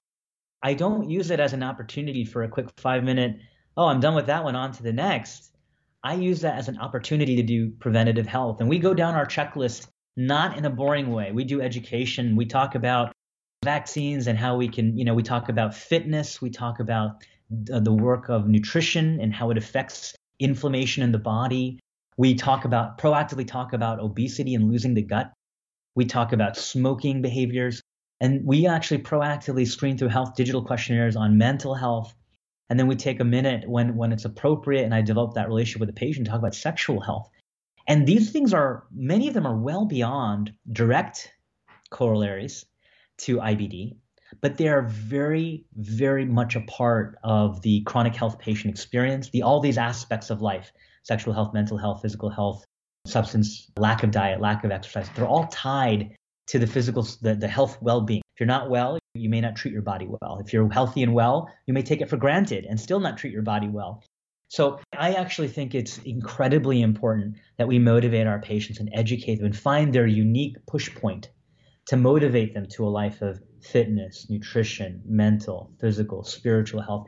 I 0.64 0.74
don't 0.74 1.10
use 1.10 1.32
it 1.32 1.40
as 1.40 1.54
an 1.54 1.64
opportunity 1.64 2.26
for 2.26 2.44
a 2.44 2.50
quick 2.50 2.68
five 2.78 3.04
minute, 3.04 3.38
oh, 3.78 3.86
I'm 3.88 4.00
done 4.00 4.16
with 4.16 4.28
that 4.28 4.44
one, 4.44 4.56
on 4.56 4.72
to 4.74 4.84
the 4.84 4.94
next. 4.94 5.52
I 6.04 6.16
use 6.16 6.42
that 6.42 6.58
as 6.58 6.68
an 6.68 6.80
opportunity 6.80 7.36
to 7.38 7.44
do 7.44 7.72
preventative 7.80 8.26
health. 8.26 8.60
And 8.60 8.70
we 8.70 8.80
go 8.80 8.94
down 8.94 9.14
our 9.14 9.26
checklist 9.26 9.88
not 10.18 10.58
in 10.58 10.66
a 10.66 10.70
boring 10.70 11.12
way. 11.12 11.32
We 11.32 11.44
do 11.44 11.62
education, 11.62 12.36
we 12.36 12.46
talk 12.46 12.76
about 12.76 13.14
vaccines 13.64 14.28
and 14.28 14.38
how 14.38 14.58
we 14.58 14.68
can, 14.68 14.98
you 14.98 15.06
know, 15.06 15.14
we 15.14 15.24
talk 15.24 15.50
about 15.50 15.76
fitness, 15.76 16.42
we 16.42 16.50
talk 16.50 16.80
about 16.80 17.24
the 17.50 17.94
work 17.94 18.30
of 18.30 18.48
nutrition 18.48 19.20
and 19.20 19.34
how 19.34 19.52
it 19.52 19.58
affects 19.58 20.16
inflammation 20.42 21.04
in 21.04 21.12
the 21.12 21.20
body. 21.20 21.80
We 22.18 22.36
talk 22.36 22.66
about 22.66 22.98
proactively 22.98 23.48
talk 23.48 23.74
about 23.74 24.00
obesity 24.00 24.56
and 24.56 24.70
losing 24.70 24.94
the 24.94 25.02
gut. 25.02 25.32
We 25.96 26.06
talk 26.06 26.34
about 26.34 26.58
smoking 26.58 27.22
behaviors. 27.22 27.82
And 28.20 28.46
we 28.46 28.68
actually 28.68 29.00
proactively 29.00 29.68
screen 29.68 29.98
through 29.98 30.10
health 30.10 30.36
digital 30.36 30.64
questionnaires 30.64 31.16
on 31.16 31.38
mental 31.38 31.74
health. 31.74 32.14
And 32.70 32.80
then 32.80 32.88
we 32.88 32.96
take 32.96 33.20
a 33.20 33.26
minute 33.26 33.68
when, 33.68 33.96
when 33.96 34.12
it's 34.12 34.26
appropriate 34.26 34.84
and 34.84 34.94
I 34.94 35.02
develop 35.02 35.34
that 35.34 35.48
relationship 35.48 35.80
with 35.80 35.90
the 35.90 35.94
patient, 35.94 36.28
talk 36.28 36.40
about 36.40 36.56
sexual 36.56 37.02
health. 37.02 37.30
And 37.88 38.08
these 38.08 38.32
things 38.32 38.54
are, 38.54 38.84
many 38.94 39.28
of 39.28 39.34
them 39.34 39.48
are 39.48 39.58
well 39.58 39.86
beyond 39.86 40.54
direct 40.72 41.32
corollaries 41.90 42.66
to 43.20 43.38
IBD 43.38 43.96
but 44.40 44.58
they 44.58 44.68
are 44.68 44.84
very, 44.84 45.66
very 45.76 46.26
much 46.26 46.56
a 46.56 46.62
part 46.62 47.18
of 47.24 47.62
the 47.62 47.82
chronic 47.82 48.16
health 48.16 48.40
patient 48.40 48.74
experience, 48.74 49.30
the 49.30 49.44
all 49.44 49.60
these 49.60 49.78
aspects 49.78 50.30
of 50.30 50.42
life, 50.42 50.72
sexual 51.04 51.34
health, 51.34 51.54
mental 51.54 51.78
health, 51.78 52.02
physical 52.02 52.30
health, 52.30 52.66
substance, 53.06 53.70
lack 53.78 54.04
of 54.04 54.12
diet, 54.12 54.40
lack 54.40 54.64
of 54.64 54.72
exercise, 54.72 55.10
they're 55.16 55.28
all 55.28 55.48
tied 55.48 56.16
to 56.48 56.60
the 56.60 56.68
physical, 56.68 57.08
the, 57.22 57.36
the 57.36 57.48
health 57.48 57.78
well 57.82 58.02
being. 58.02 58.22
If 58.36 58.40
you're 58.40 58.48
not 58.48 58.70
well, 58.70 59.00
you 59.14 59.30
may 59.30 59.42
not 59.42 59.56
treat 59.56 59.74
your 59.74 59.82
body 59.82 60.08
well. 60.08 60.42
If 60.44 60.54
you're 60.54 60.70
healthy 60.70 61.04
and 61.04 61.14
well, 61.14 61.50
you 61.66 61.74
may 61.74 61.82
take 61.82 62.02
it 62.02 62.10
for 62.10 62.18
granted 62.18 62.66
and 62.66 62.80
still 62.80 63.00
not 63.00 63.18
treat 63.18 63.34
your 63.34 63.42
body 63.42 63.68
well. 63.68 64.04
So 64.50 64.80
I 64.98 65.14
actually 65.14 65.48
think 65.48 65.74
it's 65.74 65.98
incredibly 66.00 66.82
important 66.82 67.38
that 67.58 67.68
we 67.68 67.80
motivate 67.80 68.28
our 68.28 68.42
patients 68.42 68.80
and 68.80 68.90
educate 68.94 69.36
them 69.36 69.46
and 69.46 69.58
find 69.58 69.94
their 69.94 70.08
unique 70.08 70.58
push 70.68 70.94
point 70.94 71.30
to 71.86 71.98
motivate 71.98 72.54
them 72.54 72.66
to 72.72 72.86
a 72.86 72.90
life 72.90 73.22
of 73.22 73.42
fitness, 73.64 74.28
nutrition, 74.30 75.02
mental, 75.06 75.72
physical, 75.80 76.24
spiritual 76.24 76.82
health. 76.82 77.08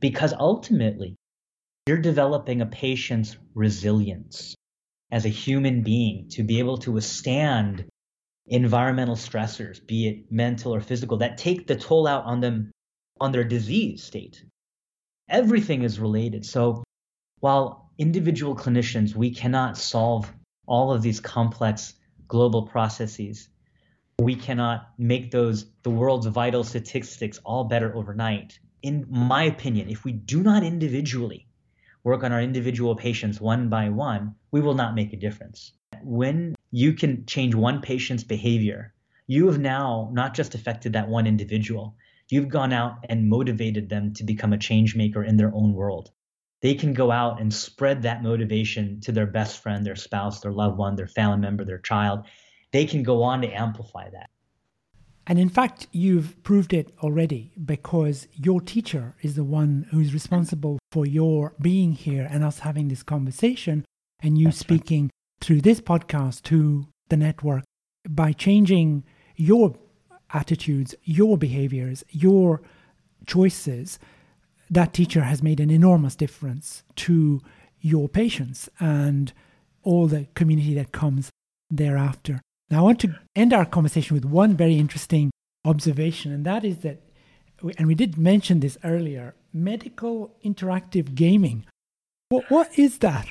Because 0.00 0.32
ultimately, 0.32 1.16
you're 1.86 1.98
developing 1.98 2.60
a 2.60 2.66
patient's 2.66 3.36
resilience 3.54 4.54
as 5.10 5.24
a 5.24 5.30
human 5.30 5.82
being 5.82 6.28
to 6.30 6.42
be 6.42 6.58
able 6.58 6.78
to 6.78 6.92
withstand 6.92 7.84
environmental 8.46 9.16
stressors, 9.16 9.84
be 9.86 10.08
it 10.08 10.32
mental 10.32 10.74
or 10.74 10.80
physical, 10.80 11.18
that 11.18 11.38
take 11.38 11.66
the 11.66 11.76
toll 11.76 12.06
out 12.06 12.24
on 12.24 12.40
them 12.40 12.70
on 13.20 13.32
their 13.32 13.44
disease 13.44 14.02
state. 14.02 14.44
Everything 15.28 15.82
is 15.82 16.00
related. 16.00 16.44
So 16.44 16.82
while 17.40 17.90
individual 17.98 18.56
clinicians, 18.56 19.14
we 19.14 19.32
cannot 19.34 19.76
solve 19.76 20.32
all 20.66 20.92
of 20.92 21.02
these 21.02 21.20
complex 21.20 21.94
global 22.26 22.66
processes, 22.66 23.48
we 24.24 24.36
cannot 24.36 24.90
make 24.98 25.30
those 25.30 25.66
the 25.82 25.90
world's 25.90 26.26
vital 26.26 26.64
statistics 26.64 27.38
all 27.44 27.64
better 27.64 27.94
overnight. 27.96 28.58
In 28.82 29.06
my 29.08 29.44
opinion, 29.44 29.88
if 29.88 30.04
we 30.04 30.12
do 30.12 30.42
not 30.42 30.62
individually 30.62 31.46
work 32.04 32.24
on 32.24 32.32
our 32.32 32.40
individual 32.40 32.96
patients 32.96 33.40
one 33.40 33.68
by 33.68 33.88
one, 33.88 34.34
we 34.50 34.60
will 34.60 34.74
not 34.74 34.94
make 34.94 35.12
a 35.12 35.16
difference. 35.16 35.72
When 36.02 36.54
you 36.70 36.94
can 36.94 37.26
change 37.26 37.54
one 37.54 37.80
patient's 37.80 38.24
behavior, 38.24 38.94
you 39.26 39.46
have 39.46 39.58
now 39.58 40.10
not 40.12 40.34
just 40.34 40.54
affected 40.54 40.94
that 40.94 41.08
one 41.08 41.26
individual, 41.26 41.96
you've 42.28 42.48
gone 42.48 42.72
out 42.72 43.04
and 43.08 43.28
motivated 43.28 43.88
them 43.88 44.14
to 44.14 44.24
become 44.24 44.52
a 44.52 44.58
change 44.58 44.96
maker 44.96 45.22
in 45.22 45.36
their 45.36 45.54
own 45.54 45.74
world. 45.74 46.10
They 46.60 46.74
can 46.74 46.92
go 46.92 47.10
out 47.10 47.40
and 47.40 47.52
spread 47.52 48.02
that 48.02 48.22
motivation 48.22 49.00
to 49.02 49.12
their 49.12 49.26
best 49.26 49.62
friend, 49.62 49.84
their 49.84 49.96
spouse, 49.96 50.40
their 50.40 50.52
loved 50.52 50.78
one, 50.78 50.96
their 50.96 51.08
family 51.08 51.38
member, 51.38 51.64
their 51.64 51.78
child. 51.78 52.26
They 52.72 52.86
can 52.86 53.02
go 53.02 53.22
on 53.22 53.42
to 53.42 53.48
amplify 53.48 54.10
that. 54.10 54.30
And 55.26 55.38
in 55.38 55.48
fact, 55.48 55.86
you've 55.92 56.42
proved 56.42 56.72
it 56.72 56.92
already 57.00 57.52
because 57.64 58.26
your 58.34 58.60
teacher 58.60 59.14
is 59.22 59.36
the 59.36 59.44
one 59.44 59.86
who's 59.90 60.12
responsible 60.12 60.78
for 60.90 61.06
your 61.06 61.54
being 61.60 61.92
here 61.92 62.26
and 62.28 62.42
us 62.42 62.60
having 62.60 62.88
this 62.88 63.04
conversation 63.04 63.84
and 64.20 64.36
you 64.36 64.46
That's 64.46 64.58
speaking 64.58 65.04
right. 65.04 65.10
through 65.40 65.60
this 65.60 65.80
podcast 65.80 66.42
to 66.44 66.88
the 67.08 67.16
network 67.16 67.62
by 68.08 68.32
changing 68.32 69.04
your 69.36 69.76
attitudes, 70.32 70.94
your 71.04 71.38
behaviors, 71.38 72.04
your 72.10 72.62
choices. 73.26 73.98
That 74.70 74.92
teacher 74.92 75.22
has 75.22 75.42
made 75.42 75.60
an 75.60 75.70
enormous 75.70 76.16
difference 76.16 76.82
to 76.96 77.40
your 77.80 78.08
patients 78.08 78.68
and 78.80 79.32
all 79.84 80.06
the 80.08 80.26
community 80.34 80.74
that 80.74 80.92
comes 80.92 81.30
thereafter. 81.70 82.40
Now, 82.72 82.78
I 82.78 82.82
want 82.84 83.00
to 83.00 83.14
end 83.36 83.52
our 83.52 83.66
conversation 83.66 84.14
with 84.14 84.24
one 84.24 84.56
very 84.56 84.78
interesting 84.78 85.30
observation, 85.66 86.32
and 86.32 86.46
that 86.46 86.64
is 86.64 86.78
that, 86.78 87.02
and 87.76 87.86
we 87.86 87.94
did 87.94 88.16
mention 88.16 88.60
this 88.60 88.78
earlier 88.82 89.34
medical 89.52 90.34
interactive 90.42 91.14
gaming. 91.14 91.66
What, 92.30 92.50
what 92.50 92.78
is 92.78 93.00
that? 93.00 93.28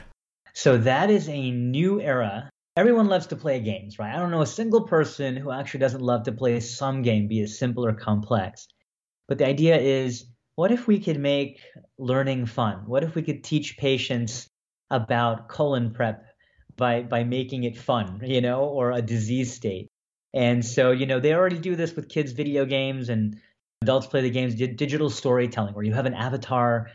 So, 0.53 0.77
that 0.77 1.09
is 1.09 1.27
a 1.27 1.49
new 1.49 1.99
era. 1.99 2.51
Everyone 2.77 3.07
loves 3.07 3.25
to 3.27 3.35
play 3.35 3.59
games, 3.61 3.97
right? 3.97 4.13
I 4.13 4.19
don't 4.19 4.29
know 4.29 4.43
a 4.43 4.45
single 4.45 4.83
person 4.87 5.35
who 5.35 5.49
actually 5.49 5.79
doesn't 5.79 6.03
love 6.03 6.21
to 6.25 6.31
play 6.31 6.59
some 6.59 7.01
game, 7.01 7.27
be 7.27 7.41
it 7.41 7.47
simple 7.47 7.83
or 7.83 7.93
complex. 7.93 8.67
But 9.27 9.39
the 9.39 9.47
idea 9.47 9.75
is 9.79 10.23
what 10.55 10.71
if 10.71 10.85
we 10.85 10.99
could 10.99 11.19
make 11.19 11.61
learning 11.97 12.45
fun? 12.45 12.83
What 12.85 13.03
if 13.03 13.15
we 13.15 13.23
could 13.23 13.43
teach 13.43 13.75
patients 13.79 14.47
about 14.91 15.49
colon 15.49 15.93
prep 15.93 16.30
by 16.81 17.03
by 17.03 17.23
making 17.23 17.63
it 17.63 17.77
fun, 17.77 18.19
you 18.23 18.41
know, 18.41 18.63
or 18.63 18.91
a 18.91 19.03
disease 19.03 19.53
state. 19.53 19.87
And 20.33 20.65
so, 20.65 20.89
you 20.89 21.05
know, 21.05 21.19
they 21.19 21.35
already 21.35 21.59
do 21.59 21.75
this 21.75 21.95
with 21.95 22.09
kids' 22.09 22.31
video 22.31 22.65
games 22.65 23.09
and 23.09 23.37
adults 23.83 24.07
play 24.07 24.21
the 24.21 24.31
games, 24.31 24.55
digital 24.55 25.11
storytelling, 25.11 25.75
where 25.75 25.85
you 25.85 25.93
have 25.93 26.07
an 26.07 26.15
avatar 26.15 26.89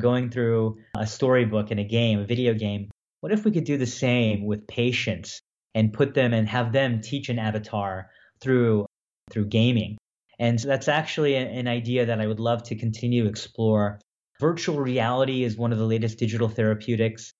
going 0.00 0.30
through 0.30 0.78
a 0.96 1.06
storybook 1.06 1.72
in 1.72 1.80
a 1.80 1.84
game, 1.84 2.20
a 2.20 2.24
video 2.24 2.54
game. 2.54 2.90
What 3.22 3.32
if 3.32 3.44
we 3.44 3.50
could 3.50 3.64
do 3.64 3.76
the 3.76 3.86
same 3.86 4.46
with 4.46 4.68
patients 4.68 5.40
and 5.74 5.92
put 5.92 6.14
them 6.14 6.32
and 6.32 6.48
have 6.48 6.72
them 6.72 7.00
teach 7.00 7.28
an 7.28 7.40
avatar 7.40 8.10
through 8.40 8.86
through 9.30 9.46
gaming? 9.46 9.98
And 10.38 10.60
so 10.60 10.68
that's 10.68 10.88
actually 10.88 11.34
an 11.34 11.66
idea 11.66 12.06
that 12.06 12.20
I 12.20 12.26
would 12.26 12.40
love 12.40 12.62
to 12.64 12.76
continue 12.76 13.24
to 13.24 13.28
explore. 13.28 13.98
Virtual 14.40 14.78
reality 14.78 15.42
is 15.42 15.56
one 15.56 15.72
of 15.72 15.78
the 15.78 15.86
latest 15.86 16.18
digital 16.18 16.48
therapeutics 16.48 17.32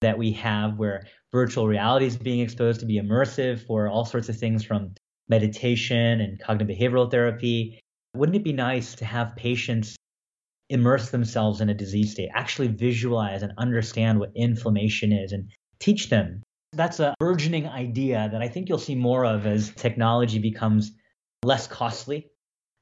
that 0.00 0.18
we 0.18 0.32
have 0.32 0.78
where 0.78 1.06
virtual 1.32 1.66
reality 1.66 2.06
is 2.06 2.16
being 2.16 2.40
exposed 2.40 2.80
to 2.80 2.86
be 2.86 3.00
immersive 3.00 3.60
for 3.66 3.88
all 3.88 4.04
sorts 4.04 4.28
of 4.28 4.36
things 4.36 4.64
from 4.64 4.94
meditation 5.28 6.20
and 6.20 6.40
cognitive 6.40 6.76
behavioral 6.76 7.10
therapy. 7.10 7.80
Wouldn't 8.14 8.36
it 8.36 8.44
be 8.44 8.52
nice 8.52 8.94
to 8.96 9.04
have 9.04 9.36
patients 9.36 9.96
immerse 10.70 11.10
themselves 11.10 11.60
in 11.60 11.68
a 11.68 11.74
disease 11.74 12.12
state, 12.12 12.30
actually 12.34 12.68
visualize 12.68 13.42
and 13.42 13.52
understand 13.58 14.18
what 14.18 14.32
inflammation 14.34 15.12
is 15.12 15.32
and 15.32 15.50
teach 15.78 16.08
them? 16.08 16.42
That's 16.72 17.00
a 17.00 17.14
burgeoning 17.18 17.66
idea 17.66 18.28
that 18.30 18.42
I 18.42 18.48
think 18.48 18.68
you'll 18.68 18.78
see 18.78 18.94
more 18.94 19.24
of 19.24 19.46
as 19.46 19.70
technology 19.70 20.38
becomes 20.38 20.92
less 21.42 21.66
costly 21.66 22.30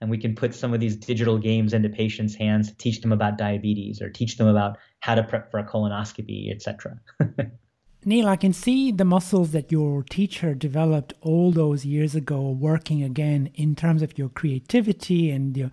and 0.01 0.11
we 0.11 0.19
can 0.19 0.35
put 0.35 0.55
some 0.55 0.75
of 0.75 0.81
these 0.81 0.97
digital 0.97 1.39
games 1.39 1.73
into 1.73 1.89
patients' 1.89 2.35
hands, 2.35 2.73
teach 2.77 3.01
them 3.01 3.13
about 3.13 3.39
diabetes 3.39 4.03
or 4.03 4.11
teach 4.11 4.37
them 4.37 4.47
about 4.47 4.79
how 5.01 5.15
to 5.15 5.23
prep 5.23 5.51
for 5.51 5.59
a 5.59 5.67
colonoscopy, 5.67 6.53
etc. 6.53 7.01
Neil, 8.09 8.29
I 8.29 8.37
can 8.37 8.53
see 8.53 8.93
the 8.93 9.05
muscles 9.05 9.51
that 9.51 9.73
your 9.73 10.05
teacher 10.05 10.55
developed 10.55 11.13
all 11.23 11.51
those 11.51 11.85
years 11.85 12.15
ago 12.15 12.51
working 12.51 13.03
again 13.03 13.51
in 13.57 13.75
terms 13.75 14.01
of 14.01 14.17
your 14.17 14.29
creativity 14.29 15.29
and 15.33 15.57
your 15.57 15.73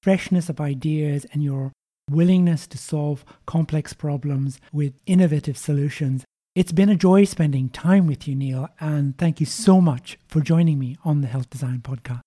freshness 0.00 0.48
of 0.48 0.60
ideas 0.60 1.26
and 1.32 1.42
your 1.42 1.72
willingness 2.08 2.68
to 2.68 2.78
solve 2.78 3.24
complex 3.46 3.94
problems 3.94 4.60
with 4.72 4.94
innovative 5.06 5.58
solutions. 5.58 6.24
It's 6.54 6.70
been 6.70 6.88
a 6.88 6.94
joy 6.94 7.24
spending 7.24 7.68
time 7.68 8.06
with 8.06 8.28
you, 8.28 8.36
Neil, 8.36 8.68
and 8.78 9.18
thank 9.18 9.40
you 9.40 9.46
so 9.46 9.80
much 9.80 10.20
for 10.28 10.40
joining 10.40 10.78
me 10.78 10.96
on 11.04 11.20
the 11.20 11.26
Health 11.26 11.50
Design 11.50 11.80
Podcast. 11.80 12.20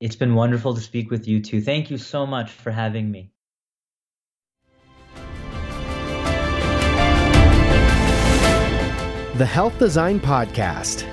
It's 0.00 0.16
been 0.16 0.34
wonderful 0.34 0.74
to 0.74 0.80
speak 0.80 1.12
with 1.12 1.28
you 1.28 1.40
too. 1.40 1.60
Thank 1.60 1.88
you 1.92 1.98
so 1.98 2.26
much 2.26 2.50
for 2.50 2.72
having 2.72 3.12
me. 3.12 3.30
The 9.36 9.44
Health 9.44 9.78
Design 9.78 10.18
Podcast, 10.18 11.04